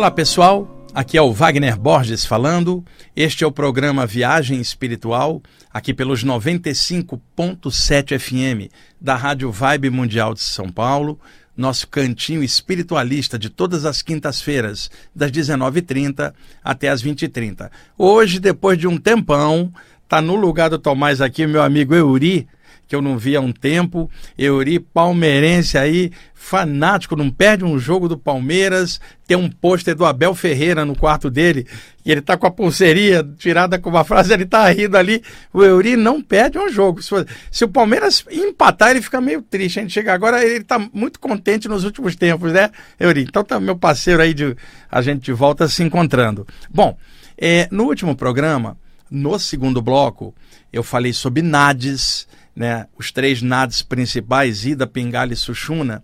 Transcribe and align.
Olá 0.00 0.10
pessoal, 0.10 0.66
aqui 0.94 1.18
é 1.18 1.20
o 1.20 1.30
Wagner 1.30 1.78
Borges 1.78 2.24
falando. 2.24 2.82
Este 3.14 3.44
é 3.44 3.46
o 3.46 3.52
programa 3.52 4.06
Viagem 4.06 4.58
Espiritual, 4.58 5.42
aqui 5.70 5.92
pelos 5.92 6.24
95.7 6.24 8.18
FM 8.18 8.72
da 8.98 9.14
Rádio 9.14 9.52
Vibe 9.52 9.90
Mundial 9.90 10.32
de 10.32 10.40
São 10.40 10.72
Paulo, 10.72 11.20
nosso 11.54 11.86
cantinho 11.86 12.42
espiritualista 12.42 13.38
de 13.38 13.50
todas 13.50 13.84
as 13.84 14.00
quintas-feiras, 14.00 14.90
das 15.14 15.30
19h30 15.30 16.32
até 16.64 16.88
as 16.88 17.04
20h30. 17.04 17.70
Hoje, 17.98 18.40
depois 18.40 18.78
de 18.78 18.88
um 18.88 18.96
tempão, 18.96 19.70
tá 20.08 20.22
no 20.22 20.34
lugar 20.34 20.70
do 20.70 20.78
Tomás 20.78 21.20
aqui 21.20 21.46
meu 21.46 21.60
amigo 21.60 21.94
Euri 21.94 22.48
que 22.90 22.96
eu 22.96 23.00
não 23.00 23.16
via 23.16 23.38
há 23.38 23.40
um 23.40 23.52
tempo. 23.52 24.10
Euri, 24.36 24.80
palmeirense 24.80 25.78
aí, 25.78 26.10
fanático, 26.34 27.14
não 27.14 27.30
perde 27.30 27.64
um 27.64 27.78
jogo 27.78 28.08
do 28.08 28.18
Palmeiras. 28.18 29.00
Tem 29.28 29.36
um 29.36 29.48
pôster 29.48 29.94
do 29.94 30.04
Abel 30.04 30.34
Ferreira 30.34 30.84
no 30.84 30.96
quarto 30.96 31.30
dele, 31.30 31.68
e 32.04 32.10
ele 32.10 32.20
tá 32.20 32.36
com 32.36 32.48
a 32.48 32.50
pulseirinha 32.50 33.22
tirada 33.38 33.78
com 33.78 33.90
uma 33.90 34.02
frase, 34.02 34.32
ele 34.32 34.44
tá 34.44 34.68
rindo 34.70 34.96
ali. 34.96 35.22
O 35.52 35.62
Euri 35.62 35.94
não 35.94 36.20
perde 36.20 36.58
um 36.58 36.68
jogo. 36.68 37.00
Se, 37.00 37.10
se 37.48 37.64
o 37.64 37.68
Palmeiras 37.68 38.24
empatar, 38.28 38.90
ele 38.90 39.02
fica 39.02 39.20
meio 39.20 39.40
triste. 39.40 39.78
A 39.78 39.82
gente 39.82 39.94
chega 39.94 40.12
agora, 40.12 40.44
ele 40.44 40.64
tá 40.64 40.76
muito 40.92 41.20
contente 41.20 41.68
nos 41.68 41.84
últimos 41.84 42.16
tempos, 42.16 42.52
né, 42.52 42.72
Euri? 42.98 43.22
Então 43.22 43.44
tá 43.44 43.60
meu 43.60 43.76
parceiro 43.76 44.20
aí 44.20 44.34
de 44.34 44.56
a 44.90 45.00
gente 45.00 45.20
de 45.22 45.32
volta 45.32 45.68
se 45.68 45.84
encontrando. 45.84 46.44
Bom, 46.68 46.98
é, 47.38 47.68
no 47.70 47.84
último 47.84 48.16
programa, 48.16 48.76
no 49.08 49.38
segundo 49.38 49.80
bloco, 49.80 50.34
eu 50.72 50.82
falei 50.82 51.12
sobre 51.12 51.40
NADES, 51.40 52.26
né, 52.54 52.86
os 52.98 53.10
três 53.12 53.42
NADs 53.42 53.82
principais, 53.82 54.64
Ida, 54.64 54.86
Pingala 54.86 55.32
e 55.32 55.36
Sushuna, 55.36 56.02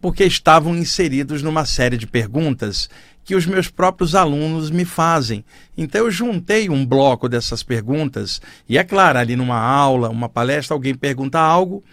porque 0.00 0.24
estavam 0.24 0.76
inseridos 0.76 1.42
numa 1.42 1.64
série 1.64 1.96
de 1.96 2.06
perguntas 2.06 2.88
que 3.24 3.34
os 3.34 3.46
meus 3.46 3.68
próprios 3.68 4.14
alunos 4.14 4.70
me 4.70 4.84
fazem. 4.84 5.44
Então 5.76 6.04
eu 6.04 6.10
juntei 6.10 6.68
um 6.68 6.84
bloco 6.84 7.28
dessas 7.28 7.62
perguntas, 7.62 8.40
e 8.68 8.78
é 8.78 8.84
claro, 8.84 9.18
ali 9.18 9.36
numa 9.36 9.58
aula, 9.60 10.08
uma 10.08 10.28
palestra, 10.28 10.74
alguém 10.74 10.94
pergunta 10.94 11.38
algo, 11.38 11.84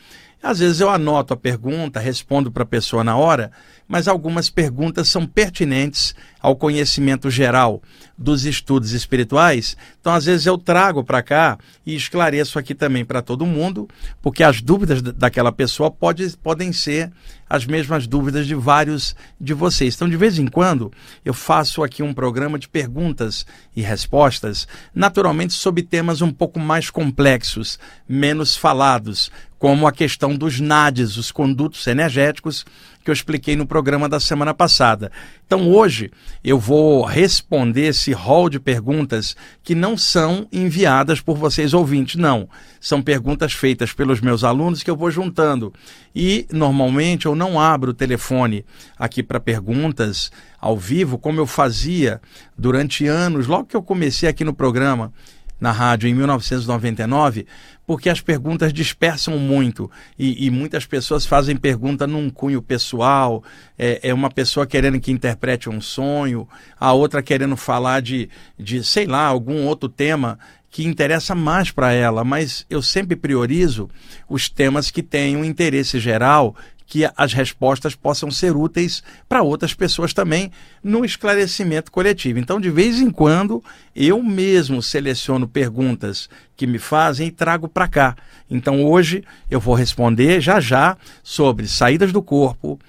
às 0.42 0.60
vezes 0.60 0.80
eu 0.80 0.90
anoto 0.90 1.34
a 1.34 1.38
pergunta, 1.38 2.00
respondo 2.00 2.52
para 2.52 2.64
a 2.64 2.66
pessoa 2.66 3.04
na 3.04 3.18
hora, 3.18 3.52
mas 3.88 4.08
algumas 4.08 4.50
perguntas 4.50 5.10
são 5.10 5.26
pertinentes 5.26 6.14
ao 6.40 6.56
conhecimento 6.56 7.30
geral 7.30 7.82
dos 8.18 8.46
estudos 8.46 8.92
espirituais. 8.94 9.78
Então, 10.00 10.14
às 10.14 10.26
vezes, 10.26 10.46
eu 10.46 10.58
trago 10.58 11.04
para 11.04 11.22
cá 11.22 11.58
e 11.86 11.96
esclareço 11.96 12.58
aqui 12.58 12.74
também 12.74 13.06
para 13.06 13.22
todo 13.22 13.46
mundo, 13.46 13.88
porque 14.22 14.44
as 14.44 14.62
dúvidas 14.62 15.02
daquela 15.02 15.52
pessoa 15.52 15.92
pode, 15.92 16.36
podem 16.38 16.72
ser 16.74 17.12
as 17.50 17.66
mesmas 17.66 18.08
dúvidas 18.08 18.46
de 18.46 18.56
vários 18.56 19.16
de 19.40 19.54
vocês. 19.54 19.96
Então, 19.96 20.10
de 20.10 20.18
vez 20.18 20.38
em 20.38 20.48
quando, 20.48 20.92
eu 21.24 21.34
faço 21.34 21.84
aqui 21.84 22.04
um 22.04 22.14
programa 22.14 22.60
de 22.60 22.68
perguntas 22.68 23.46
e 23.76 23.82
respostas, 23.82 24.68
naturalmente 24.94 25.54
sobre 25.54 25.84
temas 25.84 26.22
um 26.22 26.32
pouco 26.32 26.60
mais 26.60 26.90
complexos, 26.90 27.80
menos 28.08 28.56
falados, 28.56 29.32
como 29.60 29.88
a 29.88 29.92
questão 29.92 30.36
dos 30.36 30.60
NADs, 30.60 31.18
os 31.18 31.32
condutos 31.32 31.88
energéticos, 31.88 32.66
que 33.08 33.12
eu 33.12 33.14
expliquei 33.14 33.56
no 33.56 33.66
programa 33.66 34.10
da 34.10 34.20
semana 34.20 34.54
passada. 34.54 35.10
Então 35.46 35.72
hoje 35.72 36.12
eu 36.44 36.60
vou 36.60 37.06
responder 37.06 37.88
esse 37.88 38.12
rol 38.12 38.50
de 38.50 38.60
perguntas 38.60 39.34
que 39.64 39.74
não 39.74 39.96
são 39.96 40.46
enviadas 40.52 41.22
por 41.22 41.38
vocês 41.38 41.74
ouvintes, 41.74 42.18
não. 42.18 42.50
São 42.82 43.02
perguntas 43.02 43.54
feitas 43.54 43.94
pelos 43.94 44.20
meus 44.20 44.44
alunos 44.44 44.84
que 44.84 44.92
eu 44.92 44.98
vou 44.98 45.10
juntando. 45.10 45.74
E 46.14 46.46
normalmente 46.52 47.28
eu 47.28 47.34
não 47.34 47.58
abro 47.58 47.92
o 47.92 47.94
telefone 47.94 48.66
aqui 49.00 49.24
para 49.24 49.40
perguntas 49.40 50.30
ao 50.60 50.78
vivo, 50.78 51.18
como 51.18 51.40
eu 51.40 51.48
fazia 51.48 52.20
durante 52.58 53.08
anos, 53.08 53.48
logo 53.48 53.68
que 53.68 53.78
eu 53.78 53.82
comecei 53.82 54.28
aqui 54.28 54.44
no 54.44 54.54
programa 54.54 55.14
na 55.60 55.72
rádio 55.72 56.10
em 56.10 56.14
1999, 56.14 57.48
porque 57.88 58.10
as 58.10 58.20
perguntas 58.20 58.74
dispersam 58.74 59.40
muito. 59.40 59.90
E, 60.20 60.46
e 60.46 60.52
muitas 60.52 60.86
pessoas 60.86 61.26
fazem 61.26 61.56
pergunta 61.56 62.06
num 62.06 62.30
cunho 62.30 62.62
pessoal, 62.62 63.42
é, 63.80 64.10
é, 64.10 64.14
uma 64.14 64.30
pessoa 64.30 64.68
querendo 64.68 65.00
que 65.00 65.10
interprete 65.10 65.70
um 65.70 65.80
sonho, 65.80 66.46
a 66.78 66.92
outra 66.92 67.24
querendo 67.24 67.56
falar 67.56 68.02
de, 68.02 68.30
de 68.60 68.84
sei 68.84 69.06
lá, 69.06 69.26
algum 69.26 69.66
outro 69.66 69.88
tema 69.88 70.38
que 70.70 70.86
interessa 70.86 71.34
mais 71.34 71.72
para 71.72 71.94
ela, 71.94 72.26
mas 72.26 72.66
eu 72.70 72.82
sempre 72.82 73.16
priorizo 73.16 73.90
os 74.28 74.50
temas 74.50 74.92
que 74.92 75.02
têm 75.02 75.38
um 75.38 75.46
interesse 75.46 75.98
geral 75.98 76.56
que 76.88 77.08
as 77.18 77.34
respostas 77.34 77.94
possam 77.94 78.32
ser 78.32 78.56
úteis 78.56 79.04
para 79.28 79.44
outras 79.44 79.74
pessoas 79.74 80.14
também 80.14 80.52
no 80.82 81.04
esclarecimento 81.04 81.92
coletivo. 81.92 82.40
Então, 82.40 82.62
de 82.62 82.70
vez 82.70 83.00
em 83.00 83.12
quando, 83.12 83.62
eu 83.94 84.24
mesmo 84.24 84.82
seleciono 84.82 85.48
perguntas 85.48 86.30
que 86.56 86.66
me 86.66 86.80
fazem 86.80 87.28
e 87.28 87.32
trago 87.32 87.68
para 87.68 87.90
cá. 87.90 88.16
Então, 88.50 88.84
hoje 88.86 89.24
eu 89.52 89.60
vou 89.60 89.76
responder 89.76 90.40
já 90.40 90.62
já 90.62 90.98
sobre 91.22 91.68
saídas 91.68 92.14
do 92.14 92.24
corpo, 92.24 92.80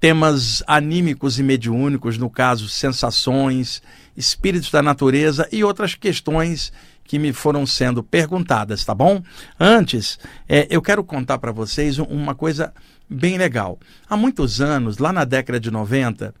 temas 0.00 0.64
anímicos 0.66 1.38
e 1.38 1.42
mediúnicos, 1.42 2.16
no 2.16 2.30
caso, 2.30 2.68
sensações, 2.68 3.82
espíritos 4.16 4.70
da 4.70 4.82
natureza 4.82 5.46
e 5.52 5.62
outras 5.62 5.94
questões 5.94 6.72
que 7.04 7.18
me 7.18 7.32
foram 7.32 7.66
sendo 7.66 8.02
perguntadas, 8.02 8.84
tá 8.84 8.94
bom? 8.94 9.22
Antes, 9.58 10.18
é, 10.48 10.66
eu 10.70 10.80
quero 10.80 11.04
contar 11.04 11.38
para 11.38 11.52
vocês 11.52 11.98
uma 11.98 12.34
coisa 12.34 12.72
bem 13.08 13.36
legal. 13.36 13.78
Há 14.08 14.16
muitos 14.16 14.60
anos, 14.60 14.98
lá 14.98 15.12
na 15.12 15.24
década 15.24 15.60
de 15.60 15.70
90, 15.70 16.34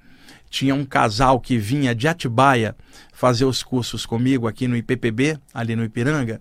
tinha 0.48 0.74
um 0.74 0.84
casal 0.84 1.40
que 1.40 1.58
vinha 1.58 1.94
de 1.94 2.06
Atibaia 2.06 2.76
fazer 3.12 3.44
os 3.44 3.62
cursos 3.62 4.04
comigo 4.04 4.46
aqui 4.46 4.68
no 4.68 4.76
IPPB, 4.76 5.38
ali 5.52 5.74
no 5.74 5.84
Ipiranga. 5.84 6.40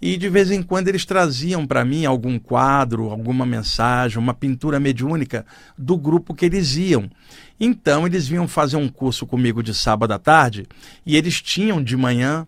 E 0.00 0.16
de 0.16 0.28
vez 0.28 0.50
em 0.50 0.62
quando 0.62 0.88
eles 0.88 1.06
traziam 1.06 1.66
para 1.66 1.84
mim 1.84 2.04
algum 2.04 2.38
quadro, 2.38 3.10
alguma 3.10 3.46
mensagem, 3.46 4.18
uma 4.18 4.34
pintura 4.34 4.78
mediúnica 4.78 5.46
do 5.76 5.96
grupo 5.96 6.34
que 6.34 6.44
eles 6.44 6.76
iam. 6.76 7.10
Então 7.58 8.06
eles 8.06 8.28
vinham 8.28 8.46
fazer 8.46 8.76
um 8.76 8.88
curso 8.88 9.26
comigo 9.26 9.62
de 9.62 9.72
sábado 9.72 10.12
à 10.12 10.18
tarde 10.18 10.66
e 11.04 11.16
eles 11.16 11.40
tinham 11.40 11.82
de 11.82 11.96
manhã 11.96 12.46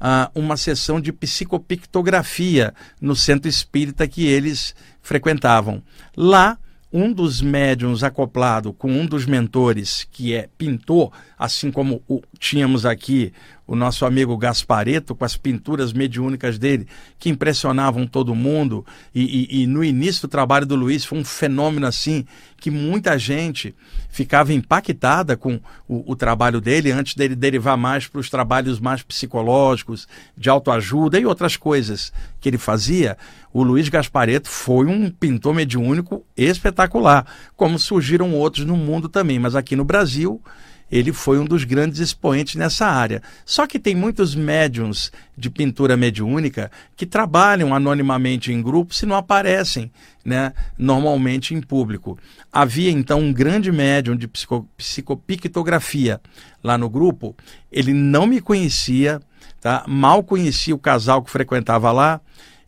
uh, 0.00 0.30
uma 0.38 0.56
sessão 0.56 1.00
de 1.00 1.12
psicopictografia 1.12 2.74
no 3.00 3.14
centro 3.14 3.48
espírita 3.48 4.06
que 4.06 4.26
eles 4.26 4.74
frequentavam. 5.02 5.82
Lá, 6.16 6.58
um 6.92 7.12
dos 7.12 7.42
médiums 7.42 8.04
acoplado 8.04 8.72
com 8.72 8.88
um 8.88 9.04
dos 9.04 9.26
mentores, 9.26 10.06
que 10.12 10.32
é 10.32 10.48
pintor, 10.56 11.10
assim 11.36 11.70
como 11.72 12.00
o, 12.08 12.22
tínhamos 12.38 12.86
aqui 12.86 13.32
o 13.66 13.74
nosso 13.74 14.04
amigo 14.04 14.36
Gaspareto, 14.36 15.14
com 15.14 15.24
as 15.24 15.36
pinturas 15.36 15.92
mediúnicas 15.92 16.58
dele, 16.58 16.86
que 17.18 17.30
impressionavam 17.30 18.06
todo 18.06 18.34
mundo. 18.34 18.84
E, 19.14 19.22
e, 19.22 19.62
e, 19.62 19.66
no 19.66 19.82
início 19.82 20.22
do 20.22 20.30
trabalho 20.30 20.66
do 20.66 20.74
Luiz 20.74 21.04
foi 21.04 21.18
um 21.18 21.24
fenômeno 21.24 21.86
assim, 21.86 22.26
que 22.58 22.70
muita 22.70 23.18
gente 23.18 23.74
ficava 24.10 24.52
impactada 24.52 25.36
com 25.36 25.58
o, 25.88 26.12
o 26.12 26.16
trabalho 26.16 26.60
dele, 26.60 26.92
antes 26.92 27.14
dele 27.14 27.34
derivar 27.34 27.76
mais 27.76 28.06
para 28.06 28.20
os 28.20 28.28
trabalhos 28.28 28.78
mais 28.78 29.02
psicológicos, 29.02 30.06
de 30.36 30.50
autoajuda 30.50 31.18
e 31.18 31.26
outras 31.26 31.56
coisas 31.56 32.12
que 32.40 32.48
ele 32.48 32.58
fazia. 32.58 33.16
O 33.52 33.62
Luiz 33.62 33.88
Gaspareto 33.88 34.48
foi 34.48 34.86
um 34.86 35.10
pintor 35.10 35.54
mediúnico 35.54 36.24
espetacular, 36.36 37.26
como 37.56 37.78
surgiram 37.78 38.34
outros 38.34 38.66
no 38.66 38.76
mundo 38.76 39.08
também, 39.08 39.38
mas 39.38 39.54
aqui 39.54 39.74
no 39.74 39.84
Brasil 39.84 40.42
ele 40.94 41.12
foi 41.12 41.40
um 41.40 41.44
dos 41.44 41.64
grandes 41.64 41.98
expoentes 41.98 42.54
nessa 42.54 42.86
área. 42.86 43.20
Só 43.44 43.66
que 43.66 43.80
tem 43.80 43.96
muitos 43.96 44.36
médiums 44.36 45.10
de 45.36 45.50
pintura 45.50 45.96
mediúnica 45.96 46.70
que 46.96 47.04
trabalham 47.04 47.74
anonimamente 47.74 48.52
em 48.52 48.62
grupos 48.62 49.02
e 49.02 49.06
não 49.06 49.16
aparecem 49.16 49.90
né, 50.24 50.52
normalmente 50.78 51.52
em 51.52 51.60
público. 51.60 52.16
Havia 52.52 52.92
então 52.92 53.18
um 53.18 53.32
grande 53.32 53.72
médium 53.72 54.14
de 54.14 54.28
psico, 54.28 54.68
psicopictografia 54.76 56.20
lá 56.62 56.78
no 56.78 56.88
grupo, 56.88 57.34
ele 57.72 57.92
não 57.92 58.24
me 58.24 58.40
conhecia, 58.40 59.20
tá? 59.60 59.84
mal 59.88 60.22
conhecia 60.22 60.76
o 60.76 60.78
casal 60.78 61.24
que 61.24 61.30
frequentava 61.30 61.90
lá, 61.90 62.20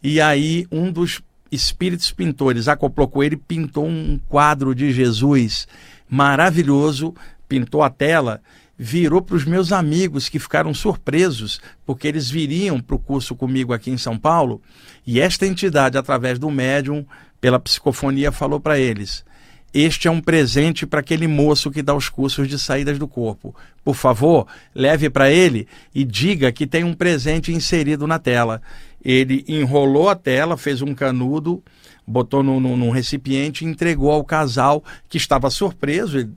e 0.03 0.21
aí 0.21 0.67
um 0.73 0.91
dos 0.91 1.23
espíritos 1.53 2.11
pintores 2.11 2.67
acoplou 2.67 3.07
com 3.07 3.23
ele 3.23 3.37
pintou 3.37 3.87
um 3.87 4.19
quadro 4.29 4.75
de 4.75 4.93
Jesus 4.93 5.69
maravilhoso 6.09 7.15
pintou 7.49 7.83
a 7.83 7.91
tela, 7.91 8.41
virou 8.79 9.23
para 9.23 9.37
os 9.37 9.45
meus 9.45 9.73
amigos 9.73 10.29
que 10.29 10.39
ficaram 10.39 10.75
surpresos, 10.75 11.61
porque 11.85 12.07
eles 12.07 12.29
viriam 12.29 12.81
para 12.81 12.97
o 12.97 12.99
curso 12.99 13.35
comigo 13.35 13.73
aqui 13.73 13.91
em 13.91 13.97
São 13.97 14.19
Paulo, 14.19 14.61
e 15.07 15.21
esta 15.21 15.47
entidade, 15.47 15.97
através 15.97 16.39
do 16.39 16.51
médium, 16.51 17.07
pela 17.41 17.59
psicofonia, 17.59 18.31
falou 18.31 18.61
para 18.61 18.79
eles: 18.79 19.25
Este 19.73 20.09
é 20.09 20.11
um 20.11 20.21
presente 20.21 20.87
para 20.87 21.01
aquele 21.01 21.27
moço 21.27 21.71
que 21.71 21.83
dá 21.83 21.95
os 21.95 22.09
cursos 22.09 22.49
de 22.49 22.59
saídas 22.59 22.99
do 22.99 23.09
corpo. 23.09 23.55
Por 23.83 23.95
favor, 23.95 24.47
leve 24.75 25.09
para 25.09 25.31
ele 25.31 25.67
e 25.95 26.05
diga 26.05 26.53
que 26.53 26.67
tem 26.67 26.85
um 26.85 26.93
presente 26.93 27.53
inserido 27.53 28.07
na 28.07 28.19
tela. 28.19 28.61
Ele 29.03 29.45
enrolou 29.47 30.09
a 30.09 30.17
tela, 30.17 30.57
fez 30.57 30.83
um 30.83 30.93
canudo, 30.93 31.63
botou 32.05 32.43
num 32.43 32.91
recipiente 32.91 33.65
e 33.65 33.69
entregou 33.69 34.11
ao 34.11 34.25
casal 34.25 34.83
que 35.09 35.17
estava 35.17 35.49
surpreso 35.49 36.29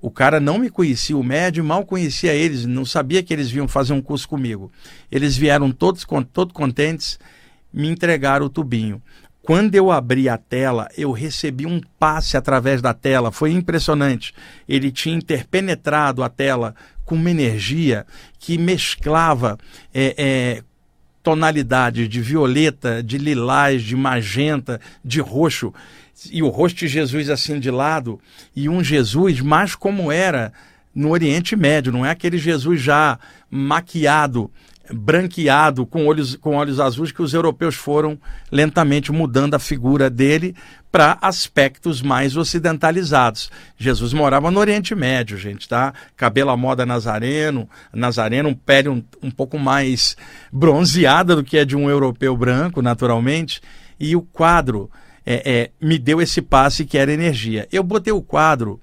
O 0.00 0.10
cara 0.10 0.40
não 0.40 0.58
me 0.58 0.70
conhecia, 0.70 1.16
o 1.16 1.22
médio 1.22 1.62
mal 1.62 1.84
conhecia 1.84 2.32
eles, 2.32 2.64
não 2.64 2.84
sabia 2.84 3.22
que 3.22 3.32
eles 3.32 3.50
vinham 3.50 3.68
fazer 3.68 3.92
um 3.92 4.00
curso 4.00 4.28
comigo. 4.28 4.72
Eles 5.10 5.36
vieram 5.36 5.70
todos, 5.70 6.06
todos 6.32 6.54
contentes, 6.54 7.18
me 7.72 7.88
entregaram 7.88 8.46
o 8.46 8.50
tubinho. 8.50 9.02
Quando 9.42 9.74
eu 9.74 9.90
abri 9.90 10.28
a 10.28 10.36
tela, 10.36 10.88
eu 10.96 11.12
recebi 11.12 11.66
um 11.66 11.80
passe 11.98 12.36
através 12.36 12.80
da 12.80 12.94
tela. 12.94 13.32
Foi 13.32 13.50
impressionante. 13.50 14.34
Ele 14.68 14.90
tinha 14.92 15.16
interpenetrado 15.16 16.22
a 16.22 16.28
tela 16.28 16.74
com 17.04 17.14
uma 17.14 17.30
energia 17.30 18.06
que 18.38 18.56
mesclava 18.56 19.58
é, 19.92 20.14
é, 20.16 20.62
tonalidades 21.22 22.08
de 22.08 22.20
violeta, 22.20 23.02
de 23.02 23.18
lilás, 23.18 23.82
de 23.82 23.96
magenta, 23.96 24.80
de 25.04 25.20
roxo. 25.20 25.72
E 26.30 26.42
o 26.42 26.48
rosto 26.48 26.78
de 26.78 26.88
Jesus 26.88 27.30
assim 27.30 27.58
de 27.58 27.70
lado, 27.70 28.20
e 28.54 28.68
um 28.68 28.82
Jesus 28.82 29.40
mais 29.40 29.74
como 29.74 30.10
era 30.10 30.52
no 30.94 31.10
Oriente 31.10 31.54
Médio, 31.54 31.92
não 31.92 32.04
é 32.04 32.10
aquele 32.10 32.36
Jesus 32.36 32.80
já 32.80 33.18
maquiado 33.50 34.50
branqueado, 34.92 35.86
com 35.86 36.06
olhos, 36.06 36.36
com 36.36 36.56
olhos 36.56 36.80
azuis, 36.80 37.12
que 37.12 37.22
os 37.22 37.32
europeus 37.32 37.74
foram 37.74 38.18
lentamente 38.50 39.12
mudando 39.12 39.54
a 39.54 39.58
figura 39.58 40.10
dele 40.10 40.54
para 40.90 41.18
aspectos 41.20 42.02
mais 42.02 42.36
ocidentalizados. 42.36 43.50
Jesus 43.78 44.12
morava 44.12 44.50
no 44.50 44.58
Oriente 44.58 44.94
Médio, 44.94 45.38
gente, 45.38 45.68
tá? 45.68 45.94
Cabelo 46.16 46.50
à 46.50 46.56
moda 46.56 46.84
nazareno, 46.84 47.68
nazareno, 47.92 48.54
pele 48.56 48.88
um, 48.88 49.02
um 49.22 49.30
pouco 49.30 49.58
mais 49.58 50.16
bronzeada 50.52 51.36
do 51.36 51.44
que 51.44 51.58
é 51.58 51.64
de 51.64 51.76
um 51.76 51.88
europeu 51.88 52.36
branco, 52.36 52.82
naturalmente. 52.82 53.60
E 53.98 54.16
o 54.16 54.22
quadro 54.22 54.90
é, 55.24 55.50
é, 55.50 55.70
me 55.80 55.98
deu 55.98 56.20
esse 56.20 56.42
passe 56.42 56.84
que 56.84 56.98
era 56.98 57.12
energia. 57.12 57.68
Eu 57.70 57.82
botei 57.82 58.12
o 58.12 58.22
quadro 58.22 58.80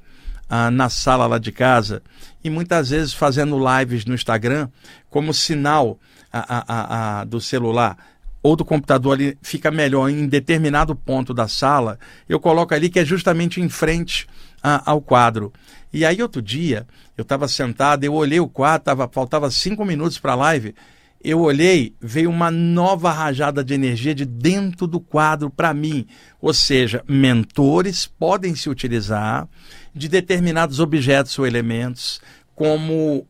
ah, 0.50 0.72
na 0.72 0.90
sala 0.90 1.28
lá 1.28 1.38
de 1.38 1.52
casa 1.52 2.02
e 2.44 2.50
muitas 2.50 2.90
vezes 2.90 3.14
fazendo 3.14 3.58
lives 3.58 4.06
no 4.06 4.16
Instagram 4.16 4.70
como 5.10 5.34
sinal 5.34 6.00
a, 6.32 6.42
a, 6.42 7.22
a, 7.22 7.24
do 7.24 7.40
celular 7.40 7.98
ou 8.44 8.56
do 8.56 8.64
computador 8.64 9.14
ali 9.14 9.38
fica 9.42 9.72
melhor 9.72 10.10
em 10.10 10.28
determinado 10.28 10.96
ponto 10.96 11.34
da 11.34 11.48
sala, 11.48 12.00
eu 12.30 12.40
coloco 12.40 12.74
ali 12.74 12.90
que 12.90 13.00
é 13.00 13.04
justamente 13.04 13.60
em 13.60 13.68
frente 13.68 14.28
ao 14.62 15.02
quadro. 15.02 15.52
E 15.92 16.06
aí 16.06 16.22
outro 16.22 16.42
dia, 16.42 16.88
eu 17.18 17.24
estava 17.24 17.48
sentado, 17.48 18.04
eu 18.04 18.14
olhei 18.14 18.40
o 18.40 18.48
quadro, 18.48 18.86
tava, 18.86 19.10
faltava 19.12 19.50
cinco 19.50 19.84
minutos 19.84 20.20
para 20.20 20.34
a 20.34 20.36
live, 20.36 20.76
eu 21.24 21.42
olhei, 21.42 21.96
veio 22.00 22.30
uma 22.30 22.52
nova 22.52 23.12
rajada 23.12 23.64
de 23.64 23.74
energia 23.74 24.14
de 24.14 24.26
dentro 24.26 24.86
do 24.88 25.00
quadro 25.00 25.50
para 25.50 25.74
mim. 25.74 26.06
Ou 26.40 26.54
seja, 26.54 27.04
mentores 27.08 28.06
podem 28.06 28.56
se 28.56 28.70
utilizar 28.70 29.48
de 29.94 30.08
determinados 30.08 30.80
objetos 30.80 31.38
ou 31.40 31.48
elementos 31.48 32.22
como 32.56 33.28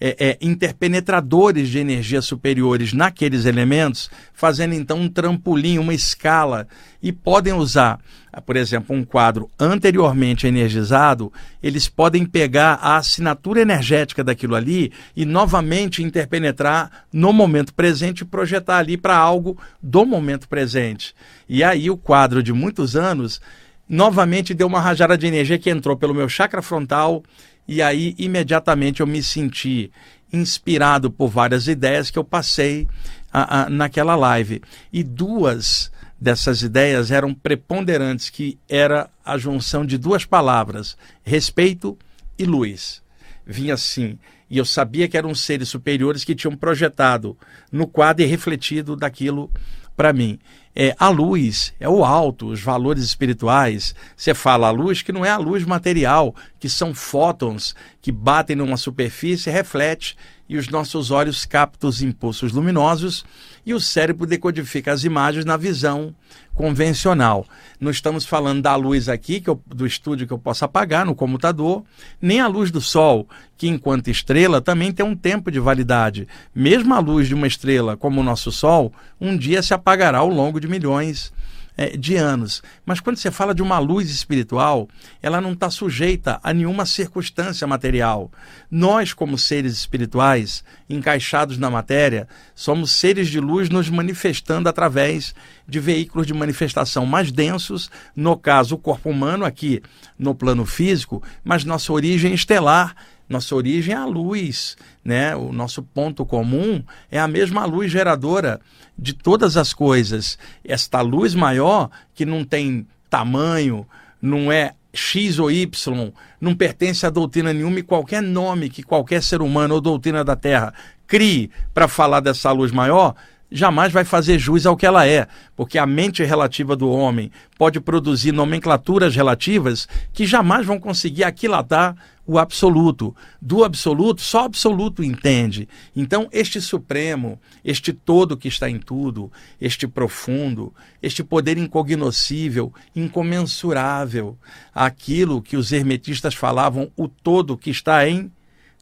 é, 0.00 0.16
é, 0.18 0.38
interpenetradores 0.40 1.68
de 1.68 1.78
energia 1.78 2.20
superiores 2.20 2.92
naqueles 2.92 3.46
elementos, 3.46 4.10
fazendo 4.32 4.74
então 4.74 4.98
um 4.98 5.08
trampolim, 5.08 5.78
uma 5.78 5.94
escala, 5.94 6.68
e 7.02 7.12
podem 7.12 7.52
usar, 7.52 7.98
por 8.44 8.56
exemplo, 8.56 8.94
um 8.94 9.04
quadro 9.04 9.48
anteriormente 9.58 10.46
energizado, 10.46 11.32
eles 11.62 11.88
podem 11.88 12.26
pegar 12.26 12.74
a 12.74 12.96
assinatura 12.96 13.60
energética 13.60 14.22
daquilo 14.22 14.54
ali 14.54 14.92
e 15.14 15.24
novamente 15.24 16.02
interpenetrar 16.02 17.04
no 17.12 17.32
momento 17.32 17.72
presente 17.72 18.20
e 18.20 18.26
projetar 18.26 18.78
ali 18.78 18.96
para 18.96 19.16
algo 19.16 19.58
do 19.82 20.04
momento 20.04 20.48
presente. 20.48 21.14
E 21.48 21.62
aí 21.64 21.88
o 21.90 21.96
quadro 21.96 22.42
de 22.42 22.52
muitos 22.52 22.96
anos 22.96 23.40
novamente 23.88 24.52
deu 24.52 24.66
uma 24.66 24.80
rajada 24.80 25.16
de 25.16 25.26
energia 25.26 25.58
que 25.58 25.70
entrou 25.70 25.96
pelo 25.96 26.14
meu 26.14 26.28
chakra 26.28 26.60
frontal 26.60 27.22
e 27.68 27.82
aí, 27.82 28.14
imediatamente, 28.18 29.00
eu 29.00 29.06
me 29.06 29.22
senti 29.22 29.90
inspirado 30.32 31.10
por 31.10 31.28
várias 31.28 31.68
ideias 31.68 32.10
que 32.10 32.18
eu 32.18 32.24
passei 32.24 32.86
a, 33.32 33.62
a, 33.62 33.70
naquela 33.70 34.14
live. 34.14 34.62
E 34.92 35.02
duas 35.02 35.90
dessas 36.20 36.62
ideias 36.62 37.10
eram 37.10 37.34
preponderantes, 37.34 38.30
que 38.30 38.58
era 38.68 39.10
a 39.24 39.36
junção 39.36 39.84
de 39.84 39.98
duas 39.98 40.24
palavras, 40.24 40.96
respeito 41.22 41.98
e 42.38 42.44
luz. 42.44 43.02
Vinha 43.44 43.74
assim, 43.74 44.18
e 44.48 44.58
eu 44.58 44.64
sabia 44.64 45.08
que 45.08 45.16
eram 45.16 45.34
seres 45.34 45.68
superiores 45.68 46.24
que 46.24 46.34
tinham 46.34 46.56
projetado 46.56 47.36
no 47.70 47.86
quadro 47.86 48.24
e 48.24 48.26
refletido 48.26 48.96
daquilo 48.96 49.50
para 49.96 50.12
mim. 50.12 50.38
É, 50.78 50.94
a 50.98 51.08
luz 51.08 51.72
é 51.80 51.88
o 51.88 52.04
alto, 52.04 52.48
os 52.48 52.60
valores 52.60 53.02
espirituais. 53.02 53.94
Você 54.14 54.34
fala 54.34 54.68
a 54.68 54.70
luz 54.70 55.00
que 55.00 55.10
não 55.10 55.24
é 55.24 55.30
a 55.30 55.38
luz 55.38 55.64
material, 55.64 56.34
que 56.60 56.68
são 56.68 56.94
fótons 56.94 57.74
que 58.02 58.12
batem 58.12 58.54
numa 58.54 58.76
superfície, 58.76 59.50
reflete 59.50 60.16
e 60.48 60.56
os 60.56 60.68
nossos 60.68 61.10
olhos 61.10 61.44
captam 61.44 61.88
os 61.90 62.02
impulsos 62.02 62.52
luminosos 62.52 63.24
e 63.64 63.74
o 63.74 63.80
cérebro 63.80 64.26
decodifica 64.26 64.92
as 64.92 65.04
imagens 65.04 65.44
na 65.44 65.56
visão 65.56 66.14
convencional. 66.54 67.46
Não 67.80 67.90
estamos 67.90 68.24
falando 68.24 68.62
da 68.62 68.74
luz 68.76 69.08
aqui, 69.08 69.42
eu, 69.44 69.60
do 69.66 69.86
estúdio 69.86 70.26
que 70.26 70.32
eu 70.32 70.38
posso 70.38 70.64
apagar 70.64 71.04
no 71.04 71.14
computador, 71.14 71.84
nem 72.20 72.40
a 72.40 72.46
luz 72.46 72.70
do 72.70 72.80
Sol, 72.80 73.28
que 73.56 73.68
enquanto 73.68 74.08
estrela 74.08 74.60
também 74.60 74.92
tem 74.92 75.04
um 75.04 75.16
tempo 75.16 75.50
de 75.50 75.58
validade. 75.58 76.28
Mesmo 76.54 76.94
a 76.94 76.98
luz 76.98 77.28
de 77.28 77.34
uma 77.34 77.46
estrela 77.46 77.96
como 77.96 78.20
o 78.20 78.24
nosso 78.24 78.52
Sol, 78.52 78.92
um 79.20 79.36
dia 79.36 79.62
se 79.62 79.74
apagará 79.74 80.18
ao 80.18 80.28
longo 80.28 80.60
de 80.60 80.68
milhões 80.68 81.32
é, 81.76 81.96
de 81.96 82.16
anos. 82.16 82.62
Mas 82.84 83.00
quando 83.00 83.16
você 83.16 83.30
fala 83.30 83.54
de 83.54 83.62
uma 83.62 83.78
luz 83.78 84.10
espiritual, 84.10 84.88
ela 85.22 85.40
não 85.40 85.52
está 85.52 85.70
sujeita 85.70 86.40
a 86.42 86.52
nenhuma 86.52 86.86
circunstância 86.86 87.66
material. 87.66 88.30
Nós, 88.70 89.12
como 89.12 89.36
seres 89.36 89.74
espirituais, 89.74 90.64
encaixados 90.88 91.58
na 91.58 91.70
matéria, 91.70 92.26
somos 92.54 92.92
seres 92.92 93.28
de 93.28 93.40
luz 93.40 93.68
nos 93.68 93.90
manifestando 93.90 94.68
através 94.68 95.34
de 95.68 95.80
veículos 95.80 96.26
de 96.26 96.32
manifestação 96.34 97.04
mais 97.04 97.30
densos, 97.32 97.90
no 98.14 98.36
caso, 98.36 98.76
o 98.76 98.78
corpo 98.78 99.10
humano, 99.10 99.44
aqui 99.44 99.82
no 100.18 100.34
plano 100.34 100.64
físico, 100.64 101.22
mas 101.44 101.64
nossa 101.64 101.92
origem 101.92 102.32
estelar 102.32 102.94
nossa 103.28 103.54
origem 103.54 103.94
é 103.94 103.98
a 103.98 104.04
luz, 104.04 104.76
né? 105.04 105.34
O 105.34 105.52
nosso 105.52 105.82
ponto 105.82 106.24
comum 106.24 106.82
é 107.10 107.18
a 107.18 107.26
mesma 107.26 107.64
luz 107.64 107.90
geradora 107.90 108.60
de 108.96 109.12
todas 109.12 109.56
as 109.56 109.74
coisas. 109.74 110.38
Esta 110.64 111.00
luz 111.00 111.34
maior, 111.34 111.90
que 112.14 112.24
não 112.24 112.44
tem 112.44 112.86
tamanho, 113.10 113.86
não 114.20 114.50
é 114.50 114.74
X 114.92 115.38
ou 115.38 115.50
Y, 115.50 116.12
não 116.40 116.54
pertence 116.54 117.04
a 117.04 117.10
doutrina 117.10 117.52
nenhuma 117.52 117.80
e 117.80 117.82
qualquer 117.82 118.22
nome 118.22 118.70
que 118.70 118.82
qualquer 118.82 119.22
ser 119.22 119.42
humano 119.42 119.74
ou 119.74 119.80
doutrina 119.80 120.24
da 120.24 120.34
Terra 120.34 120.72
crie 121.06 121.50
para 121.74 121.86
falar 121.86 122.20
dessa 122.20 122.50
luz 122.50 122.72
maior, 122.72 123.14
jamais 123.50 123.92
vai 123.92 124.04
fazer 124.04 124.38
jus 124.38 124.66
ao 124.66 124.76
que 124.76 124.86
ela 124.86 125.06
é, 125.06 125.28
porque 125.54 125.78
a 125.78 125.86
mente 125.86 126.24
relativa 126.24 126.74
do 126.74 126.90
homem 126.90 127.30
pode 127.56 127.80
produzir 127.80 128.32
nomenclaturas 128.32 129.14
relativas 129.14 129.86
que 130.12 130.26
jamais 130.26 130.66
vão 130.66 130.80
conseguir 130.80 131.24
aquilatar 131.24 131.94
o 132.26 132.38
absoluto. 132.38 133.14
Do 133.40 133.64
absoluto, 133.64 134.20
só 134.20 134.42
o 134.42 134.46
absoluto 134.46 135.04
entende. 135.04 135.68
Então, 135.94 136.28
este 136.32 136.60
supremo, 136.60 137.40
este 137.64 137.92
todo 137.92 138.36
que 138.36 138.48
está 138.48 138.68
em 138.68 138.78
tudo, 138.78 139.30
este 139.60 139.86
profundo, 139.86 140.74
este 141.02 141.22
poder 141.22 141.56
incognoscível, 141.56 142.72
incomensurável, 142.94 144.36
aquilo 144.74 145.40
que 145.40 145.56
os 145.56 145.72
hermetistas 145.72 146.34
falavam, 146.34 146.90
o 146.96 147.08
todo 147.08 147.56
que 147.56 147.70
está 147.70 148.08
em 148.08 148.30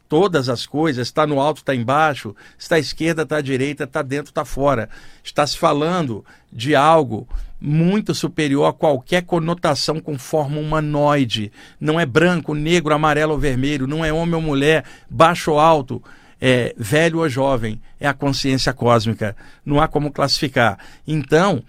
todas 0.08 0.48
as 0.48 0.66
coisas, 0.66 1.08
está 1.08 1.26
no 1.26 1.40
alto, 1.40 1.58
está 1.58 1.74
embaixo, 1.74 2.36
está 2.58 2.76
à 2.76 2.78
esquerda, 2.78 3.22
está 3.22 3.38
à 3.38 3.40
direita, 3.40 3.84
está 3.84 4.02
dentro, 4.02 4.30
está 4.30 4.44
fora. 4.44 4.88
Está 5.22 5.46
se 5.46 5.56
falando 5.56 6.24
de 6.52 6.74
algo 6.74 7.26
muito 7.66 8.14
superior 8.14 8.66
a 8.66 8.72
qualquer 8.74 9.22
conotação 9.22 9.98
com 9.98 10.18
forma 10.18 10.60
humanoide. 10.60 11.50
Não 11.80 11.98
é 11.98 12.04
branco, 12.04 12.54
negro, 12.54 12.92
amarelo 12.92 13.32
ou 13.32 13.38
vermelho, 13.38 13.86
não 13.86 14.04
é 14.04 14.12
homem 14.12 14.34
ou 14.34 14.42
mulher, 14.42 14.84
baixo 15.08 15.52
ou 15.52 15.58
alto, 15.58 16.02
é 16.38 16.74
velho 16.76 17.20
ou 17.20 17.28
jovem. 17.28 17.80
É 17.98 18.06
a 18.06 18.12
consciência 18.12 18.74
cósmica. 18.74 19.34
Não 19.64 19.80
há 19.80 19.88
como 19.88 20.12
classificar. 20.12 20.78
Então, 21.08 21.62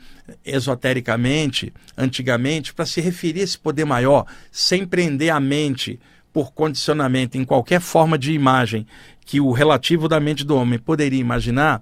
esotericamente, 0.46 1.72
antigamente, 1.98 2.74
para 2.74 2.86
se 2.86 3.00
referir 3.00 3.40
a 3.40 3.44
esse 3.44 3.58
poder 3.58 3.86
maior, 3.86 4.26
sem 4.52 4.86
prender 4.86 5.32
a 5.32 5.40
mente 5.40 5.98
por 6.34 6.52
condicionamento 6.52 7.38
em 7.38 7.46
qualquer 7.46 7.80
forma 7.80 8.18
de 8.18 8.34
imagem 8.34 8.86
que 9.26 9.40
o 9.40 9.54
relativo 9.54 10.10
da 10.10 10.20
mente 10.20 10.44
do 10.44 10.58
homem 10.58 10.78
poderia 10.78 11.22
imaginar, 11.22 11.82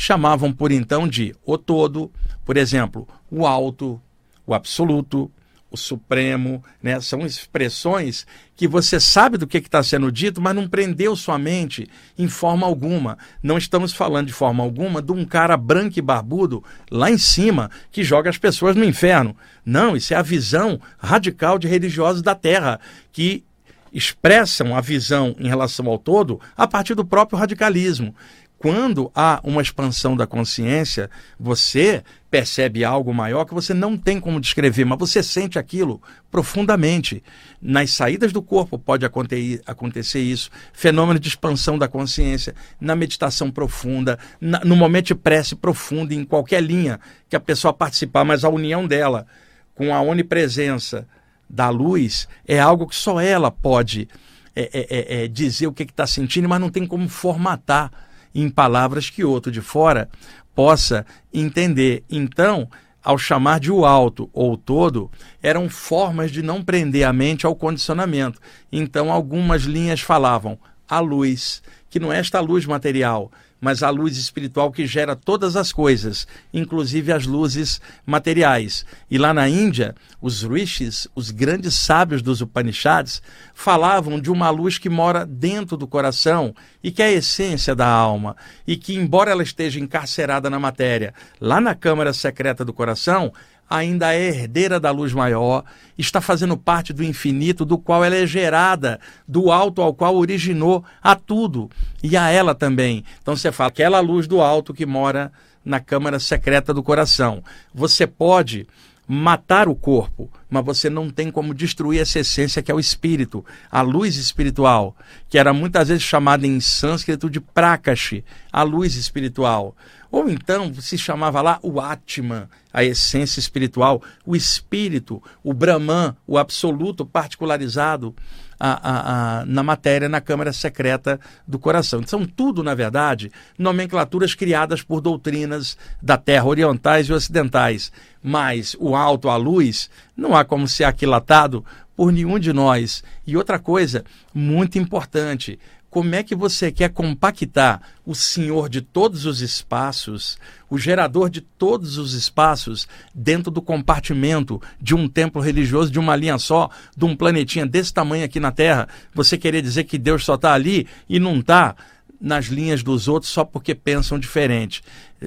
chamavam 0.00 0.50
por 0.50 0.72
então 0.72 1.06
de 1.06 1.34
o 1.44 1.58
todo, 1.58 2.10
por 2.42 2.56
exemplo, 2.56 3.06
o 3.30 3.46
alto, 3.46 4.00
o 4.46 4.54
absoluto, 4.54 5.30
o 5.70 5.76
supremo, 5.76 6.64
né? 6.82 6.98
São 7.00 7.20
expressões 7.20 8.26
que 8.56 8.66
você 8.66 8.98
sabe 8.98 9.36
do 9.36 9.46
que 9.46 9.58
está 9.58 9.82
sendo 9.82 10.10
dito, 10.10 10.40
mas 10.40 10.56
não 10.56 10.66
prendeu 10.66 11.14
sua 11.14 11.38
mente 11.38 11.86
em 12.18 12.28
forma 12.28 12.66
alguma. 12.66 13.18
Não 13.42 13.58
estamos 13.58 13.92
falando 13.92 14.28
de 14.28 14.32
forma 14.32 14.64
alguma 14.64 15.02
de 15.02 15.12
um 15.12 15.24
cara 15.24 15.54
branco 15.54 15.98
e 15.98 16.02
barbudo 16.02 16.64
lá 16.90 17.10
em 17.10 17.18
cima 17.18 17.70
que 17.92 18.02
joga 18.02 18.30
as 18.30 18.38
pessoas 18.38 18.74
no 18.74 18.84
inferno. 18.84 19.36
Não, 19.64 19.94
isso 19.94 20.14
é 20.14 20.16
a 20.16 20.22
visão 20.22 20.80
radical 20.98 21.58
de 21.58 21.68
religiosos 21.68 22.22
da 22.22 22.34
Terra 22.34 22.80
que 23.12 23.44
expressam 23.92 24.74
a 24.74 24.80
visão 24.80 25.36
em 25.38 25.48
relação 25.48 25.86
ao 25.88 25.98
todo 25.98 26.40
a 26.56 26.66
partir 26.66 26.94
do 26.94 27.04
próprio 27.04 27.38
radicalismo. 27.38 28.14
Quando 28.62 29.10
há 29.14 29.40
uma 29.42 29.62
expansão 29.62 30.14
da 30.14 30.26
consciência, 30.26 31.08
você 31.38 32.04
percebe 32.30 32.84
algo 32.84 33.14
maior 33.14 33.46
que 33.46 33.54
você 33.54 33.72
não 33.72 33.96
tem 33.96 34.20
como 34.20 34.38
descrever, 34.38 34.84
mas 34.84 34.98
você 34.98 35.22
sente 35.22 35.58
aquilo 35.58 35.98
profundamente. 36.30 37.24
Nas 37.58 37.92
saídas 37.92 38.34
do 38.34 38.42
corpo 38.42 38.78
pode 38.78 39.06
acontecer 39.06 40.20
isso, 40.20 40.50
fenômeno 40.74 41.18
de 41.18 41.26
expansão 41.26 41.78
da 41.78 41.88
consciência, 41.88 42.54
na 42.78 42.94
meditação 42.94 43.50
profunda, 43.50 44.18
no 44.38 44.76
momento 44.76 45.06
de 45.06 45.14
prece 45.14 45.56
profunda, 45.56 46.12
em 46.12 46.22
qualquer 46.22 46.62
linha 46.62 47.00
que 47.30 47.36
a 47.36 47.40
pessoa 47.40 47.72
participar, 47.72 48.26
mas 48.26 48.44
a 48.44 48.50
união 48.50 48.86
dela 48.86 49.26
com 49.74 49.94
a 49.94 50.02
onipresença 50.02 51.08
da 51.48 51.70
luz 51.70 52.28
é 52.46 52.60
algo 52.60 52.86
que 52.86 52.94
só 52.94 53.22
ela 53.22 53.50
pode 53.50 54.06
é, 54.54 54.64
é, 54.64 54.86
é, 54.90 55.24
é 55.24 55.28
dizer 55.28 55.66
o 55.66 55.72
que 55.72 55.84
está 55.84 56.06
sentindo, 56.06 56.46
mas 56.46 56.60
não 56.60 56.68
tem 56.68 56.86
como 56.86 57.08
formatar 57.08 57.90
em 58.34 58.48
palavras 58.48 59.10
que 59.10 59.24
outro 59.24 59.50
de 59.50 59.60
fora 59.60 60.08
possa 60.54 61.06
entender. 61.32 62.04
Então, 62.10 62.68
ao 63.02 63.16
chamar 63.16 63.60
de 63.60 63.72
o 63.72 63.84
alto 63.84 64.28
ou 64.32 64.56
todo, 64.56 65.10
eram 65.42 65.68
formas 65.68 66.30
de 66.30 66.42
não 66.42 66.62
prender 66.62 67.06
a 67.06 67.12
mente 67.12 67.46
ao 67.46 67.56
condicionamento. 67.56 68.40
Então, 68.70 69.10
algumas 69.10 69.62
linhas 69.62 70.00
falavam 70.00 70.58
a 70.88 71.00
luz, 71.00 71.62
que 71.88 72.00
não 72.00 72.12
é 72.12 72.18
esta 72.18 72.40
luz 72.40 72.66
material, 72.66 73.30
mas 73.60 73.82
a 73.82 73.90
luz 73.90 74.16
espiritual 74.16 74.72
que 74.72 74.86
gera 74.86 75.14
todas 75.14 75.56
as 75.56 75.72
coisas, 75.72 76.26
inclusive 76.52 77.12
as 77.12 77.26
luzes 77.26 77.80
materiais. 78.06 78.84
E 79.10 79.18
lá 79.18 79.34
na 79.34 79.48
Índia, 79.48 79.94
os 80.20 80.42
rishis, 80.42 81.06
os 81.14 81.30
grandes 81.30 81.74
sábios 81.74 82.22
dos 82.22 82.40
Upanishads, 82.40 83.22
falavam 83.52 84.18
de 84.18 84.30
uma 84.30 84.50
luz 84.50 84.78
que 84.78 84.88
mora 84.88 85.26
dentro 85.26 85.76
do 85.76 85.86
coração 85.86 86.54
e 86.82 86.90
que 86.90 87.02
é 87.02 87.06
a 87.06 87.12
essência 87.12 87.74
da 87.74 87.86
alma, 87.86 88.36
e 88.66 88.76
que, 88.76 88.94
embora 88.94 89.30
ela 89.30 89.42
esteja 89.42 89.78
encarcerada 89.78 90.48
na 90.48 90.58
matéria, 90.58 91.12
lá 91.40 91.60
na 91.60 91.74
câmara 91.74 92.12
secreta 92.12 92.64
do 92.64 92.72
coração, 92.72 93.32
ainda 93.70 94.12
é 94.12 94.20
herdeira 94.20 94.80
da 94.80 94.90
luz 94.90 95.12
maior, 95.12 95.64
está 95.96 96.20
fazendo 96.20 96.56
parte 96.56 96.92
do 96.92 97.04
infinito, 97.04 97.64
do 97.64 97.78
qual 97.78 98.04
ela 98.04 98.16
é 98.16 98.26
gerada, 98.26 98.98
do 99.28 99.52
alto 99.52 99.80
ao 99.80 99.94
qual 99.94 100.16
originou 100.16 100.84
a 101.00 101.14
tudo 101.14 101.70
e 102.02 102.16
a 102.16 102.28
ela 102.28 102.52
também. 102.52 103.04
Então 103.22 103.36
você 103.36 103.52
fala 103.52 103.68
aquela 103.68 104.00
luz 104.00 104.26
do 104.26 104.40
alto 104.40 104.74
que 104.74 104.84
mora 104.84 105.30
na 105.64 105.78
câmara 105.78 106.18
secreta 106.18 106.74
do 106.74 106.82
coração. 106.82 107.44
Você 107.72 108.08
pode 108.08 108.66
matar 109.06 109.68
o 109.68 109.74
corpo, 109.74 110.30
mas 110.48 110.64
você 110.64 110.88
não 110.88 111.10
tem 111.10 111.32
como 111.32 111.52
destruir 111.52 112.00
essa 112.00 112.20
essência 112.20 112.62
que 112.62 112.70
é 112.70 112.74
o 112.74 112.78
espírito, 112.78 113.44
a 113.68 113.82
luz 113.82 114.16
espiritual, 114.16 114.96
que 115.28 115.36
era 115.36 115.52
muitas 115.52 115.88
vezes 115.88 116.04
chamada 116.04 116.46
em 116.46 116.60
sânscrito 116.60 117.28
de 117.28 117.40
prakashi, 117.40 118.24
a 118.52 118.62
luz 118.62 118.94
espiritual. 118.94 119.74
Ou 120.10 120.28
então 120.28 120.74
se 120.74 120.98
chamava 120.98 121.40
lá 121.40 121.58
o 121.62 121.80
Atman, 121.80 122.48
a 122.72 122.82
essência 122.82 123.38
espiritual, 123.38 124.02
o 124.26 124.34
espírito, 124.34 125.22
o 125.42 125.52
Brahman, 125.52 126.16
o 126.26 126.36
absoluto 126.36 127.06
particularizado 127.06 128.14
a, 128.60 128.72
a, 128.72 129.40
a, 129.40 129.46
na 129.46 129.62
matéria, 129.62 130.08
na 130.08 130.20
câmara 130.20 130.52
secreta 130.52 131.18
do 131.48 131.58
coração. 131.58 132.02
São 132.06 132.26
tudo, 132.26 132.62
na 132.62 132.74
verdade, 132.74 133.32
nomenclaturas 133.58 134.34
criadas 134.34 134.82
por 134.82 135.00
doutrinas 135.00 135.78
da 136.02 136.18
Terra, 136.18 136.44
orientais 136.44 137.08
e 137.08 137.12
ocidentais. 137.12 137.90
Mas 138.22 138.76
o 138.78 138.94
alto, 138.94 139.30
a 139.30 139.36
luz, 139.36 139.88
não 140.14 140.36
há 140.36 140.44
como 140.44 140.68
ser 140.68 140.84
aquilatado 140.84 141.64
por 141.96 142.12
nenhum 142.12 142.38
de 142.38 142.52
nós. 142.52 143.02
E 143.26 143.36
outra 143.36 143.58
coisa 143.58 144.04
muito 144.34 144.78
importante, 144.78 145.58
como 145.90 146.14
é 146.14 146.22
que 146.22 146.36
você 146.36 146.70
quer 146.70 146.90
compactar 146.90 147.82
o 148.06 148.14
Senhor 148.14 148.68
de 148.68 148.80
todos 148.80 149.26
os 149.26 149.40
espaços, 149.40 150.38
o 150.70 150.78
gerador 150.78 151.28
de 151.28 151.40
todos 151.40 151.98
os 151.98 152.14
espaços, 152.14 152.86
dentro 153.12 153.50
do 153.50 153.60
compartimento 153.60 154.62
de 154.80 154.94
um 154.94 155.08
templo 155.08 155.42
religioso 155.42 155.90
de 155.90 155.98
uma 155.98 156.14
linha 156.14 156.38
só, 156.38 156.70
de 156.96 157.04
um 157.04 157.16
planetinha 157.16 157.66
desse 157.66 157.92
tamanho 157.92 158.24
aqui 158.24 158.38
na 158.38 158.52
Terra? 158.52 158.88
Você 159.12 159.36
querer 159.36 159.62
dizer 159.62 159.84
que 159.84 159.98
Deus 159.98 160.24
só 160.24 160.36
está 160.36 160.54
ali 160.54 160.86
e 161.08 161.18
não 161.18 161.40
está 161.40 161.74
nas 162.20 162.46
linhas 162.46 162.82
dos 162.82 163.08
outros 163.08 163.32
só 163.32 163.44
porque 163.44 163.74
pensam 163.74 164.18
diferente. 164.18 164.82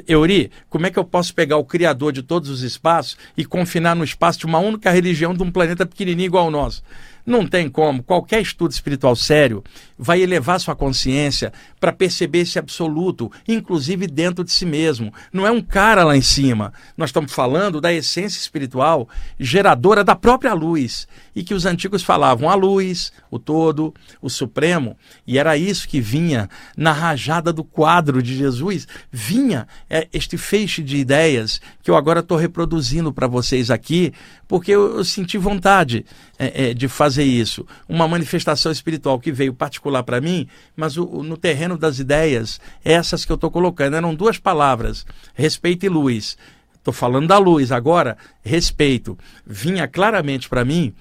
Euri, 0.07 0.51
como 0.69 0.87
é 0.87 0.89
que 0.89 0.97
eu 0.97 1.03
posso 1.03 1.33
pegar 1.33 1.57
o 1.57 1.65
Criador 1.65 2.11
de 2.11 2.23
todos 2.23 2.49
os 2.49 2.61
espaços 2.61 3.17
e 3.37 3.45
confinar 3.45 3.95
no 3.95 4.03
espaço 4.03 4.39
de 4.39 4.45
uma 4.45 4.59
única 4.59 4.89
religião 4.89 5.33
de 5.33 5.43
um 5.43 5.51
planeta 5.51 5.85
pequenininho 5.85 6.27
igual 6.27 6.45
ao 6.45 6.51
nosso? 6.51 6.83
Não 7.25 7.47
tem 7.47 7.69
como. 7.69 8.03
Qualquer 8.03 8.41
estudo 8.41 8.71
espiritual 8.71 9.15
sério 9.15 9.63
vai 9.97 10.21
elevar 10.21 10.59
sua 10.59 10.75
consciência 10.75 11.53
para 11.79 11.93
perceber 11.93 12.39
esse 12.39 12.59
absoluto, 12.59 13.31
inclusive 13.47 14.07
dentro 14.07 14.43
de 14.43 14.51
si 14.51 14.65
mesmo. 14.65 15.13
Não 15.31 15.47
é 15.47 15.51
um 15.51 15.61
cara 15.61 16.03
lá 16.03 16.17
em 16.17 16.21
cima. 16.21 16.73
Nós 16.97 17.09
estamos 17.09 17.31
falando 17.31 17.79
da 17.79 17.93
essência 17.93 18.37
espiritual 18.37 19.07
geradora 19.39 20.03
da 20.03 20.15
própria 20.15 20.53
luz. 20.53 21.07
E 21.33 21.43
que 21.43 21.53
os 21.53 21.65
antigos 21.65 22.03
falavam 22.03 22.49
a 22.49 22.55
luz, 22.55 23.13
o 23.31 23.39
todo, 23.39 23.93
o 24.21 24.29
supremo. 24.29 24.97
E 25.25 25.37
era 25.37 25.55
isso 25.55 25.87
que 25.87 26.01
vinha 26.01 26.49
na 26.75 26.91
rajada 26.91 27.53
do 27.53 27.63
quadro 27.63 28.21
de 28.21 28.35
Jesus. 28.35 28.85
Vinha 29.09 29.65
é, 29.93 30.07
este 30.11 30.39
feixe 30.39 30.81
de 30.81 30.97
ideias 30.97 31.61
que 31.83 31.91
eu 31.91 31.95
agora 31.95 32.21
estou 32.21 32.35
reproduzindo 32.35 33.13
para 33.13 33.27
vocês 33.27 33.69
aqui, 33.69 34.11
porque 34.47 34.71
eu, 34.71 34.97
eu 34.97 35.05
senti 35.05 35.37
vontade 35.37 36.03
é, 36.39 36.69
é, 36.69 36.73
de 36.73 36.87
fazer 36.87 37.23
isso. 37.23 37.63
Uma 37.87 38.07
manifestação 38.07 38.71
espiritual 38.71 39.19
que 39.19 39.31
veio 39.31 39.53
particular 39.53 40.01
para 40.01 40.19
mim, 40.19 40.47
mas 40.75 40.97
o, 40.97 41.21
no 41.21 41.37
terreno 41.37 41.77
das 41.77 41.99
ideias, 41.99 42.59
essas 42.83 43.23
que 43.23 43.31
eu 43.31 43.35
estou 43.35 43.51
colocando, 43.51 43.95
eram 43.95 44.15
duas 44.15 44.39
palavras: 44.39 45.05
respeito 45.35 45.85
e 45.85 45.89
luz. 45.89 46.39
Estou 46.73 46.91
falando 46.91 47.27
da 47.27 47.37
luz 47.37 47.71
agora, 47.71 48.17
respeito. 48.43 49.15
Vinha 49.45 49.87
claramente 49.87 50.49
para 50.49 50.65
mim 50.65 50.91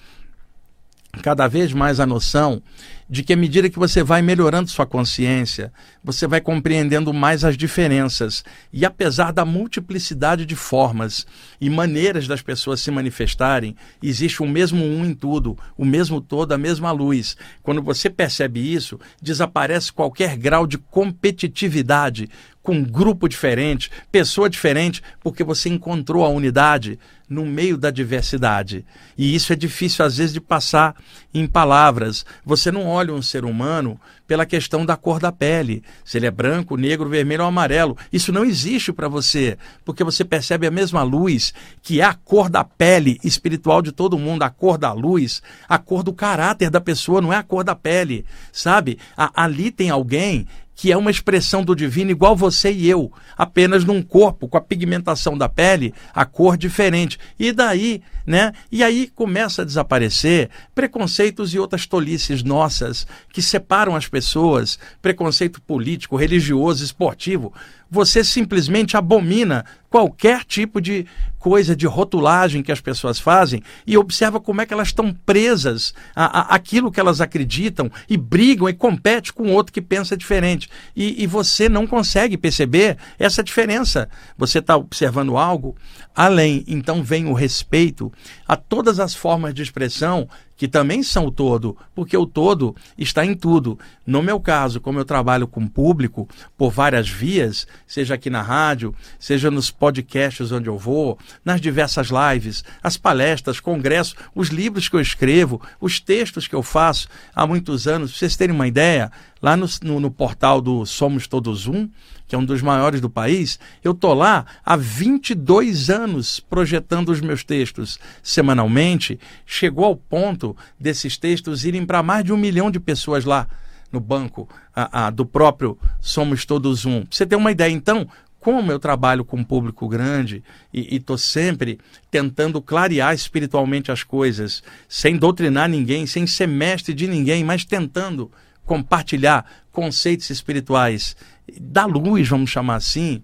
cada 1.23 1.47
vez 1.47 1.73
mais 1.73 1.99
a 1.99 2.05
noção 2.05 2.61
de 3.09 3.23
que 3.23 3.33
à 3.33 3.35
medida 3.35 3.69
que 3.69 3.79
você 3.79 4.03
vai 4.03 4.21
melhorando 4.21 4.69
sua 4.69 4.85
consciência, 4.85 5.71
você 6.03 6.27
vai 6.27 6.41
compreendendo 6.41 7.13
mais 7.13 7.43
as 7.43 7.57
diferenças. 7.57 8.43
E 8.71 8.85
apesar 8.85 9.31
da 9.31 9.45
multiplicidade 9.45 10.45
de 10.45 10.55
formas 10.55 11.25
e 11.59 11.69
maneiras 11.69 12.27
das 12.27 12.41
pessoas 12.41 12.81
se 12.81 12.91
manifestarem, 12.91 13.75
existe 14.01 14.41
o 14.41 14.47
mesmo 14.47 14.83
um 14.83 15.05
em 15.05 15.13
tudo, 15.13 15.57
o 15.77 15.85
mesmo 15.85 16.19
todo, 16.19 16.53
a 16.53 16.57
mesma 16.57 16.91
luz. 16.91 17.37
Quando 17.61 17.81
você 17.81 18.09
percebe 18.09 18.59
isso, 18.59 18.99
desaparece 19.21 19.91
qualquer 19.91 20.37
grau 20.37 20.65
de 20.65 20.77
competitividade 20.77 22.29
com 22.63 22.75
um 22.75 22.83
grupo 22.83 23.27
diferente, 23.27 23.91
pessoa 24.09 24.49
diferente, 24.49 25.03
porque 25.21 25.43
você 25.43 25.67
encontrou 25.67 26.23
a 26.23 26.29
unidade 26.29 26.97
no 27.27 27.45
meio 27.45 27.77
da 27.77 27.91
diversidade. 27.91 28.85
E 29.17 29.35
isso 29.35 29.51
é 29.51 29.55
difícil 29.55 30.05
às 30.05 30.17
vezes 30.17 30.33
de 30.33 30.39
passar 30.39 30.95
em 31.33 31.45
palavras. 31.45 32.25
Você 32.45 32.71
não 32.71 32.87
olha 32.87 33.02
um 33.11 33.21
ser 33.21 33.45
humano 33.45 33.99
pela 34.27 34.45
questão 34.45 34.85
da 34.85 34.95
cor 34.95 35.19
da 35.19 35.31
pele, 35.31 35.83
se 36.03 36.17
ele 36.17 36.25
é 36.25 36.31
branco, 36.31 36.77
negro, 36.77 37.09
vermelho 37.09 37.41
ou 37.41 37.47
amarelo. 37.47 37.97
Isso 38.11 38.31
não 38.31 38.45
existe 38.45 38.93
para 38.93 39.07
você, 39.07 39.57
porque 39.83 40.03
você 40.03 40.23
percebe 40.23 40.65
a 40.65 40.71
mesma 40.71 41.03
luz, 41.03 41.53
que 41.81 42.01
é 42.01 42.03
a 42.03 42.13
cor 42.13 42.49
da 42.49 42.63
pele 42.63 43.19
espiritual 43.23 43.81
de 43.81 43.91
todo 43.91 44.17
mundo, 44.17 44.43
a 44.43 44.49
cor 44.49 44.77
da 44.77 44.93
luz, 44.93 45.41
a 45.67 45.77
cor 45.77 46.03
do 46.03 46.13
caráter 46.13 46.69
da 46.69 46.81
pessoa, 46.81 47.21
não 47.21 47.33
é 47.33 47.37
a 47.37 47.43
cor 47.43 47.63
da 47.63 47.75
pele, 47.75 48.25
sabe? 48.51 48.97
A, 49.17 49.43
ali 49.43 49.71
tem 49.71 49.89
alguém 49.89 50.47
que 50.75 50.91
é 50.91 50.97
uma 50.97 51.11
expressão 51.11 51.63
do 51.63 51.75
divino 51.75 52.11
igual 52.11 52.35
você 52.35 52.71
e 52.71 52.89
eu, 52.89 53.11
apenas 53.37 53.85
num 53.85 54.01
corpo 54.01 54.47
com 54.47 54.57
a 54.57 54.61
pigmentação 54.61 55.37
da 55.37 55.47
pele, 55.47 55.93
a 56.13 56.25
cor 56.25 56.57
diferente. 56.57 57.19
E 57.39 57.51
daí, 57.51 58.01
né? 58.25 58.53
E 58.71 58.83
aí 58.83 59.07
começa 59.07 59.61
a 59.61 59.65
desaparecer 59.65 60.49
preconceitos 60.73 61.53
e 61.53 61.59
outras 61.59 61.85
tolices 61.85 62.43
nossas 62.43 63.05
que 63.31 63.41
separam 63.41 63.95
as 63.95 64.07
pessoas, 64.07 64.79
preconceito 65.01 65.61
político, 65.61 66.15
religioso, 66.15 66.83
esportivo. 66.83 67.53
Você 67.89 68.23
simplesmente 68.23 68.97
abomina 68.97 69.65
qualquer 69.89 70.43
tipo 70.43 70.81
de 70.81 71.05
coisa 71.37 71.75
de 71.75 71.85
rotulagem 71.85 72.63
que 72.63 72.71
as 72.71 72.81
pessoas 72.81 73.19
fazem 73.19 73.61
e 73.85 73.95
observa 73.95 74.39
como 74.39 74.59
é 74.59 74.65
que 74.65 74.73
elas 74.73 74.87
estão 74.87 75.13
presas 75.13 75.93
a, 76.15 76.39
a 76.39 76.55
aquilo 76.55 76.91
que 76.91 76.99
elas 76.99 77.21
acreditam 77.21 77.91
e 78.09 78.17
brigam 78.17 78.67
e 78.67 78.73
competem 78.73 79.31
com 79.33 79.51
outro 79.51 79.71
que 79.71 79.81
pensa 79.81 80.17
diferente. 80.17 80.67
E, 80.95 81.21
e 81.21 81.27
você 81.27 81.69
não 81.69 81.85
consegue 81.85 82.37
perceber 82.37 82.97
essa 83.19 83.43
diferença. 83.43 84.09
Você 84.35 84.57
está 84.57 84.75
observando 84.75 85.37
algo 85.37 85.75
além. 86.15 86.63
Então 86.67 87.03
vem 87.03 87.27
o 87.27 87.33
respeito 87.33 88.11
a 88.53 88.55
todas 88.55 88.99
as 88.99 89.15
formas 89.15 89.51
de 89.51 89.63
expressão 89.63 90.29
que 90.55 90.67
também 90.67 91.01
são 91.01 91.25
o 91.25 91.31
todo, 91.31 91.75
porque 91.95 92.15
o 92.15 92.27
todo 92.27 92.75
está 92.95 93.25
em 93.25 93.33
tudo. 93.33 93.79
No 94.05 94.21
meu 94.21 94.39
caso, 94.39 94.79
como 94.79 94.99
eu 94.99 95.03
trabalho 95.03 95.47
com 95.47 95.67
público 95.67 96.29
por 96.55 96.71
várias 96.71 97.09
vias, 97.09 97.65
seja 97.87 98.13
aqui 98.13 98.29
na 98.29 98.43
rádio, 98.43 98.93
seja 99.19 99.49
nos 99.49 99.71
podcasts 99.71 100.51
onde 100.51 100.69
eu 100.69 100.77
vou, 100.77 101.17
nas 101.43 101.59
diversas 101.59 102.09
lives, 102.09 102.63
as 102.83 102.95
palestras, 102.95 103.59
congressos, 103.59 104.15
os 104.35 104.49
livros 104.49 104.87
que 104.87 104.95
eu 104.95 105.01
escrevo, 105.01 105.59
os 105.81 105.99
textos 105.99 106.47
que 106.47 106.53
eu 106.53 106.61
faço 106.61 107.07
há 107.33 107.47
muitos 107.47 107.87
anos, 107.87 108.11
para 108.11 108.19
vocês 108.19 108.35
terem 108.35 108.55
uma 108.55 108.67
ideia, 108.67 109.11
lá 109.43 109.57
no, 109.57 109.67
no, 109.81 109.99
no 109.99 110.09
portal 110.09 110.61
do 110.61 110.85
Somos 110.85 111.27
Todos 111.27 111.67
Um, 111.67 111.89
que 112.25 112.33
é 112.33 112.37
um 112.37 112.45
dos 112.45 112.61
maiores 112.61 113.01
do 113.01 113.09
país, 113.09 113.59
eu 113.83 113.91
estou 113.91 114.13
lá 114.13 114.45
há 114.65 114.77
22 114.77 115.89
anos 115.89 116.39
projetando 116.39 117.09
os 117.09 117.19
meus 117.19 117.43
textos 117.43 117.99
semanalmente. 118.23 119.19
Chegou 119.45 119.83
ao 119.83 119.97
ponto 119.97 120.55
desses 120.79 121.17
textos 121.17 121.65
irem 121.65 121.85
para 121.85 122.01
mais 122.01 122.23
de 122.23 122.31
um 122.31 122.37
milhão 122.37 122.71
de 122.71 122.79
pessoas 122.79 123.25
lá 123.25 123.45
no 123.91 123.99
banco 123.99 124.47
a, 124.73 125.07
a, 125.07 125.09
do 125.09 125.25
próprio 125.25 125.77
Somos 125.99 126.45
Todos 126.45 126.85
Um. 126.85 127.03
Você 127.11 127.25
ter 127.25 127.35
uma 127.35 127.51
ideia, 127.51 127.69
então, 127.69 128.07
como 128.39 128.71
eu 128.71 128.79
trabalho 128.79 129.25
com 129.25 129.37
um 129.37 129.43
público 129.43 129.89
grande 129.89 130.41
e 130.73 130.95
estou 130.95 131.17
sempre 131.17 131.79
tentando 132.09 132.61
clarear 132.61 133.13
espiritualmente 133.13 133.91
as 133.91 134.03
coisas, 134.03 134.63
sem 134.87 135.17
doutrinar 135.17 135.67
ninguém, 135.67 136.07
sem 136.07 136.25
ser 136.25 136.47
mestre 136.47 136.93
de 136.93 137.07
ninguém, 137.07 137.43
mas 137.43 137.65
tentando 137.65 138.31
compartilhar 138.65 139.45
conceitos 139.71 140.29
espirituais 140.29 141.15
da 141.59 141.85
luz, 141.85 142.27
vamos 142.27 142.49
chamar 142.49 142.75
assim, 142.75 143.21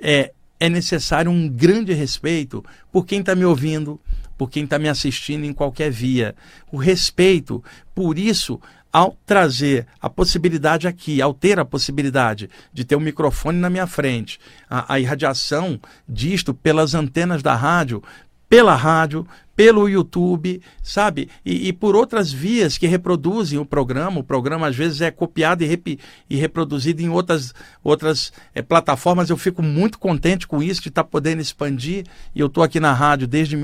é, 0.00 0.32
é 0.58 0.68
necessário 0.68 1.30
um 1.30 1.48
grande 1.48 1.92
respeito 1.92 2.64
por 2.92 3.06
quem 3.06 3.20
está 3.20 3.34
me 3.34 3.44
ouvindo, 3.44 4.00
por 4.36 4.50
quem 4.50 4.64
está 4.64 4.78
me 4.78 4.88
assistindo 4.88 5.44
em 5.44 5.52
qualquer 5.52 5.90
via. 5.90 6.34
O 6.72 6.76
respeito, 6.76 7.62
por 7.94 8.18
isso, 8.18 8.60
ao 8.92 9.16
trazer 9.24 9.86
a 10.00 10.10
possibilidade 10.10 10.88
aqui, 10.88 11.22
ao 11.22 11.32
ter 11.32 11.58
a 11.58 11.64
possibilidade 11.64 12.50
de 12.72 12.84
ter 12.84 12.96
um 12.96 13.00
microfone 13.00 13.58
na 13.58 13.70
minha 13.70 13.86
frente, 13.86 14.40
a, 14.68 14.94
a 14.94 15.00
irradiação 15.00 15.80
disto 16.08 16.52
pelas 16.52 16.94
antenas 16.94 17.42
da 17.42 17.54
rádio, 17.54 18.02
pela 18.48 18.74
rádio, 18.74 19.26
pelo 19.60 19.86
YouTube, 19.86 20.62
sabe? 20.82 21.28
E, 21.44 21.68
e, 21.68 21.72
por 21.74 21.94
outras 21.94 22.32
vias 22.32 22.78
que 22.78 22.86
reproduzem 22.86 23.58
o 23.58 23.66
programa. 23.66 24.18
O 24.18 24.24
programa 24.24 24.66
às 24.66 24.74
vezes 24.74 25.02
é 25.02 25.10
copiado 25.10 25.62
e, 25.62 25.66
rep, 25.66 25.98
e 26.30 26.36
reproduzido 26.36 27.02
em 27.02 27.10
outras, 27.10 27.52
outras 27.84 28.32
é, 28.54 28.62
plataformas. 28.62 29.28
Eu 29.28 29.36
fico 29.36 29.62
muito 29.62 29.98
contente 29.98 30.46
com 30.46 30.62
isso, 30.62 30.80
de 30.80 30.88
estar 30.88 31.02
tá 31.02 31.08
podendo 31.10 31.42
expandir. 31.42 32.06
E 32.34 32.40
eu 32.40 32.46
estou 32.46 32.64
aqui 32.64 32.80
na 32.80 32.94
rádio 32.94 33.28
desde 33.28 33.54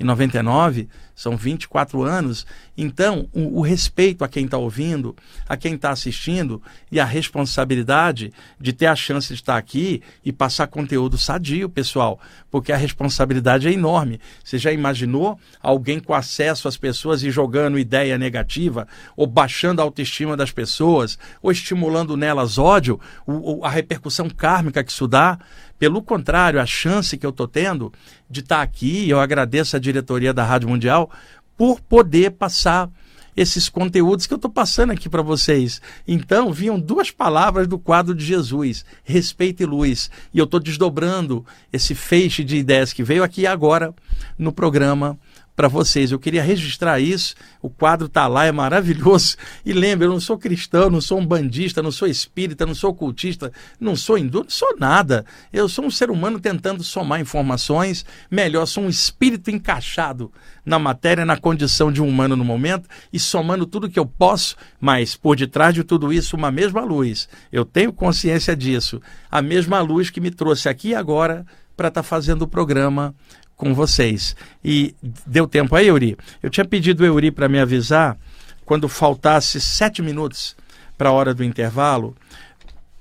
1999, 0.00 0.88
são 1.14 1.36
24 1.36 2.02
anos. 2.02 2.46
Então, 2.76 3.28
o, 3.32 3.58
o 3.58 3.60
respeito 3.60 4.24
a 4.24 4.28
quem 4.28 4.46
está 4.46 4.56
ouvindo, 4.56 5.14
a 5.48 5.56
quem 5.56 5.74
está 5.74 5.90
assistindo 5.90 6.62
e 6.90 6.98
a 6.98 7.04
responsabilidade 7.04 8.32
de 8.58 8.72
ter 8.72 8.86
a 8.86 8.96
chance 8.96 9.28
de 9.28 9.34
estar 9.34 9.56
aqui 9.56 10.02
e 10.24 10.32
passar 10.32 10.66
conteúdo 10.66 11.18
sadio, 11.18 11.68
pessoal, 11.68 12.18
porque 12.50 12.72
a 12.72 12.76
responsabilidade 12.76 13.68
é 13.68 13.72
enorme. 13.72 14.18
Você 14.42 14.56
já 14.56 14.72
imaginou 14.72 15.38
alguém 15.62 16.00
com 16.00 16.14
acesso 16.14 16.66
às 16.66 16.76
pessoas 16.76 17.22
e 17.22 17.30
jogando 17.30 17.78
ideia 17.78 18.16
negativa, 18.16 18.88
ou 19.14 19.26
baixando 19.26 19.82
a 19.82 19.84
autoestima 19.84 20.36
das 20.36 20.50
pessoas, 20.50 21.18
ou 21.42 21.52
estimulando 21.52 22.16
nelas 22.16 22.56
ódio, 22.56 22.98
o, 23.26 23.64
a 23.64 23.68
repercussão 23.68 24.30
kármica 24.30 24.82
que 24.82 24.90
isso 24.90 25.06
dá? 25.06 25.38
Pelo 25.80 26.02
contrário, 26.02 26.60
a 26.60 26.66
chance 26.66 27.16
que 27.16 27.24
eu 27.24 27.30
estou 27.30 27.48
tendo 27.48 27.90
de 28.28 28.40
estar 28.40 28.58
tá 28.58 28.62
aqui, 28.62 29.08
eu 29.08 29.18
agradeço 29.18 29.74
a 29.74 29.80
diretoria 29.80 30.30
da 30.30 30.44
Rádio 30.44 30.68
Mundial 30.68 31.10
por 31.56 31.80
poder 31.80 32.32
passar 32.32 32.90
esses 33.34 33.70
conteúdos 33.70 34.26
que 34.26 34.34
eu 34.34 34.36
estou 34.36 34.50
passando 34.50 34.90
aqui 34.90 35.08
para 35.08 35.22
vocês. 35.22 35.80
Então, 36.06 36.52
vinham 36.52 36.78
duas 36.78 37.10
palavras 37.10 37.66
do 37.66 37.78
quadro 37.78 38.14
de 38.14 38.22
Jesus: 38.22 38.84
respeito 39.02 39.62
e 39.62 39.66
luz. 39.66 40.10
E 40.34 40.38
eu 40.38 40.44
estou 40.44 40.60
desdobrando 40.60 41.46
esse 41.72 41.94
feixe 41.94 42.44
de 42.44 42.58
ideias 42.58 42.92
que 42.92 43.02
veio 43.02 43.24
aqui 43.24 43.46
agora 43.46 43.94
no 44.38 44.52
programa 44.52 45.18
para 45.54 45.68
vocês. 45.68 46.10
Eu 46.10 46.18
queria 46.18 46.42
registrar 46.42 47.00
isso. 47.00 47.34
O 47.60 47.68
quadro 47.68 48.06
está 48.06 48.26
lá, 48.26 48.44
é 48.44 48.52
maravilhoso. 48.52 49.36
E 49.64 49.72
lembre, 49.72 50.06
eu 50.06 50.10
não 50.10 50.20
sou 50.20 50.38
cristão, 50.38 50.90
não 50.90 51.00
sou 51.00 51.18
um 51.18 51.26
bandista, 51.26 51.82
não 51.82 51.90
sou 51.90 52.08
espírita, 52.08 52.64
não 52.64 52.74
sou 52.74 52.90
ocultista, 52.90 53.52
não 53.78 53.94
sou 53.94 54.16
hindu, 54.16 54.42
não 54.42 54.50
sou 54.50 54.76
nada. 54.78 55.24
Eu 55.52 55.68
sou 55.68 55.84
um 55.84 55.90
ser 55.90 56.10
humano 56.10 56.40
tentando 56.40 56.82
somar 56.82 57.20
informações. 57.20 58.04
Melhor, 58.30 58.66
sou 58.66 58.84
um 58.84 58.88
espírito 58.88 59.50
encaixado 59.50 60.32
na 60.64 60.78
matéria, 60.78 61.24
na 61.24 61.36
condição 61.36 61.90
de 61.92 62.02
um 62.02 62.08
humano 62.08 62.36
no 62.36 62.44
momento 62.44 62.88
e 63.12 63.18
somando 63.18 63.66
tudo 63.66 63.88
que 63.88 63.98
eu 63.98 64.06
posso, 64.06 64.56
mas 64.80 65.16
por 65.16 65.36
detrás 65.36 65.74
de 65.74 65.84
tudo 65.84 66.12
isso, 66.12 66.36
uma 66.36 66.50
mesma 66.50 66.82
luz. 66.82 67.28
Eu 67.50 67.64
tenho 67.64 67.92
consciência 67.92 68.56
disso. 68.56 69.00
A 69.30 69.42
mesma 69.42 69.80
luz 69.80 70.10
que 70.10 70.20
me 70.20 70.30
trouxe 70.30 70.68
aqui 70.68 70.94
agora 70.94 71.44
para 71.76 71.88
estar 71.88 72.02
tá 72.02 72.08
fazendo 72.08 72.42
o 72.42 72.48
programa 72.48 73.14
com 73.60 73.74
vocês. 73.74 74.34
E 74.64 74.94
deu 75.26 75.46
tempo 75.46 75.76
aí, 75.76 75.88
Euri? 75.88 76.16
Eu 76.42 76.48
tinha 76.48 76.64
pedido 76.64 77.02
o 77.02 77.06
Euri 77.06 77.30
para 77.30 77.46
me 77.46 77.60
avisar 77.60 78.16
quando 78.64 78.88
faltasse 78.88 79.60
sete 79.60 80.00
minutos 80.00 80.56
para 80.96 81.10
a 81.10 81.12
hora 81.12 81.34
do 81.34 81.44
intervalo, 81.44 82.16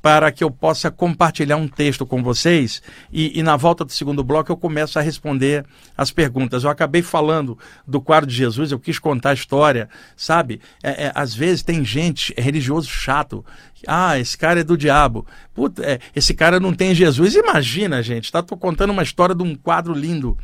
para 0.01 0.31
que 0.31 0.43
eu 0.43 0.49
possa 0.49 0.89
compartilhar 0.89 1.57
um 1.57 1.67
texto 1.67 2.05
com 2.05 2.23
vocês 2.23 2.81
e, 3.11 3.37
e, 3.37 3.43
na 3.43 3.57
volta 3.57 3.83
do 3.83 3.91
segundo 3.91 4.23
bloco 4.23 4.51
eu 4.51 4.57
começo 4.57 4.97
a 4.97 5.01
responder 5.01 5.65
as 5.97 6.11
perguntas. 6.11 6.63
Eu 6.63 6.69
acabei 6.69 7.01
falando 7.01 7.57
do 7.85 7.99
quadro 7.99 8.29
de 8.29 8.35
Jesus, 8.35 8.71
eu 8.71 8.79
quis 8.79 8.97
contar 8.97 9.31
a 9.31 9.33
história, 9.33 9.89
sabe? 10.15 10.61
É, 10.81 11.05
é, 11.05 11.11
às 11.13 11.33
vezes 11.33 11.63
tem 11.63 11.83
gente 11.83 12.33
religioso 12.37 12.89
chato. 12.89 13.43
Ah, 13.87 14.19
esse 14.19 14.37
cara 14.37 14.59
é 14.59 14.63
do 14.63 14.77
diabo. 14.77 15.25
Puta, 15.53 15.83
é, 15.83 15.99
esse 16.15 16.33
cara 16.33 16.59
não 16.59 16.73
tem 16.73 16.93
Jesus. 16.93 17.35
Imagina, 17.35 18.03
gente, 18.03 18.31
tá? 18.31 18.41
Tô 18.41 18.57
contando 18.57 18.91
uma 18.91 19.03
história 19.03 19.33
de 19.33 19.43
um 19.43 19.55
quadro 19.55 19.93
lindo 19.93 20.37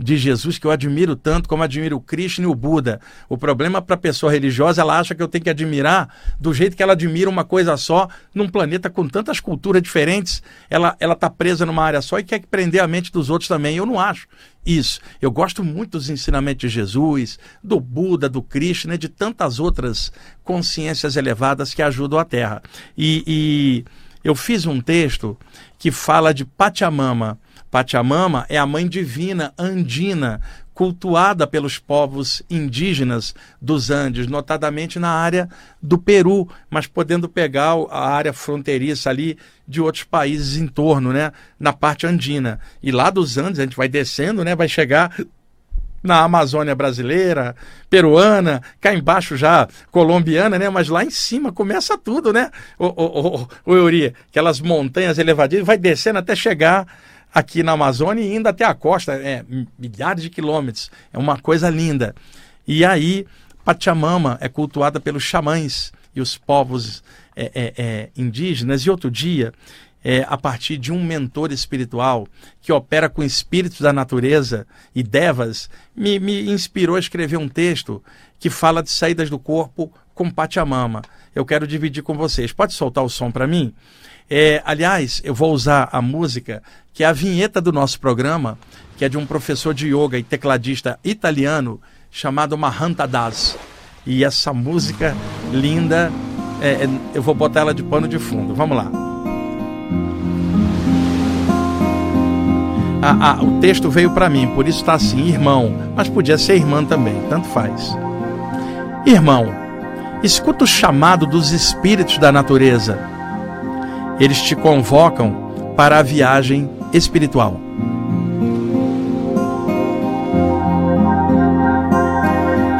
de 0.00 0.16
Jesus 0.16 0.58
que 0.58 0.66
eu 0.66 0.70
admiro 0.70 1.14
tanto 1.14 1.48
como 1.48 1.62
admiro 1.62 1.96
o 1.96 2.00
Krishna 2.00 2.44
e 2.44 2.48
o 2.48 2.54
Buda. 2.54 3.00
O 3.28 3.36
problema 3.36 3.82
para 3.82 3.94
a 3.94 3.98
pessoa 3.98 4.32
religiosa, 4.32 4.80
ela 4.80 4.98
acha 4.98 5.14
que 5.14 5.22
eu 5.22 5.28
tenho 5.28 5.44
que 5.44 5.50
admirar 5.50 6.08
do 6.40 6.54
jeito 6.54 6.74
que 6.74 6.82
ela 6.82 6.94
admira 6.94 7.28
uma 7.28 7.44
coisa 7.44 7.76
só, 7.76 8.08
num 8.34 8.48
planeta 8.48 8.88
com 9.00 9.08
tantas 9.08 9.40
culturas 9.40 9.80
diferentes. 9.80 10.42
Ela 10.68 10.94
ela 11.00 11.16
tá 11.16 11.30
presa 11.30 11.64
numa 11.64 11.82
área 11.82 12.02
só 12.02 12.18
e 12.18 12.24
quer 12.24 12.44
prender 12.44 12.82
a 12.82 12.86
mente 12.86 13.10
dos 13.10 13.30
outros 13.30 13.48
também. 13.48 13.76
Eu 13.76 13.86
não 13.86 13.98
acho 13.98 14.28
isso. 14.64 15.00
Eu 15.22 15.30
gosto 15.30 15.64
muito 15.64 15.92
dos 15.92 16.10
ensinamentos 16.10 16.60
de 16.60 16.68
Jesus, 16.68 17.38
do 17.64 17.80
Buda, 17.80 18.28
do 18.28 18.42
Krishna 18.42 18.94
e 18.94 18.98
de 18.98 19.08
tantas 19.08 19.58
outras 19.58 20.12
consciências 20.44 21.16
elevadas 21.16 21.72
que 21.72 21.82
ajudam 21.82 22.18
a 22.18 22.24
Terra. 22.26 22.62
E, 22.96 23.24
e 23.26 23.84
eu 24.22 24.34
fiz 24.34 24.66
um 24.66 24.82
texto 24.82 25.34
que 25.78 25.90
fala 25.90 26.34
de 26.34 26.44
Pachamama 26.44 27.38
Pachamama 27.70 28.44
é 28.48 28.58
a 28.58 28.66
mãe 28.66 28.86
divina 28.86 29.54
andina, 29.56 30.40
cultuada 30.80 31.46
pelos 31.46 31.78
povos 31.78 32.42
indígenas 32.48 33.34
dos 33.60 33.90
Andes, 33.90 34.26
notadamente 34.26 34.98
na 34.98 35.10
área 35.10 35.46
do 35.82 35.98
Peru, 35.98 36.48
mas 36.70 36.86
podendo 36.86 37.28
pegar 37.28 37.74
a 37.90 38.08
área 38.08 38.32
fronteiriça 38.32 39.10
ali 39.10 39.36
de 39.68 39.78
outros 39.78 40.04
países 40.04 40.56
em 40.56 40.66
torno, 40.66 41.12
né, 41.12 41.32
na 41.58 41.70
parte 41.70 42.06
andina. 42.06 42.58
E 42.82 42.90
lá 42.90 43.10
dos 43.10 43.36
Andes 43.36 43.60
a 43.60 43.64
gente 43.64 43.76
vai 43.76 43.88
descendo, 43.88 44.42
né, 44.42 44.56
vai 44.56 44.70
chegar 44.70 45.14
na 46.02 46.20
Amazônia 46.22 46.74
brasileira, 46.74 47.54
peruana, 47.90 48.62
cá 48.80 48.94
embaixo 48.94 49.36
já 49.36 49.68
colombiana, 49.90 50.58
né? 50.58 50.70
Mas 50.70 50.88
lá 50.88 51.04
em 51.04 51.10
cima 51.10 51.52
começa 51.52 51.98
tudo, 51.98 52.32
né? 52.32 52.50
O, 52.78 52.86
o, 52.86 53.42
o, 53.42 53.48
o 53.66 53.76
Euri, 53.76 54.14
aquelas 54.30 54.62
montanhas 54.62 55.18
elevadinhas, 55.18 55.66
vai 55.66 55.76
descendo 55.76 56.18
até 56.18 56.34
chegar 56.34 56.86
aqui 57.32 57.62
na 57.62 57.72
Amazônia 57.72 58.22
e 58.22 58.34
indo 58.34 58.48
até 58.48 58.64
a 58.64 58.74
costa, 58.74 59.12
é, 59.12 59.44
milhares 59.78 60.22
de 60.22 60.30
quilômetros. 60.30 60.90
É 61.12 61.18
uma 61.18 61.38
coisa 61.38 61.68
linda. 61.70 62.14
E 62.66 62.84
aí, 62.84 63.26
Pachamama 63.64 64.38
é 64.40 64.48
cultuada 64.48 65.00
pelos 65.00 65.22
xamãs 65.22 65.92
e 66.14 66.20
os 66.20 66.36
povos 66.36 67.02
é, 67.36 67.50
é, 67.54 67.74
é, 67.76 68.08
indígenas. 68.16 68.82
E 68.82 68.90
outro 68.90 69.10
dia, 69.10 69.52
é, 70.04 70.24
a 70.28 70.36
partir 70.36 70.76
de 70.76 70.92
um 70.92 71.02
mentor 71.02 71.52
espiritual 71.52 72.26
que 72.60 72.72
opera 72.72 73.08
com 73.08 73.22
espíritos 73.22 73.80
da 73.80 73.92
natureza 73.92 74.66
e 74.94 75.02
devas, 75.02 75.70
me, 75.94 76.18
me 76.18 76.50
inspirou 76.50 76.96
a 76.96 77.00
escrever 77.00 77.36
um 77.36 77.48
texto 77.48 78.02
que 78.38 78.50
fala 78.50 78.82
de 78.82 78.90
saídas 78.90 79.28
do 79.28 79.38
corpo 79.38 79.92
com 80.14 80.30
Pachamama. 80.30 81.02
Eu 81.34 81.44
quero 81.44 81.66
dividir 81.66 82.02
com 82.02 82.14
vocês. 82.14 82.52
Pode 82.52 82.72
soltar 82.72 83.04
o 83.04 83.08
som 83.08 83.30
para 83.30 83.46
mim? 83.46 83.72
É, 84.32 84.62
aliás, 84.64 85.20
eu 85.24 85.34
vou 85.34 85.52
usar 85.52 85.88
a 85.90 86.00
música 86.00 86.62
que 86.94 87.02
é 87.02 87.06
a 87.06 87.12
vinheta 87.12 87.60
do 87.60 87.72
nosso 87.72 87.98
programa, 87.98 88.56
que 88.96 89.04
é 89.04 89.08
de 89.08 89.18
um 89.18 89.26
professor 89.26 89.74
de 89.74 89.88
yoga 89.88 90.16
e 90.18 90.22
tecladista 90.22 91.00
italiano 91.02 91.80
chamado 92.12 92.56
Mahanta 92.56 93.08
Das. 93.08 93.58
E 94.06 94.24
essa 94.24 94.52
música 94.52 95.16
linda, 95.50 96.12
é, 96.62 96.84
é, 96.84 96.88
eu 97.12 97.20
vou 97.20 97.34
botar 97.34 97.60
ela 97.60 97.74
de 97.74 97.82
pano 97.82 98.06
de 98.06 98.20
fundo. 98.20 98.54
Vamos 98.54 98.76
lá. 98.76 98.88
Ah, 103.02 103.32
ah, 103.32 103.42
o 103.42 103.58
texto 103.60 103.90
veio 103.90 104.10
para 104.10 104.28
mim, 104.28 104.46
por 104.54 104.68
isso 104.68 104.80
está 104.80 104.92
assim, 104.92 105.28
irmão, 105.28 105.74
mas 105.96 106.08
podia 106.08 106.38
ser 106.38 106.54
irmã 106.54 106.84
também, 106.84 107.20
tanto 107.28 107.48
faz. 107.48 107.96
Irmão, 109.06 109.46
escuta 110.22 110.64
o 110.64 110.68
chamado 110.68 111.26
dos 111.26 111.50
espíritos 111.50 112.18
da 112.18 112.30
natureza. 112.30 113.19
Eles 114.20 114.42
te 114.42 114.54
convocam 114.54 115.34
para 115.76 115.98
a 115.98 116.02
viagem 116.02 116.68
espiritual. 116.92 117.56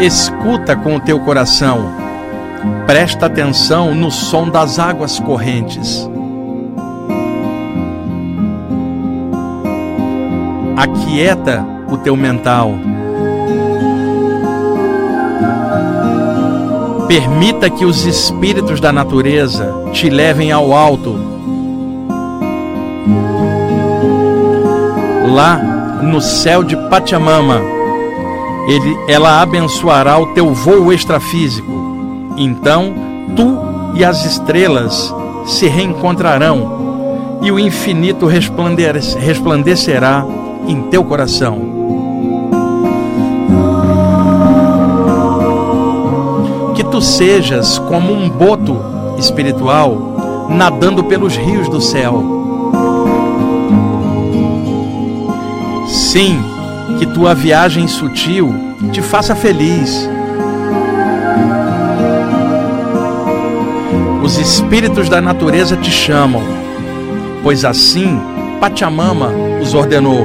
Escuta 0.00 0.76
com 0.76 0.96
o 0.96 1.00
teu 1.00 1.20
coração. 1.20 1.92
Presta 2.86 3.26
atenção 3.26 3.94
no 3.94 4.10
som 4.10 4.48
das 4.48 4.78
águas 4.78 5.18
correntes. 5.18 6.08
Aquieta 10.76 11.64
o 11.90 11.98
teu 11.98 12.16
mental. 12.16 12.72
Permita 17.06 17.68
que 17.68 17.84
os 17.84 18.06
espíritos 18.06 18.80
da 18.80 18.92
natureza 18.92 19.70
te 19.92 20.08
levem 20.08 20.50
ao 20.50 20.72
alto. 20.72 21.29
Lá 25.30 25.56
no 26.02 26.20
céu 26.20 26.64
de 26.64 26.76
Pachamama, 26.88 27.60
ele, 28.68 28.98
ela 29.08 29.40
abençoará 29.40 30.18
o 30.18 30.26
teu 30.34 30.52
voo 30.52 30.92
extrafísico. 30.92 31.70
Então 32.36 32.92
tu 33.36 33.58
e 33.94 34.04
as 34.04 34.24
estrelas 34.24 35.14
se 35.46 35.66
reencontrarão 35.66 37.38
e 37.42 37.50
o 37.50 37.58
infinito 37.58 38.26
resplandecerá 38.26 40.24
em 40.66 40.82
teu 40.82 41.04
coração. 41.04 41.58
Que 46.74 46.84
tu 46.84 47.00
sejas 47.00 47.78
como 47.78 48.12
um 48.12 48.28
boto 48.28 48.76
espiritual 49.18 50.48
nadando 50.48 51.04
pelos 51.04 51.36
rios 51.36 51.68
do 51.68 51.80
céu. 51.80 52.39
Sim, 55.90 56.40
que 57.00 57.06
tua 57.06 57.34
viagem 57.34 57.88
sutil 57.88 58.54
te 58.92 59.02
faça 59.02 59.34
feliz. 59.34 60.08
Os 64.22 64.38
espíritos 64.38 65.08
da 65.08 65.20
natureza 65.20 65.76
te 65.76 65.90
chamam, 65.90 66.42
pois 67.42 67.64
assim 67.64 68.20
Pachamama 68.60 69.32
os 69.60 69.74
ordenou. 69.74 70.24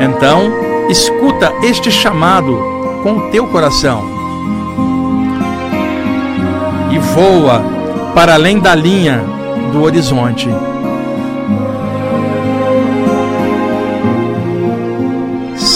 Então, 0.00 0.50
escuta 0.88 1.52
este 1.62 1.90
chamado 1.90 2.56
com 3.02 3.18
o 3.18 3.30
teu 3.30 3.46
coração 3.48 4.02
e 6.90 6.98
voa 6.98 7.62
para 8.14 8.32
além 8.32 8.60
da 8.60 8.74
linha 8.74 9.22
do 9.72 9.82
horizonte. 9.82 10.48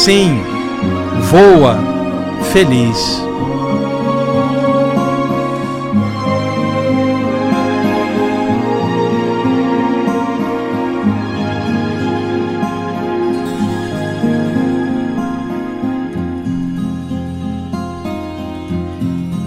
Sim, 0.09 0.42
voa 1.31 1.77
feliz. 2.51 3.21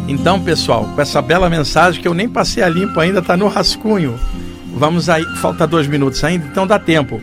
Então, 0.08 0.40
pessoal, 0.42 0.86
com 0.94 1.02
essa 1.02 1.24
bela 1.24 1.50
mensagem 1.50 2.00
que 2.00 2.08
eu 2.08 2.14
nem 2.14 2.30
passei 2.30 2.62
a 2.62 2.70
limpo 2.70 3.00
ainda, 3.00 3.18
está 3.18 3.36
no 3.36 3.48
rascunho. 3.48 4.20
Vamos 4.76 5.10
aí, 5.10 5.26
falta 5.38 5.66
dois 5.66 5.88
minutos 5.88 6.24
ainda, 6.24 6.46
então 6.46 6.68
dá 6.68 6.78
tempo 6.78 7.20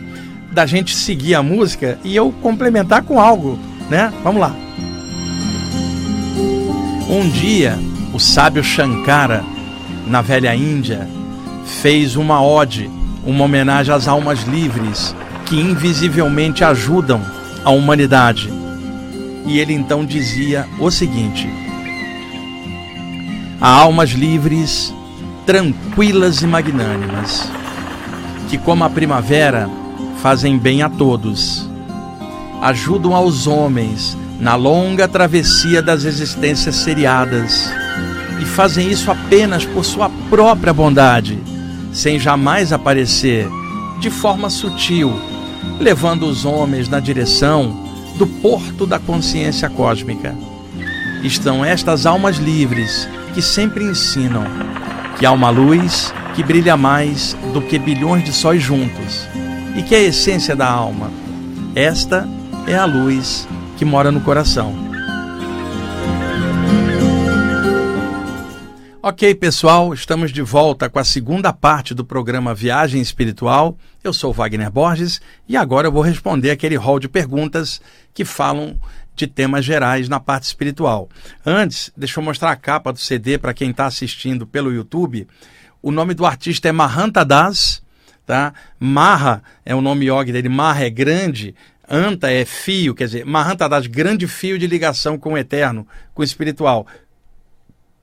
da 0.51 0.65
gente 0.65 0.95
seguir 0.95 1.35
a 1.35 1.43
música 1.43 1.99
e 2.03 2.15
eu 2.15 2.31
complementar 2.41 3.03
com 3.03 3.19
algo, 3.19 3.59
né? 3.89 4.11
Vamos 4.23 4.41
lá. 4.41 4.55
Um 7.09 7.27
dia, 7.29 7.77
o 8.13 8.19
sábio 8.19 8.63
Shankara, 8.63 9.43
na 10.07 10.21
velha 10.21 10.55
Índia, 10.55 11.07
fez 11.81 12.15
uma 12.15 12.41
ode, 12.43 12.89
uma 13.25 13.45
homenagem 13.45 13.93
às 13.93 14.07
almas 14.07 14.43
livres 14.43 15.15
que 15.45 15.59
invisivelmente 15.59 16.63
ajudam 16.63 17.21
a 17.63 17.71
humanidade. 17.71 18.49
E 19.45 19.59
ele 19.59 19.73
então 19.73 20.05
dizia 20.05 20.67
o 20.79 20.91
seguinte: 20.91 21.49
a 23.59 23.67
almas 23.67 24.11
livres, 24.11 24.93
tranquilas 25.45 26.41
e 26.41 26.47
magnânimas, 26.47 27.49
que, 28.49 28.57
como 28.57 28.83
a 28.83 28.89
primavera, 28.89 29.69
fazem 30.21 30.57
bem 30.57 30.81
a 30.81 30.89
todos, 30.89 31.69
ajudam 32.61 33.15
aos 33.15 33.47
homens 33.47 34.17
na 34.39 34.55
longa 34.55 35.07
travessia 35.07 35.81
das 35.81 36.03
existências 36.03 36.75
seriadas 36.75 37.71
e 38.41 38.45
fazem 38.45 38.89
isso 38.89 39.09
apenas 39.09 39.65
por 39.65 39.85
sua 39.85 40.09
própria 40.29 40.73
bondade, 40.73 41.39
sem 41.93 42.19
jamais 42.19 42.73
aparecer 42.73 43.47
de 43.99 44.09
forma 44.09 44.49
sutil, 44.49 45.13
levando 45.79 46.23
os 46.23 46.43
homens 46.43 46.89
na 46.89 46.99
direção 46.99 47.85
do 48.17 48.27
porto 48.27 48.85
da 48.85 48.99
consciência 48.99 49.69
cósmica. 49.69 50.35
Estão 51.23 51.63
estas 51.63 52.05
almas 52.05 52.37
livres 52.37 53.07
que 53.33 53.41
sempre 53.41 53.85
ensinam 53.85 54.43
que 55.17 55.25
há 55.25 55.31
uma 55.31 55.49
luz 55.49 56.13
que 56.35 56.43
brilha 56.43 56.75
mais 56.75 57.37
do 57.53 57.61
que 57.61 57.79
bilhões 57.79 58.23
de 58.23 58.33
sóis 58.33 58.61
juntos 58.61 59.27
e 59.75 59.83
que 59.83 59.95
é 59.95 59.99
a 59.99 60.03
essência 60.03 60.55
da 60.55 60.69
alma. 60.69 61.11
Esta 61.75 62.27
é 62.67 62.75
a 62.75 62.85
luz 62.85 63.47
que 63.77 63.85
mora 63.85 64.11
no 64.11 64.21
coração. 64.21 64.89
Ok, 69.01 69.33
pessoal, 69.35 69.93
estamos 69.93 70.29
de 70.29 70.41
volta 70.41 70.89
com 70.89 70.99
a 70.99 71.05
segunda 71.05 71.53
parte 71.53 71.93
do 71.93 72.03
programa 72.03 72.53
Viagem 72.53 73.01
Espiritual. 73.01 73.77
Eu 74.03 74.11
sou 74.11 74.33
Wagner 74.33 74.69
Borges 74.69 75.21
e 75.47 75.55
agora 75.55 75.87
eu 75.87 75.91
vou 75.91 76.01
responder 76.01 76.51
aquele 76.51 76.75
rol 76.75 76.99
de 76.99 77.07
perguntas 77.07 77.81
que 78.13 78.25
falam 78.25 78.77
de 79.15 79.25
temas 79.25 79.63
gerais 79.63 80.09
na 80.09 80.19
parte 80.19 80.43
espiritual. 80.43 81.09
Antes, 81.45 81.91
deixa 81.95 82.19
eu 82.19 82.23
mostrar 82.23 82.51
a 82.51 82.55
capa 82.55 82.91
do 82.91 82.99
CD 82.99 83.37
para 83.37 83.53
quem 83.53 83.71
está 83.71 83.85
assistindo 83.85 84.45
pelo 84.45 84.73
YouTube. 84.73 85.27
O 85.81 85.91
nome 85.91 86.13
do 86.13 86.25
artista 86.25 86.67
é 86.67 86.71
Mahanta 86.71 87.23
Das, 87.23 87.81
tá? 88.29 88.53
Maha 88.79 89.41
é 89.65 89.73
o 89.73 89.81
nome 89.81 90.05
yogi 90.05 90.31
dele, 90.31 90.47
Maha 90.47 90.85
é 90.85 90.89
grande, 90.91 91.55
Anta 91.89 92.31
é 92.31 92.45
fio, 92.45 92.93
quer 92.93 93.05
dizer, 93.05 93.25
Mahanta 93.25 93.67
Das, 93.67 93.87
grande 93.87 94.27
fio 94.27 94.59
de 94.59 94.67
ligação 94.67 95.17
com 95.17 95.33
o 95.33 95.37
eterno, 95.37 95.87
com 96.13 96.21
o 96.21 96.23
espiritual. 96.23 96.85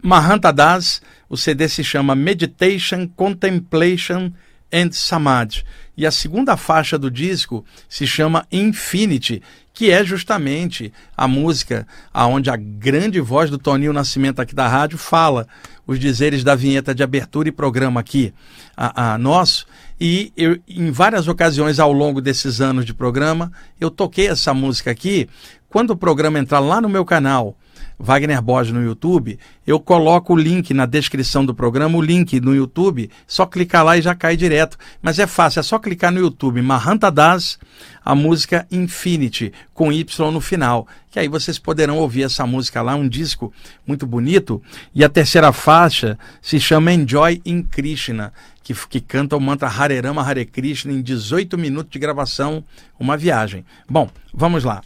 Mahanta 0.03 0.53
Das, 0.53 1.01
o 1.29 1.37
CD 1.37 1.69
se 1.69 1.85
chama 1.85 2.17
Meditation, 2.17 3.07
Contemplation 3.15 4.33
and 4.73 4.93
Samadhi. 4.93 5.65
E 5.97 6.07
a 6.07 6.11
segunda 6.11 6.57
faixa 6.57 6.99
do 6.99 7.11
disco 7.11 7.65
se 7.89 8.07
chama 8.07 8.47
Infinity, 8.53 9.43
que 9.73 9.91
é 9.91 10.05
justamente 10.05 10.93
a 11.17 11.29
música 11.29 11.87
aonde 12.13 12.51
a 12.51 12.57
grande 12.57 13.21
voz 13.21 13.51
do 13.51 13.59
Toninho 13.59 13.93
Nascimento 13.93 14.41
aqui 14.41 14.55
da 14.55 14.69
rádio 14.69 14.99
fala 14.99 15.47
os 15.87 15.99
dizeres 15.99 16.43
da 16.43 16.55
vinheta 16.55 16.95
de 16.95 17.03
abertura 17.03 17.49
e 17.49 17.53
programa 17.53 18.01
aqui 18.01 18.33
a, 18.77 19.13
a 19.13 19.19
nosso. 19.19 19.67
E 20.01 20.33
eu, 20.37 20.59
em 20.69 20.91
várias 20.91 21.29
ocasiões 21.29 21.79
ao 21.79 21.93
longo 21.93 22.21
desses 22.21 22.61
anos 22.61 22.85
de 22.85 22.93
programa, 22.93 23.53
eu 23.81 23.91
toquei 23.91 24.29
essa 24.29 24.53
música 24.53 24.91
aqui. 24.91 25.29
Quando 25.69 25.91
o 25.91 25.97
programa 25.97 26.39
entrar 26.39 26.59
lá 26.59 26.81
no 26.81 26.89
meu 26.89 27.05
canal, 27.05 27.57
Wagner 27.99 28.43
Borges 28.43 28.73
no 28.73 28.83
YouTube, 28.83 29.39
eu 29.67 29.81
coloco 29.81 30.35
o 30.35 30.37
link 30.37 30.75
na 30.75 30.85
descrição 30.85 31.45
do 31.45 31.55
programa, 31.55 31.97
o 31.97 32.03
link 32.03 32.39
no 32.41 32.55
YouTube, 32.55 33.11
só 33.27 33.47
clicar 33.47 33.85
lá 33.85 33.97
e 33.97 34.03
já 34.03 34.15
cai 34.15 34.37
direto. 34.37 34.77
Mas 35.01 35.19
é 35.19 35.27
fácil, 35.27 35.61
é 35.61 35.63
só 35.63 35.79
clicar 35.79 36.13
no 36.13 36.21
YouTube, 36.21 36.61
Mahanta 36.61 37.11
Das, 37.11 37.59
a 38.05 38.15
música 38.15 38.67
Infinity, 38.71 39.53
com 39.73 39.93
Y 39.93 40.31
no 40.31 40.41
final. 40.41 40.87
Que 41.11 41.19
aí 41.19 41.29
vocês 41.29 41.59
poderão 41.59 41.99
ouvir 41.99 42.25
essa 42.25 42.47
música 42.47 42.83
lá, 42.83 42.95
um 42.95 43.09
disco 43.09 43.53
muito 43.87 44.07
bonito. 44.07 44.63
E 44.95 45.03
a 45.03 45.09
terceira 45.09 45.51
faixa 45.53 46.19
se 46.43 46.61
chama 46.61 46.93
Enjoy 46.93 47.41
in 47.47 47.63
Krishna, 47.63 48.33
que, 48.63 48.75
que 48.75 49.01
canta 49.01 49.37
o 49.37 49.41
mantra 49.41 49.69
Hare 49.69 49.99
Rama 50.01 50.23
Hare 50.23 50.45
Krishna 50.45 50.93
em 50.93 51.01
18 51.01 51.57
minutos 51.57 51.91
de 51.91 51.99
gravação, 51.99 52.63
uma 53.01 53.17
viagem. 53.17 53.65
Bom, 53.89 54.11
vamos 54.35 54.65
lá. 54.65 54.83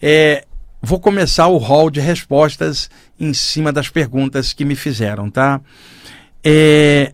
É, 0.00 0.46
vou 0.80 0.98
começar 0.98 1.48
o 1.48 1.58
hall 1.58 1.90
de 1.90 2.00
respostas 2.00 2.90
em 3.18 3.34
cima 3.34 3.72
das 3.72 3.88
perguntas 3.88 4.52
que 4.52 4.64
me 4.64 4.74
fizeram, 4.74 5.30
tá? 5.30 5.60
É, 6.42 7.12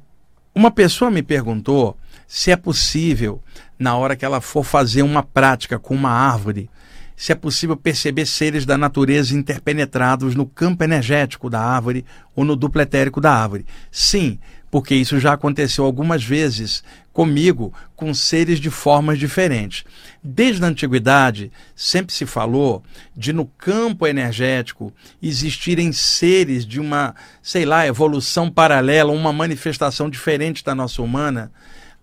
uma 0.55 0.71
pessoa 0.71 1.11
me 1.11 1.23
perguntou 1.23 1.97
se 2.27 2.51
é 2.51 2.57
possível, 2.57 3.43
na 3.79 3.97
hora 3.97 4.17
que 4.17 4.25
ela 4.25 4.41
for 4.41 4.65
fazer 4.65 5.03
uma 5.03 5.23
prática 5.23 5.79
com 5.79 5.95
uma 5.95 6.11
árvore, 6.11 6.71
se 7.17 7.33
é 7.33 7.35
possível 7.35 7.77
perceber 7.77 8.27
seres 8.27 8.67
da 8.67 8.77
natureza 8.77 9.35
interpenetrados 9.35 10.35
no 10.35 10.45
campo 10.45 10.85
energético 10.85 11.49
da 11.49 11.61
árvore 11.61 12.05
ou 12.35 12.45
no 12.45 12.55
duplo 12.55 12.81
etérico 12.81 13.21
da 13.21 13.33
árvore. 13.33 13.65
Sim, 13.91 14.39
porque 14.77 14.95
isso 14.95 15.19
já 15.19 15.33
aconteceu 15.33 15.87
algumas 15.87 16.23
vezes 16.23 16.85
comigo, 17.11 17.73
com 17.95 18.12
seres 18.12 18.61
de 18.61 18.69
formas 18.69 19.19
diferentes. 19.19 19.85
Desde 20.23 20.62
a 20.62 20.69
antiguidade, 20.69 21.51
sempre 21.75 22.12
se 22.15 22.27
falou 22.27 22.85
de 23.17 23.33
no 23.33 23.47
campo 23.47 24.07
energético 24.07 24.93
existirem 25.23 25.93
seres 25.93 26.67
de 26.67 26.79
uma, 26.79 27.15
sei 27.41 27.65
lá, 27.65 27.87
evolução 27.87 28.51
paralela, 28.51 29.12
uma 29.12 29.33
manifestação 29.33 30.11
diferente 30.11 30.62
da 30.62 30.75
nossa 30.75 31.01
humana 31.01 31.51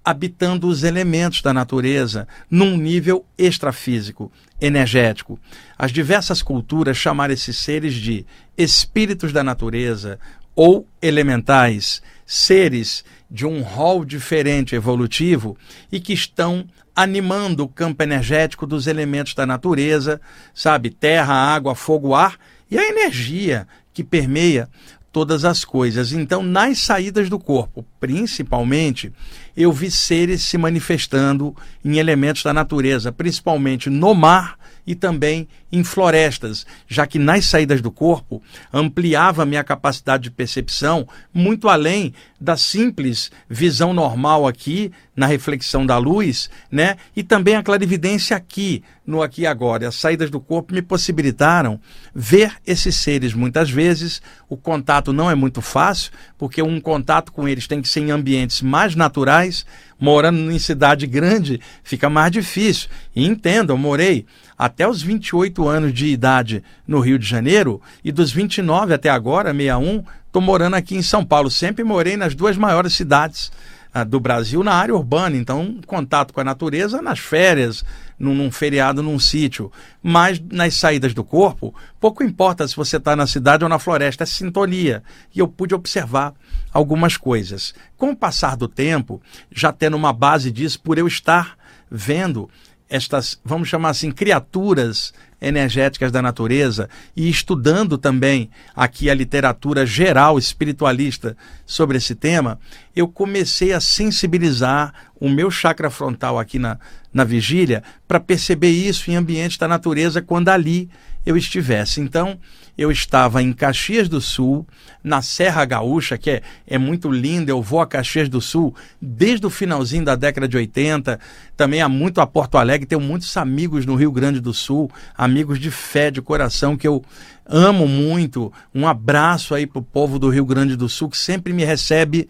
habitando 0.03 0.67
os 0.67 0.83
elementos 0.83 1.43
da 1.43 1.53
natureza 1.53 2.27
num 2.49 2.75
nível 2.75 3.23
extrafísico, 3.37 4.31
energético. 4.59 5.39
As 5.77 5.91
diversas 5.91 6.41
culturas 6.41 6.97
chamaram 6.97 7.35
esses 7.35 7.55
seres 7.55 7.93
de 7.93 8.25
espíritos 8.57 9.31
da 9.31 9.43
natureza 9.43 10.19
ou 10.55 10.87
elementais, 11.01 12.01
seres 12.33 13.05
de 13.29 13.45
um 13.45 13.61
rol 13.61 14.03
diferente 14.03 14.75
evolutivo 14.75 15.55
e 15.91 15.99
que 15.99 16.13
estão 16.13 16.65
animando 16.95 17.63
o 17.63 17.67
campo 17.67 18.01
energético 18.01 18.65
dos 18.65 18.87
elementos 18.87 19.35
da 19.35 19.45
natureza, 19.45 20.19
sabe, 20.53 20.89
terra, 20.89 21.33
água, 21.33 21.75
fogo, 21.75 22.15
ar 22.15 22.37
e 22.69 22.77
a 22.77 22.87
energia 22.87 23.67
que 23.93 24.03
permeia 24.03 24.67
todas 25.11 25.45
as 25.45 25.63
coisas. 25.63 26.11
Então, 26.11 26.41
nas 26.41 26.79
saídas 26.79 27.29
do 27.29 27.37
corpo, 27.37 27.85
principalmente, 27.99 29.13
eu 29.55 29.71
vi 29.71 29.91
seres 29.91 30.41
se 30.41 30.57
manifestando 30.57 31.55
em 31.85 31.97
elementos 31.97 32.41
da 32.41 32.51
natureza, 32.51 33.11
principalmente 33.11 33.91
no 33.91 34.15
mar 34.15 34.57
e 34.85 34.95
também 34.95 35.47
em 35.71 35.83
florestas, 35.83 36.65
já 36.87 37.07
que 37.07 37.17
nas 37.17 37.45
saídas 37.45 37.81
do 37.81 37.89
corpo 37.89 38.41
ampliava 38.71 39.45
minha 39.45 39.63
capacidade 39.63 40.23
de 40.23 40.31
percepção 40.31 41.07
muito 41.33 41.67
além 41.67 42.13
da 42.39 42.57
simples 42.57 43.31
visão 43.49 43.93
normal 43.93 44.45
aqui 44.45 44.91
na 45.15 45.25
reflexão 45.25 45.85
da 45.85 45.97
luz, 45.97 46.49
né? 46.71 46.97
E 47.15 47.23
também 47.23 47.55
a 47.55 47.63
clarividência 47.63 48.35
aqui, 48.35 48.83
no 49.05 49.21
aqui 49.21 49.41
e 49.41 49.47
agora. 49.47 49.87
As 49.87 49.95
saídas 49.95 50.29
do 50.29 50.39
corpo 50.39 50.73
me 50.73 50.81
possibilitaram 50.81 51.79
ver 52.13 52.53
esses 52.65 52.95
seres 52.95 53.33
muitas 53.33 53.69
vezes. 53.69 54.21
O 54.49 54.57
contato 54.57 55.13
não 55.13 55.29
é 55.29 55.35
muito 55.35 55.61
fácil, 55.61 56.11
porque 56.37 56.61
um 56.61 56.81
contato 56.81 57.31
com 57.31 57.47
eles 57.47 57.67
tem 57.67 57.81
que 57.81 57.89
ser 57.89 58.01
em 58.01 58.11
ambientes 58.11 58.61
mais 58.61 58.95
naturais. 58.95 59.65
Morando 59.99 60.51
em 60.51 60.59
cidade 60.59 61.07
grande 61.07 61.61
fica 61.83 62.09
mais 62.09 62.31
difícil. 62.31 62.89
E 63.15 63.25
entenda, 63.25 63.71
eu 63.71 63.77
morei 63.77 64.25
até 64.57 64.87
os 64.87 65.01
28 65.01 65.67
anos 65.67 65.93
de 65.93 66.07
idade 66.07 66.63
no 66.87 66.99
Rio 66.99 67.19
de 67.19 67.25
Janeiro 67.25 67.81
e 68.03 68.11
dos 68.11 68.31
29 68.31 68.93
até 68.93 69.09
agora, 69.09 69.51
61, 69.51 70.03
estou 70.27 70.41
morando 70.41 70.75
aqui 70.75 70.95
em 70.95 71.01
São 71.01 71.25
Paulo. 71.25 71.49
Sempre 71.49 71.83
morei 71.83 72.17
nas 72.17 72.35
duas 72.35 72.57
maiores 72.57 72.93
cidades 72.93 73.51
ah, 73.93 74.03
do 74.03 74.19
Brasil 74.19 74.63
na 74.63 74.73
área 74.73 74.95
urbana, 74.95 75.37
então 75.37 75.79
contato 75.85 76.33
com 76.33 76.41
a 76.41 76.43
natureza 76.43 77.01
nas 77.01 77.19
férias, 77.19 77.85
num, 78.17 78.33
num 78.33 78.49
feriado, 78.49 79.03
num 79.03 79.19
sítio. 79.19 79.71
Mas 80.01 80.41
nas 80.51 80.73
saídas 80.73 81.13
do 81.13 81.23
corpo, 81.23 81.75
pouco 81.99 82.23
importa 82.23 82.67
se 82.67 82.75
você 82.75 82.97
está 82.97 83.15
na 83.15 83.27
cidade 83.27 83.63
ou 83.63 83.69
na 83.69 83.77
floresta, 83.77 84.23
é 84.23 84.25
sintonia. 84.25 85.03
E 85.33 85.39
eu 85.39 85.47
pude 85.47 85.75
observar 85.75 86.33
algumas 86.71 87.17
coisas. 87.17 87.75
Com 87.95 88.11
o 88.11 88.15
passar 88.15 88.57
do 88.57 88.67
tempo, 88.67 89.21
já 89.51 89.71
tendo 89.71 89.95
uma 89.95 90.11
base 90.11 90.51
disso, 90.51 90.79
por 90.79 90.97
eu 90.97 91.05
estar 91.05 91.55
vendo 91.91 92.49
estas, 92.93 93.39
vamos 93.43 93.67
chamar 93.67 93.89
assim, 93.89 94.11
criaturas 94.11 95.11
energéticas 95.41 96.11
da 96.11 96.21
natureza 96.21 96.87
e 97.15 97.27
estudando 97.27 97.97
também 97.97 98.51
aqui 98.75 99.09
a 99.09 99.15
literatura 99.15 99.83
geral 99.83 100.37
espiritualista 100.37 101.35
sobre 101.65 101.97
esse 101.97 102.13
tema, 102.13 102.59
eu 102.95 103.07
comecei 103.07 103.73
a 103.73 103.81
sensibilizar 103.81 104.93
o 105.19 105.27
meu 105.27 105.49
chakra 105.49 105.89
frontal 105.89 106.37
aqui 106.37 106.59
na, 106.59 106.77
na 107.11 107.23
vigília 107.23 107.81
para 108.07 108.19
perceber 108.19 108.69
isso 108.69 109.09
em 109.09 109.15
ambiente 109.15 109.57
da 109.57 109.67
natureza 109.67 110.21
quando 110.21 110.49
ali 110.49 110.87
eu 111.25 111.35
estivesse. 111.35 111.99
Então, 111.99 112.39
eu 112.77 112.91
estava 112.91 113.41
em 113.41 113.53
Caxias 113.53 114.09
do 114.09 114.19
Sul, 114.19 114.65
na 115.03 115.21
Serra 115.21 115.63
Gaúcha, 115.63 116.17
que 116.17 116.31
é, 116.31 116.41
é 116.65 116.77
muito 116.77 117.11
linda. 117.11 117.51
Eu 117.51 117.61
vou 117.61 117.79
a 117.79 117.87
Caxias 117.87 118.27
do 118.27 118.41
Sul 118.41 118.75
desde 119.01 119.45
o 119.45 119.49
finalzinho 119.49 120.03
da 120.03 120.15
década 120.15 120.47
de 120.47 120.57
80. 120.57 121.19
Também 121.55 121.81
há 121.81 121.89
muito 121.89 122.19
a 122.19 122.25
Porto 122.25 122.57
Alegre. 122.57 122.87
Tenho 122.87 123.01
muitos 123.01 123.35
amigos 123.37 123.85
no 123.85 123.95
Rio 123.95 124.11
Grande 124.11 124.39
do 124.39 124.53
Sul, 124.53 124.89
amigos 125.15 125.59
de 125.59 125.69
fé, 125.69 126.09
de 126.09 126.21
coração, 126.21 126.75
que 126.75 126.87
eu 126.87 127.03
amo 127.45 127.87
muito. 127.87 128.51
Um 128.73 128.87
abraço 128.87 129.53
aí 129.53 129.67
para 129.67 129.79
o 129.79 129.83
povo 129.83 130.17
do 130.17 130.29
Rio 130.29 130.45
Grande 130.45 130.75
do 130.75 130.89
Sul, 130.89 131.09
que 131.09 131.17
sempre 131.17 131.53
me 131.53 131.63
recebe 131.63 132.27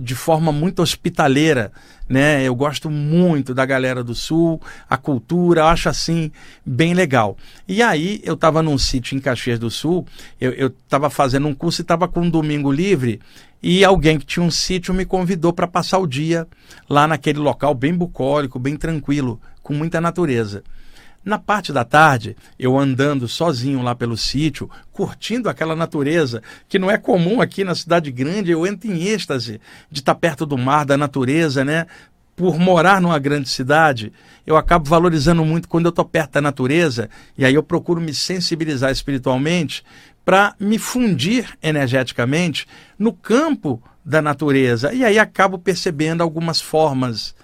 de 0.00 0.14
forma 0.14 0.52
muito 0.52 0.82
hospitaleira, 0.82 1.72
né? 2.08 2.42
Eu 2.42 2.54
gosto 2.54 2.90
muito 2.90 3.54
da 3.54 3.64
galera 3.64 4.04
do 4.04 4.14
Sul, 4.14 4.60
a 4.88 4.96
cultura, 4.96 5.66
acho 5.66 5.88
assim 5.88 6.30
bem 6.64 6.92
legal. 6.92 7.36
E 7.66 7.82
aí 7.82 8.20
eu 8.24 8.34
estava 8.34 8.62
num 8.62 8.76
sítio 8.76 9.16
em 9.16 9.20
Caxias 9.20 9.58
do 9.58 9.70
Sul, 9.70 10.06
eu 10.40 10.68
estava 10.68 11.08
fazendo 11.08 11.48
um 11.48 11.54
curso 11.54 11.80
e 11.80 11.82
estava 11.82 12.06
com 12.06 12.20
um 12.20 12.30
domingo 12.30 12.70
livre 12.70 13.20
e 13.62 13.84
alguém 13.84 14.18
que 14.18 14.26
tinha 14.26 14.44
um 14.44 14.50
sítio 14.50 14.94
me 14.94 15.04
convidou 15.04 15.52
para 15.52 15.66
passar 15.66 15.98
o 15.98 16.06
dia 16.06 16.46
lá 16.88 17.06
naquele 17.06 17.38
local 17.38 17.74
bem 17.74 17.94
bucólico, 17.94 18.58
bem 18.58 18.76
tranquilo, 18.76 19.40
com 19.62 19.74
muita 19.74 20.00
natureza. 20.00 20.62
Na 21.22 21.38
parte 21.38 21.70
da 21.70 21.84
tarde, 21.84 22.34
eu 22.58 22.78
andando 22.78 23.28
sozinho 23.28 23.82
lá 23.82 23.94
pelo 23.94 24.16
sítio, 24.16 24.70
curtindo 24.90 25.50
aquela 25.50 25.76
natureza 25.76 26.42
que 26.66 26.78
não 26.78 26.90
é 26.90 26.96
comum 26.96 27.42
aqui 27.42 27.62
na 27.62 27.74
cidade 27.74 28.10
grande, 28.10 28.50
eu 28.50 28.66
entro 28.66 28.90
em 28.90 29.02
êxtase 29.02 29.60
de 29.90 30.00
estar 30.00 30.14
perto 30.14 30.46
do 30.46 30.56
mar, 30.56 30.86
da 30.86 30.96
natureza, 30.96 31.62
né? 31.62 31.86
Por 32.34 32.58
morar 32.58 33.02
numa 33.02 33.18
grande 33.18 33.50
cidade, 33.50 34.14
eu 34.46 34.56
acabo 34.56 34.88
valorizando 34.88 35.44
muito 35.44 35.68
quando 35.68 35.84
eu 35.84 35.90
estou 35.90 36.06
perto 36.06 36.32
da 36.32 36.40
natureza 36.40 37.10
e 37.36 37.44
aí 37.44 37.54
eu 37.54 37.62
procuro 37.62 38.00
me 38.00 38.14
sensibilizar 38.14 38.90
espiritualmente 38.90 39.84
para 40.24 40.54
me 40.58 40.78
fundir 40.78 41.54
energeticamente 41.62 42.66
no 42.98 43.12
campo 43.12 43.82
da 44.02 44.22
natureza 44.22 44.94
e 44.94 45.04
aí 45.04 45.18
acabo 45.18 45.58
percebendo 45.58 46.22
algumas 46.22 46.62
formas 46.62 47.34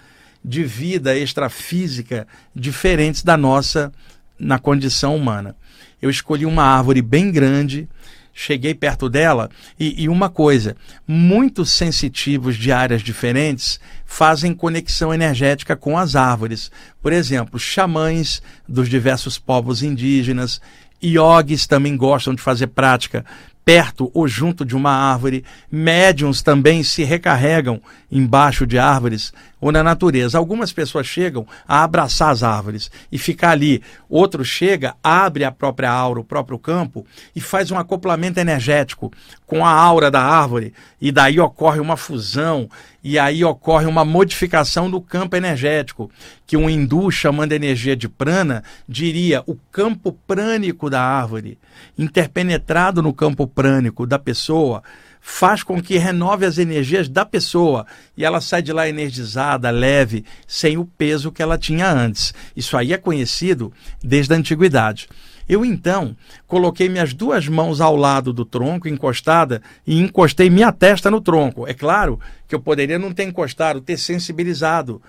de 0.47 0.63
vida 0.63 1.13
extrafísica 1.17 2.25
diferentes 2.55 3.21
da 3.21 3.35
nossa 3.35 3.91
na 4.39 4.57
condição 4.57 5.13
humana. 5.13 5.57
Eu 6.01 6.09
escolhi 6.09 6.45
uma 6.45 6.63
árvore 6.63 7.01
bem 7.01 7.29
grande, 7.29 7.89
cheguei 8.33 8.73
perto 8.73 9.09
dela 9.09 9.49
e, 9.77 10.03
e, 10.03 10.07
uma 10.07 10.29
coisa: 10.29 10.77
muitos 11.05 11.71
sensitivos 11.71 12.55
de 12.55 12.71
áreas 12.71 13.01
diferentes 13.01 13.77
fazem 14.05 14.53
conexão 14.53 15.13
energética 15.13 15.75
com 15.75 15.97
as 15.97 16.15
árvores. 16.15 16.71
Por 17.01 17.11
exemplo, 17.11 17.59
xamães 17.59 18.41
dos 18.65 18.87
diversos 18.87 19.37
povos 19.37 19.83
indígenas, 19.83 20.61
iogues 21.03 21.67
também 21.67 21.97
gostam 21.97 22.33
de 22.33 22.41
fazer 22.41 22.67
prática 22.67 23.25
perto 23.67 24.09
ou 24.13 24.29
junto 24.29 24.63
de 24.63 24.77
uma 24.77 24.91
árvore. 24.91 25.43
Médiums 25.69 26.41
também 26.41 26.83
se 26.83 27.03
recarregam 27.03 27.81
embaixo 28.09 28.65
de 28.65 28.79
árvores 28.79 29.33
ou 29.59 29.73
na 29.73 29.83
natureza. 29.83 30.37
Algumas 30.37 30.71
pessoas 30.71 31.05
chegam 31.05 31.45
a 31.67 31.83
abraçar 31.83 32.31
as 32.31 32.43
árvores 32.43 32.89
e 33.11 33.17
ficar 33.17 33.49
ali. 33.49 33.83
Outro 34.07 34.45
chega, 34.45 34.95
abre 35.03 35.43
a 35.43 35.51
própria 35.51 35.91
aura, 35.91 36.21
o 36.21 36.23
próprio 36.23 36.57
campo 36.57 37.05
e 37.35 37.41
faz 37.41 37.69
um 37.69 37.77
acoplamento 37.77 38.39
energético 38.39 39.11
com 39.45 39.65
a 39.65 39.69
aura 39.69 40.09
da 40.09 40.21
árvore 40.21 40.73
e 41.01 41.11
daí 41.11 41.37
ocorre 41.37 41.81
uma 41.81 41.97
fusão 41.97 42.69
e 43.07 43.17
aí 43.17 43.41
ocorre 43.41 43.85
uma 43.85 44.03
modificação 44.03 44.91
do 44.91 44.99
campo 44.99 45.37
energético, 45.37 46.11
que 46.45 46.57
um 46.57 46.69
hindu 46.69 47.09
chamando 47.09 47.53
energia 47.53 47.95
de 47.95 48.09
prana 48.09 48.61
diria 48.85 49.41
o 49.47 49.55
campo 49.71 50.11
prânico 50.11 50.89
da 50.89 51.01
árvore, 51.01 51.57
interpenetrado 51.97 53.01
no 53.01 53.13
campo 53.13 53.47
prânico 53.47 54.05
da 54.05 54.19
pessoa, 54.19 54.83
faz 55.21 55.63
com 55.63 55.81
que 55.81 55.97
renove 55.97 56.45
as 56.45 56.57
energias 56.57 57.07
da 57.07 57.25
pessoa 57.25 57.87
e 58.17 58.25
ela 58.25 58.41
sai 58.41 58.61
de 58.61 58.73
lá 58.73 58.89
energizada, 58.89 59.69
leve, 59.69 60.25
sem 60.45 60.77
o 60.77 60.83
peso 60.83 61.31
que 61.31 61.41
ela 61.41 61.57
tinha 61.57 61.89
antes. 61.89 62.33
Isso 62.57 62.75
aí 62.75 62.91
é 62.91 62.97
conhecido 62.97 63.71
desde 64.03 64.33
a 64.33 64.37
antiguidade. 64.37 65.07
Eu 65.47 65.63
então 65.63 66.15
coloquei 66.45 66.89
minhas 66.89 67.13
duas 67.13 67.47
mãos 67.47 67.79
ao 67.79 67.95
lado 67.95 68.33
do 68.33 68.43
tronco, 68.43 68.87
encostada, 68.87 69.61
e 69.85 69.99
encostei 69.99 70.49
minha 70.49 70.71
testa 70.71 71.09
no 71.09 71.21
tronco. 71.21 71.67
É 71.67 71.73
claro 71.73 72.19
que 72.47 72.53
eu 72.53 72.59
poderia 72.59 72.99
não 72.99 73.13
ter 73.13 73.23
encostado, 73.23 73.81
ter 73.81 73.97
sensibilizado 73.97 75.01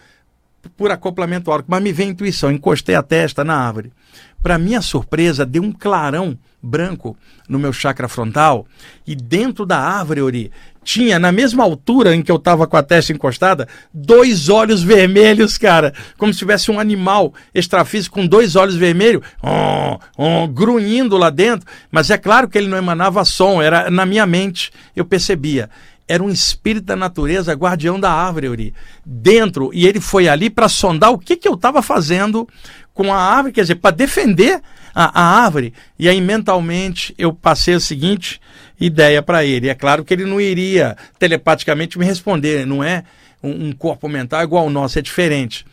por 0.76 0.90
acoplamento 0.90 1.50
áurico, 1.50 1.70
mas 1.70 1.82
me 1.82 1.92
veio 1.92 2.10
a 2.10 2.12
intuição, 2.12 2.50
encostei 2.50 2.94
a 2.94 3.02
testa 3.02 3.44
na 3.44 3.56
árvore. 3.56 3.92
Para 4.42 4.58
minha 4.58 4.80
surpresa, 4.80 5.44
deu 5.44 5.62
um 5.62 5.72
clarão 5.72 6.38
branco 6.62 7.16
no 7.48 7.58
meu 7.58 7.72
chakra 7.72 8.08
frontal 8.08 8.66
e 9.06 9.14
dentro 9.14 9.64
da 9.64 9.78
árvore, 9.78 10.22
Ori, 10.22 10.52
tinha 10.82 11.18
na 11.18 11.30
mesma 11.30 11.64
altura 11.64 12.14
em 12.14 12.22
que 12.22 12.32
eu 12.32 12.36
estava 12.36 12.66
com 12.66 12.76
a 12.76 12.82
testa 12.82 13.12
encostada, 13.12 13.68
dois 13.92 14.48
olhos 14.48 14.82
vermelhos, 14.82 15.58
cara, 15.58 15.92
como 16.16 16.32
se 16.32 16.38
tivesse 16.38 16.70
um 16.70 16.80
animal 16.80 17.34
extrafísico 17.54 18.14
com 18.14 18.26
dois 18.26 18.56
olhos 18.56 18.74
vermelhos, 18.74 19.22
oh, 19.42 19.98
oh, 20.16 20.48
grunhindo 20.48 21.16
lá 21.18 21.30
dentro, 21.30 21.68
mas 21.90 22.10
é 22.10 22.16
claro 22.16 22.48
que 22.48 22.56
ele 22.56 22.68
não 22.68 22.78
emanava 22.78 23.24
som, 23.24 23.60
era 23.60 23.90
na 23.90 24.06
minha 24.06 24.24
mente, 24.24 24.70
eu 24.96 25.04
percebia. 25.04 25.68
Era 26.10 26.22
um 26.22 26.30
espírito 26.30 26.86
da 26.86 26.96
natureza, 26.96 27.52
guardião 27.52 28.00
da 28.00 28.10
árvore, 28.10 28.48
Uri, 28.48 28.74
dentro, 29.04 29.70
e 29.74 29.86
ele 29.86 30.00
foi 30.00 30.26
ali 30.26 30.48
para 30.48 30.66
sondar 30.66 31.12
o 31.12 31.18
que, 31.18 31.36
que 31.36 31.46
eu 31.46 31.52
estava 31.52 31.82
fazendo 31.82 32.48
com 32.98 33.14
a 33.14 33.16
árvore, 33.16 33.52
quer 33.52 33.60
dizer, 33.60 33.76
para 33.76 33.94
defender 33.94 34.60
a, 34.92 35.20
a, 35.22 35.44
árvore. 35.44 35.72
E 35.96 36.08
aí, 36.08 36.20
mentalmente, 36.20 37.14
eu 37.16 37.32
passei 37.32 37.74
a 37.74 37.80
seguinte 37.80 38.40
ideia 38.80 39.22
para 39.22 39.44
ele. 39.44 39.68
É 39.68 39.74
claro 39.76 40.04
que 40.04 40.12
ele 40.12 40.24
não 40.24 40.40
iria 40.40 40.96
telepaticamente 41.16 41.96
me 41.96 42.04
responder, 42.04 42.66
não 42.66 42.82
é 42.82 43.04
um, 43.40 43.68
um 43.68 43.72
corpo 43.72 44.08
mental 44.08 44.42
igual 44.42 44.64
ao 44.64 44.70
nosso, 44.70 44.98
é 44.98 45.02
diferente. 45.02 45.64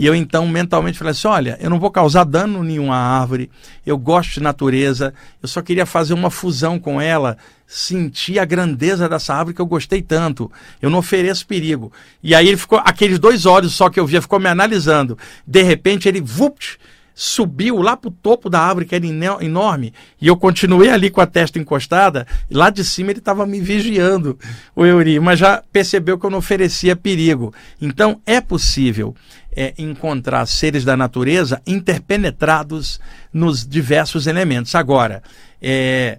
E 0.00 0.06
eu 0.06 0.14
então 0.14 0.48
mentalmente 0.48 0.96
falei 0.96 1.10
assim: 1.10 1.28
olha, 1.28 1.58
eu 1.60 1.68
não 1.68 1.78
vou 1.78 1.90
causar 1.90 2.24
dano 2.24 2.64
nenhum 2.64 2.90
à 2.90 2.96
árvore, 2.96 3.50
eu 3.84 3.98
gosto 3.98 4.32
de 4.32 4.40
natureza, 4.40 5.12
eu 5.42 5.46
só 5.46 5.60
queria 5.60 5.84
fazer 5.84 6.14
uma 6.14 6.30
fusão 6.30 6.78
com 6.78 6.98
ela, 6.98 7.36
sentir 7.66 8.38
a 8.38 8.46
grandeza 8.46 9.06
dessa 9.10 9.34
árvore 9.34 9.54
que 9.54 9.60
eu 9.60 9.66
gostei 9.66 10.00
tanto. 10.00 10.50
Eu 10.80 10.88
não 10.88 11.00
ofereço 11.00 11.46
perigo. 11.46 11.92
E 12.22 12.34
aí 12.34 12.48
ele 12.48 12.56
ficou, 12.56 12.80
aqueles 12.82 13.18
dois 13.18 13.44
olhos 13.44 13.74
só 13.74 13.90
que 13.90 14.00
eu 14.00 14.06
via, 14.06 14.22
ficou 14.22 14.40
me 14.40 14.48
analisando. 14.48 15.18
De 15.46 15.62
repente 15.62 16.08
ele, 16.08 16.22
vupt, 16.22 16.78
subiu 17.14 17.76
lá 17.82 17.96
para 17.96 18.08
o 18.08 18.12
topo 18.12 18.48
da 18.48 18.60
árvore, 18.60 18.86
que 18.86 18.94
era 18.94 19.06
enorme, 19.06 19.92
e 20.20 20.26
eu 20.26 20.36
continuei 20.36 20.88
ali 20.88 21.10
com 21.10 21.20
a 21.20 21.26
testa 21.26 21.58
encostada, 21.58 22.26
lá 22.50 22.70
de 22.70 22.84
cima 22.84 23.10
ele 23.10 23.18
estava 23.18 23.46
me 23.46 23.60
vigiando, 23.60 24.38
o 24.74 24.84
Euri, 24.84 25.20
mas 25.20 25.38
já 25.38 25.62
percebeu 25.72 26.18
que 26.18 26.26
eu 26.26 26.30
não 26.30 26.38
oferecia 26.38 26.96
perigo. 26.96 27.52
Então 27.80 28.20
é 28.24 28.40
possível 28.40 29.14
é, 29.54 29.74
encontrar 29.78 30.46
seres 30.46 30.84
da 30.84 30.96
natureza 30.96 31.60
interpenetrados 31.66 33.00
nos 33.32 33.66
diversos 33.66 34.26
elementos. 34.26 34.74
Agora, 34.74 35.22
é, 35.60 36.18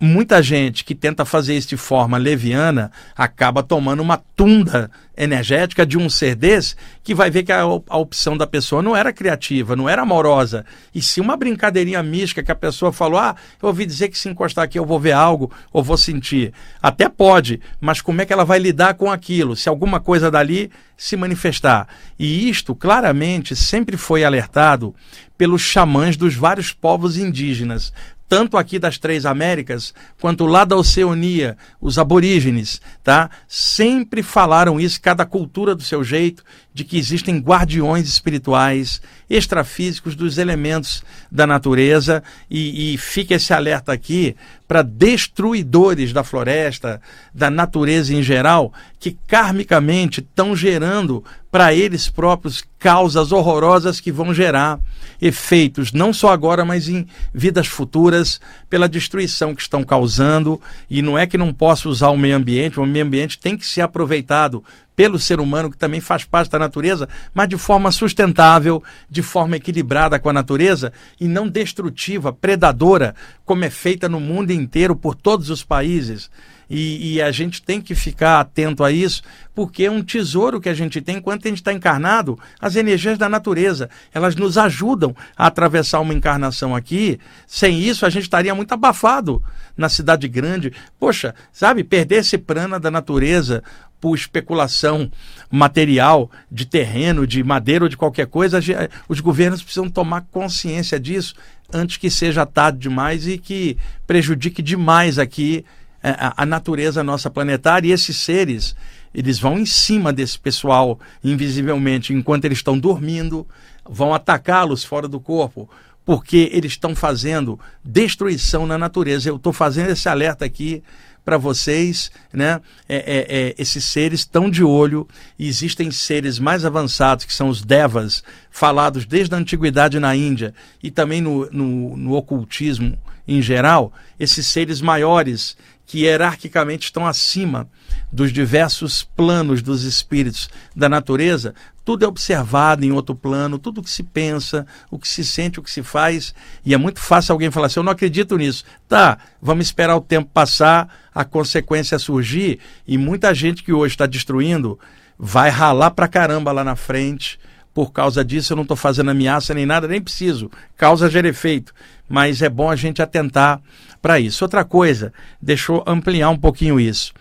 muita 0.00 0.42
gente 0.42 0.82
que 0.82 0.94
tenta 0.94 1.26
fazer 1.26 1.54
isso 1.56 1.68
de 1.68 1.76
forma 1.76 2.16
leviana 2.16 2.90
acaba 3.14 3.62
tomando 3.62 4.00
uma 4.00 4.16
tunda 4.34 4.90
energética 5.14 5.84
de 5.84 5.98
um 5.98 6.08
ser 6.08 6.34
desse 6.34 6.74
que 7.02 7.14
vai 7.14 7.30
ver 7.30 7.42
que 7.42 7.52
a, 7.52 7.60
a, 7.60 7.98
opção 7.98 8.34
da 8.34 8.46
pessoa 8.46 8.80
não 8.80 8.96
era 8.96 9.12
criativa, 9.12 9.76
não 9.76 9.86
era 9.86 10.00
amorosa. 10.00 10.64
E 10.94 11.02
se 11.02 11.20
uma 11.20 11.36
brincadeirinha 11.36 12.02
mística 12.02 12.42
que 12.42 12.50
a 12.50 12.54
pessoa 12.54 12.90
falou, 12.90 13.20
ah, 13.20 13.36
eu 13.62 13.68
ouvi 13.68 13.84
dizer 13.84 14.08
que 14.08 14.16
se 14.16 14.30
encostar 14.30 14.64
aqui 14.64 14.78
eu 14.78 14.86
vou 14.86 14.98
ver 14.98 15.12
algo 15.12 15.52
ou 15.70 15.82
vou 15.82 15.98
sentir. 15.98 16.54
Até 16.80 17.06
pode, 17.06 17.60
mas 17.78 18.00
como 18.00 18.22
é 18.22 18.24
que 18.24 18.32
ela 18.32 18.44
vai 18.44 18.58
lidar 18.58 18.94
com 18.94 19.12
aquilo? 19.12 19.54
Se 19.54 19.68
alguma 19.68 20.00
coisa 20.00 20.30
dali 20.30 20.70
se 20.96 21.16
manifestar. 21.16 21.86
E 22.18 22.48
isto 22.48 22.74
claramente 22.74 23.54
sempre 23.54 23.98
foi 23.98 24.24
alertado 24.24 24.94
pelos 25.36 25.62
xamãs 25.62 26.16
dos 26.16 26.34
vários 26.34 26.72
povos 26.72 27.18
indígenas 27.18 27.92
tanto 28.30 28.56
aqui 28.56 28.78
das 28.78 28.96
três 28.96 29.26
Américas 29.26 29.92
quanto 30.20 30.46
lá 30.46 30.64
da 30.64 30.76
Oceania, 30.76 31.58
os 31.80 31.98
aborígenes, 31.98 32.80
tá? 33.02 33.28
Sempre 33.48 34.22
falaram 34.22 34.78
isso, 34.78 35.02
cada 35.02 35.26
cultura 35.26 35.74
do 35.74 35.82
seu 35.82 36.04
jeito, 36.04 36.44
de 36.72 36.84
que 36.84 36.96
existem 36.98 37.38
guardiões 37.38 38.08
espirituais, 38.08 39.00
extrafísicos 39.28 40.14
dos 40.14 40.38
elementos 40.38 41.02
da 41.30 41.46
natureza, 41.46 42.22
e, 42.50 42.94
e 42.94 42.98
fica 42.98 43.34
esse 43.34 43.52
alerta 43.52 43.92
aqui 43.92 44.36
para 44.68 44.82
destruidores 44.82 46.12
da 46.12 46.22
floresta, 46.22 47.02
da 47.34 47.50
natureza 47.50 48.14
em 48.14 48.22
geral, 48.22 48.72
que 49.00 49.18
karmicamente 49.26 50.20
estão 50.20 50.54
gerando 50.54 51.24
para 51.50 51.74
eles 51.74 52.08
próprios 52.08 52.62
causas 52.78 53.32
horrorosas 53.32 53.98
que 53.98 54.12
vão 54.12 54.32
gerar 54.32 54.78
efeitos, 55.20 55.92
não 55.92 56.12
só 56.12 56.30
agora, 56.30 56.64
mas 56.64 56.88
em 56.88 57.04
vidas 57.34 57.66
futuras, 57.66 58.40
pela 58.68 58.88
destruição 58.88 59.54
que 59.54 59.62
estão 59.62 59.82
causando. 59.82 60.60
E 60.88 61.02
não 61.02 61.18
é 61.18 61.26
que 61.26 61.36
não 61.36 61.52
possa 61.52 61.88
usar 61.88 62.10
o 62.10 62.16
meio 62.16 62.36
ambiente, 62.36 62.78
o 62.78 62.86
meio 62.86 63.04
ambiente 63.04 63.38
tem 63.38 63.56
que 63.56 63.66
ser 63.66 63.80
aproveitado 63.80 64.62
pelo 65.00 65.18
ser 65.18 65.40
humano, 65.40 65.70
que 65.70 65.78
também 65.78 65.98
faz 65.98 66.24
parte 66.26 66.50
da 66.50 66.58
natureza, 66.58 67.08
mas 67.32 67.48
de 67.48 67.56
forma 67.56 67.90
sustentável, 67.90 68.84
de 69.08 69.22
forma 69.22 69.56
equilibrada 69.56 70.18
com 70.18 70.28
a 70.28 70.32
natureza 70.34 70.92
e 71.18 71.26
não 71.26 71.48
destrutiva, 71.48 72.34
predadora, 72.34 73.14
como 73.42 73.64
é 73.64 73.70
feita 73.70 74.10
no 74.10 74.20
mundo 74.20 74.50
inteiro 74.50 74.94
por 74.94 75.14
todos 75.14 75.48
os 75.48 75.64
países. 75.64 76.30
E, 76.70 77.14
e, 77.14 77.22
a 77.22 77.32
gente 77.32 77.60
tem 77.60 77.80
que 77.80 77.96
ficar 77.96 78.38
atento 78.38 78.84
a 78.84 78.92
isso, 78.92 79.22
porque 79.52 79.84
é 79.84 79.90
um 79.90 80.04
tesouro 80.04 80.60
que 80.60 80.68
a 80.68 80.74
gente 80.74 81.00
tem 81.00 81.16
enquanto 81.16 81.44
a 81.44 81.48
gente 81.48 81.58
está 81.58 81.72
encarnado. 81.72 82.38
As 82.60 82.76
energias 82.76 83.18
da 83.18 83.28
natureza, 83.28 83.90
elas 84.14 84.36
nos 84.36 84.56
ajudam 84.56 85.14
a 85.36 85.48
atravessar 85.48 85.98
uma 85.98 86.14
encarnação 86.14 86.76
aqui. 86.76 87.18
Sem 87.44 87.80
isso, 87.80 88.06
a 88.06 88.10
gente 88.10 88.22
estaria 88.22 88.54
muito 88.54 88.72
abafado 88.72 89.42
na 89.76 89.88
cidade 89.88 90.28
grande. 90.28 90.72
Poxa, 90.98 91.34
sabe, 91.52 91.82
perder 91.82 92.20
esse 92.20 92.38
prana 92.38 92.78
da 92.78 92.90
natureza 92.90 93.64
por 94.00 94.14
especulação 94.14 95.10
material 95.50 96.30
de 96.50 96.64
terreno, 96.64 97.26
de 97.26 97.42
madeira 97.42 97.84
ou 97.84 97.88
de 97.88 97.96
qualquer 97.96 98.26
coisa, 98.26 98.60
os 99.08 99.20
governos 99.20 99.60
precisam 99.60 99.90
tomar 99.90 100.22
consciência 100.30 100.98
disso 100.98 101.34
antes 101.72 101.96
que 101.96 102.10
seja 102.10 102.46
tarde 102.46 102.78
demais 102.78 103.26
e 103.26 103.38
que 103.38 103.76
prejudique 104.06 104.62
demais 104.62 105.18
aqui 105.18 105.64
a, 106.02 106.42
a 106.42 106.46
natureza 106.46 107.02
nossa 107.02 107.30
planetária 107.30 107.88
e 107.88 107.92
esses 107.92 108.16
seres 108.16 108.74
eles 109.14 109.38
vão 109.38 109.58
em 109.58 109.66
cima 109.66 110.12
desse 110.12 110.38
pessoal 110.38 110.98
invisivelmente 111.22 112.12
enquanto 112.12 112.44
eles 112.44 112.58
estão 112.58 112.78
dormindo, 112.78 113.46
vão 113.88 114.14
atacá-los 114.14 114.84
fora 114.84 115.08
do 115.08 115.18
corpo, 115.18 115.68
porque 116.04 116.48
eles 116.52 116.72
estão 116.72 116.94
fazendo 116.94 117.58
destruição 117.84 118.66
na 118.66 118.78
natureza. 118.78 119.28
Eu 119.28 119.36
estou 119.36 119.52
fazendo 119.52 119.90
esse 119.90 120.08
alerta 120.08 120.44
aqui 120.44 120.82
para 121.24 121.36
vocês, 121.36 122.10
né? 122.32 122.60
É, 122.88 122.96
é, 122.96 123.26
é, 123.28 123.54
esses 123.58 123.84
seres 123.84 124.20
estão 124.20 124.50
de 124.50 124.64
olho. 124.64 125.06
E 125.38 125.46
existem 125.48 125.90
seres 125.90 126.38
mais 126.38 126.64
avançados, 126.64 127.24
que 127.24 127.34
são 127.34 127.48
os 127.48 127.62
devas, 127.62 128.24
falados 128.50 129.04
desde 129.04 129.34
a 129.34 129.38
antiguidade 129.38 130.00
na 130.00 130.16
Índia 130.16 130.54
e 130.82 130.90
também 130.90 131.20
no, 131.20 131.48
no, 131.50 131.96
no 131.96 132.14
ocultismo 132.14 132.98
em 133.28 133.42
geral. 133.42 133.92
Esses 134.18 134.46
seres 134.46 134.80
maiores 134.80 135.56
que 135.90 136.04
hierarquicamente 136.04 136.84
estão 136.84 137.04
acima 137.04 137.68
dos 138.12 138.32
diversos 138.32 139.02
planos 139.02 139.60
dos 139.60 139.82
espíritos 139.82 140.48
da 140.74 140.88
natureza, 140.88 141.52
tudo 141.84 142.04
é 142.04 142.08
observado 142.08 142.84
em 142.84 142.92
outro 142.92 143.12
plano, 143.12 143.58
tudo 143.58 143.80
o 143.80 143.82
que 143.82 143.90
se 143.90 144.04
pensa, 144.04 144.64
o 144.88 145.00
que 145.00 145.08
se 145.08 145.24
sente, 145.24 145.58
o 145.58 145.62
que 145.64 145.70
se 145.70 145.82
faz, 145.82 146.32
e 146.64 146.72
é 146.72 146.76
muito 146.76 147.00
fácil 147.00 147.32
alguém 147.32 147.50
falar 147.50 147.66
assim: 147.66 147.80
eu 147.80 147.84
não 147.84 147.90
acredito 147.90 148.36
nisso. 148.36 148.62
Tá, 148.88 149.18
vamos 149.42 149.66
esperar 149.66 149.96
o 149.96 150.00
tempo 150.00 150.30
passar, 150.32 150.88
a 151.12 151.24
consequência 151.24 151.98
surgir, 151.98 152.60
e 152.86 152.96
muita 152.96 153.34
gente 153.34 153.64
que 153.64 153.72
hoje 153.72 153.94
está 153.94 154.06
destruindo 154.06 154.78
vai 155.18 155.50
ralar 155.50 155.90
pra 155.90 156.06
caramba 156.06 156.52
lá 156.52 156.62
na 156.62 156.76
frente. 156.76 157.36
Por 157.74 157.92
causa 157.92 158.24
disso, 158.24 158.52
eu 158.52 158.56
não 158.56 158.62
estou 158.62 158.76
fazendo 158.76 159.10
ameaça 159.10 159.54
nem 159.54 159.66
nada, 159.66 159.88
nem 159.88 160.00
preciso. 160.00 160.50
Causa 160.76 161.10
gera 161.10 161.28
efeito. 161.28 161.72
Mas 162.10 162.42
é 162.42 162.48
bom 162.48 162.68
a 162.68 162.74
gente 162.74 163.00
atentar 163.00 163.60
para 164.02 164.18
isso. 164.18 164.44
Outra 164.44 164.64
coisa, 164.64 165.12
deixa 165.40 165.70
eu 165.70 165.84
ampliar 165.86 166.28
um 166.30 166.36
pouquinho 166.36 166.80
isso. 166.80 167.12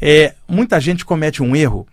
É, 0.00 0.34
muita 0.46 0.80
gente 0.80 1.04
comete 1.04 1.42
um 1.42 1.56
erro 1.56 1.84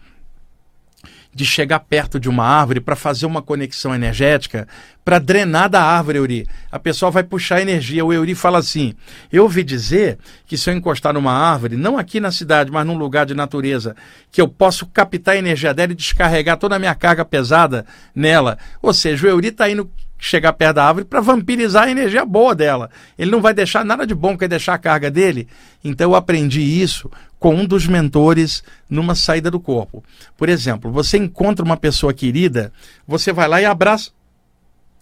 de 1.34 1.46
chegar 1.46 1.80
perto 1.80 2.20
de 2.20 2.30
uma 2.30 2.46
árvore 2.46 2.80
para 2.80 2.96
fazer 2.96 3.26
uma 3.26 3.42
conexão 3.42 3.96
energética, 3.96 4.68
para 5.04 5.18
drenar 5.18 5.68
da 5.68 5.82
árvore, 5.82 6.20
Euri. 6.20 6.48
A 6.72 6.78
pessoa 6.78 7.10
vai 7.10 7.24
puxar 7.24 7.60
energia. 7.60 8.06
O 8.06 8.14
Euri 8.14 8.36
fala 8.36 8.60
assim: 8.60 8.94
Eu 9.32 9.42
ouvi 9.44 9.64
dizer 9.64 10.20
que 10.46 10.56
se 10.56 10.70
eu 10.70 10.76
encostar 10.76 11.12
numa 11.12 11.34
árvore, 11.34 11.76
não 11.76 11.98
aqui 11.98 12.20
na 12.20 12.32
cidade, 12.32 12.72
mas 12.72 12.86
num 12.86 12.96
lugar 12.96 13.26
de 13.26 13.34
natureza, 13.34 13.96
que 14.32 14.40
eu 14.40 14.48
posso 14.48 14.86
captar 14.86 15.34
a 15.34 15.40
energia 15.40 15.74
dela 15.74 15.92
e 15.92 15.96
descarregar 15.96 16.58
toda 16.58 16.76
a 16.76 16.80
minha 16.80 16.94
carga 16.94 17.26
pesada 17.26 17.84
nela. 18.14 18.60
Ou 18.80 18.94
seja, 18.94 19.26
o 19.26 19.30
Euri 19.30 19.48
está 19.48 19.68
indo 19.68 19.90
chegar 20.24 20.54
perto 20.54 20.76
da 20.76 20.86
árvore 20.86 21.06
para 21.06 21.20
vampirizar 21.20 21.84
a 21.84 21.92
energia 21.92 22.26
boa 22.26 22.56
dela. 22.56 22.90
Ele 23.18 23.30
não 23.30 23.42
vai 23.42 23.54
deixar 23.54 23.84
nada 23.84 24.08
de 24.08 24.16
bom, 24.16 24.38
quer 24.38 24.48
deixar 24.48 24.74
a 24.74 24.78
carga 24.78 25.12
dele. 25.12 25.50
Então 25.84 26.12
eu 26.12 26.16
aprendi 26.16 26.62
isso 26.62 27.12
com 27.38 27.54
um 27.54 27.66
dos 27.66 27.86
mentores 27.86 28.64
numa 28.90 29.16
saída 29.16 29.52
do 29.52 29.60
corpo. 29.60 30.02
Por 30.38 30.48
exemplo, 30.48 30.90
você 30.90 31.18
encontra 31.18 31.66
uma 31.66 31.76
pessoa 31.76 32.14
querida, 32.14 32.72
você 33.06 33.34
vai 33.34 33.50
lá 33.50 33.62
e 33.62 33.66
abraça. 33.66 34.12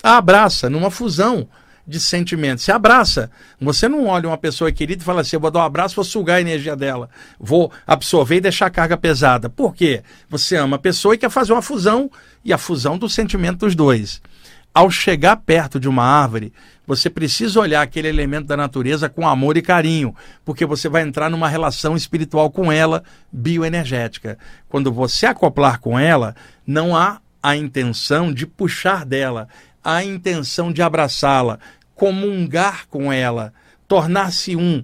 Abraça 0.01 0.67
numa 0.67 0.89
fusão 0.89 1.47
de 1.85 1.99
sentimentos. 1.99 2.63
Você 2.63 2.71
abraça. 2.71 3.29
Você 3.61 3.87
não 3.87 4.07
olha 4.07 4.27
uma 4.27 4.37
pessoa 4.37 4.71
querida 4.71 5.03
e 5.03 5.05
fala 5.05 5.21
assim: 5.21 5.35
eu 5.35 5.39
vou 5.39 5.51
dar 5.51 5.59
um 5.59 5.65
abraço, 5.65 5.95
vou 5.95 6.03
sugar 6.03 6.37
a 6.37 6.41
energia 6.41 6.75
dela, 6.75 7.11
vou 7.39 7.71
absorver 7.85 8.37
e 8.37 8.41
deixar 8.41 8.65
a 8.65 8.71
carga 8.71 8.97
pesada. 8.97 9.51
Por 9.51 9.75
quê? 9.75 10.01
Você 10.27 10.55
ama 10.55 10.77
a 10.77 10.79
pessoa 10.79 11.13
e 11.13 11.19
quer 11.19 11.29
fazer 11.29 11.53
uma 11.53 11.61
fusão 11.61 12.09
e 12.43 12.51
a 12.51 12.57
fusão 12.57 12.97
do 12.97 13.07
sentimento 13.07 13.59
dos 13.59 13.75
dois. 13.75 14.19
Ao 14.73 14.89
chegar 14.89 15.37
perto 15.37 15.79
de 15.79 15.89
uma 15.89 16.03
árvore, 16.03 16.53
você 16.87 17.09
precisa 17.09 17.59
olhar 17.59 17.81
aquele 17.81 18.07
elemento 18.07 18.47
da 18.47 18.57
natureza 18.57 19.07
com 19.07 19.27
amor 19.27 19.55
e 19.57 19.61
carinho, 19.61 20.15
porque 20.43 20.65
você 20.65 20.89
vai 20.89 21.03
entrar 21.03 21.29
numa 21.29 21.47
relação 21.47 21.95
espiritual 21.95 22.49
com 22.49 22.71
ela, 22.71 23.03
bioenergética. 23.31 24.37
Quando 24.67 24.91
você 24.91 25.25
acoplar 25.25 25.79
com 25.79 25.97
ela, 25.97 26.35
não 26.65 26.95
há 26.95 27.19
a 27.41 27.55
intenção 27.55 28.33
de 28.33 28.45
puxar 28.45 29.05
dela, 29.05 29.47
há 29.83 29.95
a 29.95 30.03
intenção 30.05 30.71
de 30.71 30.81
abraçá-la, 30.81 31.59
comungar 31.95 32.87
com 32.87 33.11
ela, 33.11 33.53
tornar-se 33.87 34.55
um, 34.55 34.83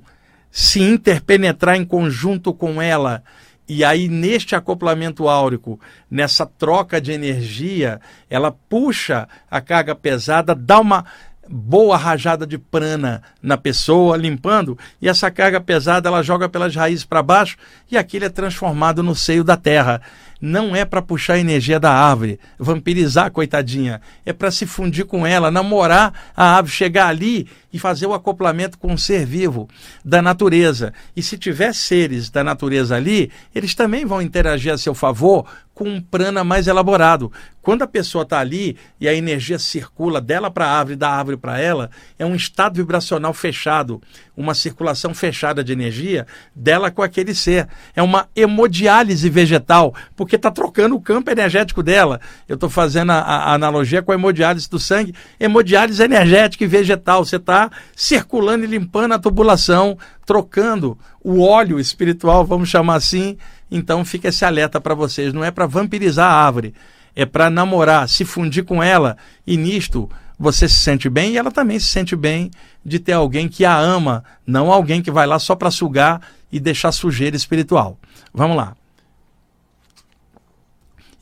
se 0.52 0.82
interpenetrar 0.82 1.76
em 1.76 1.86
conjunto 1.86 2.54
com 2.54 2.82
ela. 2.82 3.24
E 3.68 3.84
aí, 3.84 4.07
neste 4.07 4.55
acoplamento 4.55 5.28
áurico, 5.28 5.80
nessa 6.09 6.45
troca 6.45 7.01
de 7.01 7.11
energia, 7.11 7.99
ela 8.30 8.51
puxa 8.51 9.28
a 9.51 9.59
carga 9.59 9.93
pesada, 9.93 10.55
dá 10.55 10.80
uma 10.80 11.05
boa 11.49 11.97
rajada 11.97 12.45
de 12.45 12.57
prana 12.57 13.22
na 13.41 13.57
pessoa, 13.57 14.18
limpando, 14.18 14.78
e 15.01 15.07
essa 15.07 15.32
carga 15.32 15.59
pesada 15.59 16.09
ela 16.09 16.22
joga 16.22 16.49
pelas 16.49 16.76
raízes 16.76 17.05
para 17.05 17.24
baixo 17.24 17.57
e 17.89 17.97
aquilo 17.97 18.26
é 18.26 18.30
transformado 18.30 19.01
no 19.01 19.15
seio 19.15 19.43
da 19.43 19.55
terra. 19.55 20.01
Não 20.40 20.76
é 20.76 20.86
para 20.86 21.02
puxar 21.02 21.34
a 21.34 21.40
energia 21.40 21.80
da 21.80 21.92
árvore, 21.92 22.40
vampirizar, 22.60 23.32
coitadinha. 23.32 24.02
É 24.26 24.32
para 24.32 24.52
se 24.52 24.66
fundir 24.66 25.06
com 25.06 25.26
ela, 25.26 25.50
namorar 25.50 26.14
a 26.36 26.58
árvore, 26.58 26.76
chegar 26.76 27.08
ali 27.08 27.48
e 27.74 27.80
fazer 27.80 28.06
o 28.06 28.14
acoplamento 28.14 28.78
com 28.78 28.94
o 28.94 28.98
ser 28.98 29.26
vivo 29.26 29.68
da 30.04 30.22
natureza. 30.22 30.94
E 31.16 31.24
se 31.24 31.38
tiver 31.38 31.74
seres 31.74 32.30
da 32.30 32.44
natureza 32.44 32.96
ali, 32.96 33.32
eles 33.54 33.74
também 33.74 34.06
vão 34.06 34.22
interagir 34.22 34.74
a 34.74 34.78
seu 34.78 34.94
favor 34.94 35.46
com 35.78 35.88
um 35.88 36.01
prana 36.01 36.43
mais 36.43 36.67
elaborado. 36.67 37.32
Quando 37.61 37.84
a 37.84 37.88
pessoa 37.88 38.23
está 38.23 38.39
ali 38.39 38.75
e 38.99 39.07
a 39.07 39.13
energia 39.13 39.59
circula 39.59 40.19
dela 40.19 40.49
para 40.49 40.65
a 40.65 40.71
árvore, 40.75 40.95
da 40.95 41.09
árvore 41.09 41.38
para 41.38 41.59
ela, 41.59 41.91
é 42.17 42.25
um 42.25 42.34
estado 42.34 42.78
vibracional 42.78 43.32
fechado, 43.32 44.01
uma 44.36 44.55
circulação 44.55 45.13
fechada 45.13 45.63
de 45.63 45.71
energia 45.71 46.25
dela 46.55 46.89
com 46.89 47.03
aquele 47.03 47.36
ser. 47.36 47.67
É 47.95 48.01
uma 48.01 48.28
hemodiálise 48.36 49.30
vegetal, 49.30 49.93
porque 50.15 50.36
está 50.36 50.49
trocando 50.49 50.95
o 50.95 51.01
campo 51.01 51.30
energético 51.30 51.84
dela. 51.84 52.19
Eu 52.47 52.55
estou 52.55 52.71
fazendo 52.71 53.11
a, 53.11 53.19
a, 53.19 53.53
analogia 53.53 54.01
com 54.01 54.11
a 54.11 54.15
hemodiálise 54.15 54.67
do 54.67 54.80
sangue, 54.80 55.13
hemodiálise 55.39 56.01
energética 56.01 56.63
e 56.63 56.67
vegetal. 56.67 57.23
Você 57.23 57.36
está 57.36 57.69
circulando 57.95 58.63
e 58.63 58.67
limpando 58.67 59.13
a 59.13 59.19
tubulação, 59.19 59.95
trocando 60.25 60.97
o 61.23 61.41
óleo 61.41 61.80
espiritual, 61.80 62.45
vamos 62.45 62.69
chamar 62.69 62.95
assim, 62.95 63.38
então 63.70 64.05
fica 64.05 64.30
esse 64.30 64.45
alerta 64.45 64.80
para 64.80 64.95
vocês, 64.95 65.34
não 65.34 65.43
é 65.43 65.51
para 65.51 65.65
vampirizar 65.65 66.32
a 66.32 66.45
árvore, 66.45 66.74
é 67.15 67.26
para 67.26 67.49
namorar, 67.49 68.07
se 68.07 68.24
fundir 68.24 68.63
com 68.63 68.82
ela 68.82 69.18
e 69.45 69.57
nisto 69.57 70.09
você 70.39 70.70
se 70.70 70.76
sente 70.76 71.09
bem 71.09 71.34
e 71.34 71.38
ela 71.38 71.51
também 71.51 71.80
se 71.80 71.88
sente 71.88 72.15
bem 72.15 72.51
de 72.86 72.99
ter 72.99 73.13
alguém 73.13 73.49
que 73.49 73.65
a 73.65 73.78
ama, 73.78 74.24
não 74.45 74.72
alguém 74.72 75.01
que 75.01 75.09
vai 75.09 75.26
lá 75.26 75.39
só 75.39 75.55
para 75.55 75.72
sugar 75.72 76.22
e 76.51 76.59
deixar 76.59 76.91
sujeira 76.91 77.36
espiritual. 77.36 77.97
Vamos 78.34 78.55
lá. 78.55 78.76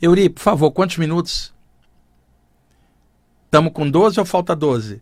Euri, 0.01 0.29
por 0.29 0.41
favor, 0.41 0.71
quantos 0.71 0.97
minutos? 0.97 1.53
Estamos 3.45 3.71
com 3.71 3.89
12 3.89 4.19
ou 4.19 4.25
falta 4.25 4.53
12? 4.55 5.01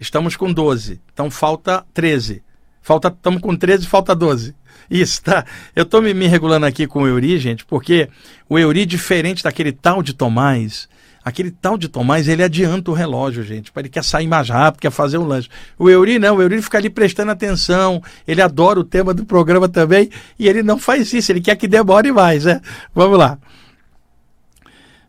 Estamos 0.00 0.34
com 0.34 0.52
12, 0.52 1.00
então 1.12 1.30
falta 1.30 1.84
13. 1.92 2.42
Falta, 2.80 3.08
estamos 3.08 3.40
com 3.40 3.54
13, 3.54 3.86
falta 3.86 4.14
12. 4.14 4.56
Isso, 4.92 5.22
tá? 5.22 5.46
Eu 5.74 5.84
estou 5.84 6.02
me, 6.02 6.12
me, 6.12 6.26
regulando 6.26 6.66
aqui 6.66 6.86
com 6.86 7.04
o 7.04 7.08
Euri, 7.08 7.38
gente, 7.38 7.64
porque 7.64 8.10
o 8.46 8.58
Euri, 8.58 8.84
diferente 8.84 9.42
daquele 9.42 9.72
tal 9.72 10.02
de 10.02 10.12
Tomás, 10.12 10.86
aquele 11.24 11.50
tal 11.50 11.78
de 11.78 11.88
Tomás, 11.88 12.28
ele 12.28 12.42
adianta 12.42 12.90
o 12.90 12.94
relógio, 12.94 13.42
gente. 13.42 13.72
Ele 13.74 13.88
quer 13.88 14.04
sair 14.04 14.26
mais 14.26 14.50
rápido, 14.50 14.82
quer 14.82 14.90
fazer 14.90 15.16
um 15.16 15.24
lanche. 15.24 15.48
O 15.78 15.88
Euri 15.88 16.18
não, 16.18 16.36
o 16.36 16.42
Euri 16.42 16.60
fica 16.60 16.76
ali 16.76 16.90
prestando 16.90 17.30
atenção, 17.30 18.02
ele 18.28 18.42
adora 18.42 18.78
o 18.78 18.84
tema 18.84 19.14
do 19.14 19.24
programa 19.24 19.66
também, 19.66 20.10
e 20.38 20.46
ele 20.46 20.62
não 20.62 20.78
faz 20.78 21.10
isso, 21.14 21.32
ele 21.32 21.40
quer 21.40 21.56
que 21.56 21.66
demore 21.66 22.12
mais, 22.12 22.44
né? 22.44 22.60
Vamos 22.94 23.18
lá. 23.18 23.38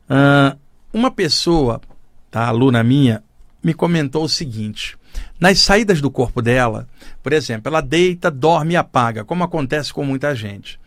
Uh, 0.09 0.57
uma 0.93 1.11
pessoa, 1.11 1.81
tá, 2.31 2.47
aluna 2.47 2.81
minha, 2.85 3.21
me 3.61 3.73
comentou 3.73 4.23
o 4.23 4.29
seguinte. 4.29 4.95
Nas 5.43 5.59
saídas 5.59 5.99
do 5.99 6.09
corpo 6.09 6.41
dela, 6.41 6.87
por 7.21 7.33
exemplo, 7.33 7.67
ela 7.67 7.81
deita, 7.81 8.31
dorme 8.31 8.75
e 8.75 8.77
apaga, 8.77 9.25
como 9.25 9.43
acontece 9.43 9.91
com 9.91 10.01
muita 10.01 10.33
gente. 10.33 10.79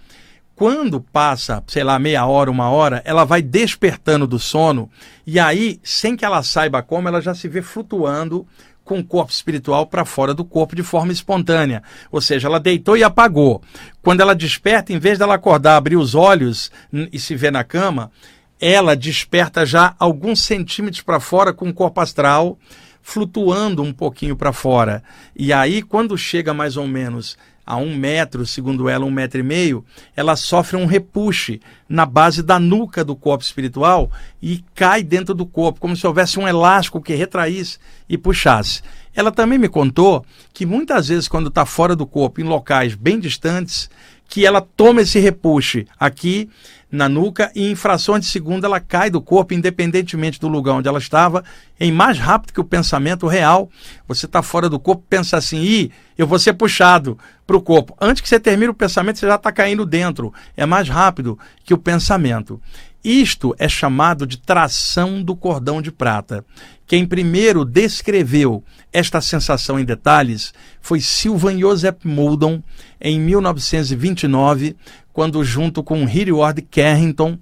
Quando 0.55 0.99
passa, 0.99 1.63
sei 1.67 1.85
lá, 1.85 1.99
meia 1.99 2.25
hora, 2.25 2.51
uma 2.51 2.71
hora, 2.71 3.03
ela 3.05 3.27
vai 3.27 3.43
despertando 3.43 4.27
do 4.27 4.39
sono 4.39 4.91
e 5.27 5.39
aí, 5.39 5.79
sem 5.83 6.17
que 6.17 6.25
ela 6.25 6.43
saiba 6.43 6.83
como, 6.83 7.07
ela 7.07 7.21
já 7.21 7.35
se 7.35 7.49
vê 7.49 7.61
flutuando 7.61 8.47
com 8.83 8.99
o 8.99 9.05
corpo 9.05 9.31
espiritual 9.31 9.89
para 9.89 10.07
fora 10.07 10.33
do 10.33 10.43
corpo 10.43 10.75
de 10.75 10.83
forma 10.83 11.13
espontânea. 11.13 11.83
Ou 12.11 12.23
seja, 12.23 12.49
ela 12.49 12.59
deitou 12.59 12.97
e 12.97 13.05
apagou. 13.05 13.61
Quando 14.03 14.23
ela 14.23 14.35
desperta, 14.35 14.91
em 14.91 14.99
vez 14.99 15.19
dela 15.19 15.35
acordar, 15.35 15.77
abrir 15.77 15.97
os 15.97 16.15
olhos 16.15 16.71
e 17.13 17.21
se 17.21 17.35
ver 17.35 17.53
na 17.53 17.63
cama, 17.63 18.11
ela 18.59 18.97
desperta 18.97 19.67
já 19.67 19.95
alguns 19.99 20.41
centímetros 20.41 21.03
para 21.03 21.21
fora 21.21 21.53
com 21.53 21.69
o 21.69 21.75
corpo 21.75 22.01
astral 22.01 22.59
flutuando 23.07 23.85
um 23.85 23.93
pouquinho 23.93 24.35
para 24.35 24.53
fora. 24.53 25.01
E 25.35 25.53
aí, 25.53 25.81
quando 25.81 26.19
chega 26.19 26.53
mais 26.53 26.77
ou 26.77 26.89
menos 26.89 27.39
a 27.65 27.77
um 27.77 27.97
metro, 27.97 28.45
segundo 28.45 28.89
ela, 28.89 29.05
um 29.05 29.13
metro 29.13 29.39
e 29.39 29.45
meio, 29.45 29.85
ela 30.17 30.35
sofre 30.35 30.77
um 30.77 30.87
repuxe 30.87 31.61
na 31.89 32.05
base 32.05 32.43
da 32.43 32.59
nuca 32.59 33.05
do 33.05 33.15
corpo 33.15 33.45
espiritual 33.45 34.11
e 34.43 34.65
cai 34.75 35.05
dentro 35.05 35.37
do 35.37 35.47
corpo, 35.47 35.79
como 35.79 35.97
se 35.97 36.05
houvesse 36.05 36.41
um 36.41 36.49
elástico 36.49 37.01
que 37.01 37.15
retraísse 37.15 37.79
e 38.09 38.19
puxasse. 38.19 38.83
Ela 39.15 39.31
também 39.31 39.57
me 39.57 39.69
contou 39.69 40.27
que 40.53 40.67
muitas 40.67 41.07
vezes, 41.07 41.29
quando 41.29 41.47
está 41.47 41.65
fora 41.65 41.95
do 41.95 42.09
corpo, 42.09 42.41
em 42.41 42.45
locais 42.45 42.97
bem 42.97 43.21
distantes, 43.21 43.89
que 44.29 44.45
ela 44.45 44.61
toma 44.61 45.03
esse 45.03 45.21
repuxe 45.21 45.87
aqui 45.97 46.51
na 46.97 47.09
nuca 47.09 47.53
e 47.55 47.70
em 47.70 47.76
frações 47.76 48.24
de 48.24 48.30
segundo 48.30 48.64
ela 48.64 48.80
cai 48.80 49.11
do 49.11 49.20
corpo, 49.20 49.55
independentemente 49.55 50.40
do 50.40 50.49
lugar 50.49 50.72
onde 50.72 50.88
ela 50.88 50.99
estava, 50.99 51.44
em 51.78 51.92
mais 51.92 52.18
rápido 52.18 52.53
que 52.53 52.61
o 52.61 52.64
pensamento 52.64 53.26
real. 53.26 53.70
Você 54.09 54.26
está 54.26 54.42
fora 54.42 54.68
do 54.68 54.80
corpo, 54.80 55.05
pensa 55.09 55.36
assim, 55.36 55.62
ih, 55.62 55.92
eu 56.18 56.26
vou 56.26 56.38
ser 56.38 56.55
puxado 56.55 57.18
para 57.47 57.57
o 57.57 57.62
corpo. 57.62 57.97
Antes 58.01 58.20
que 58.20 58.28
você 58.28 58.40
termine 58.40 58.70
o 58.70 58.74
pensamento, 58.74 59.18
você 59.18 59.26
já 59.26 59.36
está 59.36 59.53
caindo 59.53 59.86
dentro. 59.86 60.32
É 60.57 60.66
mais 60.66 60.88
rápido 60.88 61.38
que 61.64 61.74
o 61.74 61.78
pensamento. 61.78 62.61
Isto 63.05 63.55
é 63.57 63.68
chamado 63.68 64.26
de 64.26 64.38
tração 64.38 65.22
do 65.22 65.36
cordão 65.36 65.80
de 65.80 65.92
prata. 65.92 66.44
Quem 66.87 67.05
primeiro 67.05 67.64
descreveu 67.64 68.62
esta 68.93 69.20
sensação 69.20 69.78
em 69.78 69.84
detalhes 69.84 70.55
foi 70.80 71.01
Sylvan 71.01 71.59
Joseph 71.59 72.05
Muldon, 72.05 72.62
em 73.01 73.20
1929, 73.20 74.76
quando, 75.12 75.43
junto 75.45 75.82
com 75.82 76.09
Hilliard 76.09 76.62
Carrington, 76.62 77.39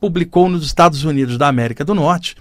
publicou 0.00 0.48
nos 0.48 0.66
Estados 0.66 1.04
Unidos 1.04 1.38
da 1.38 1.48
América 1.48 1.84
do 1.84 1.94
Norte 1.94 2.34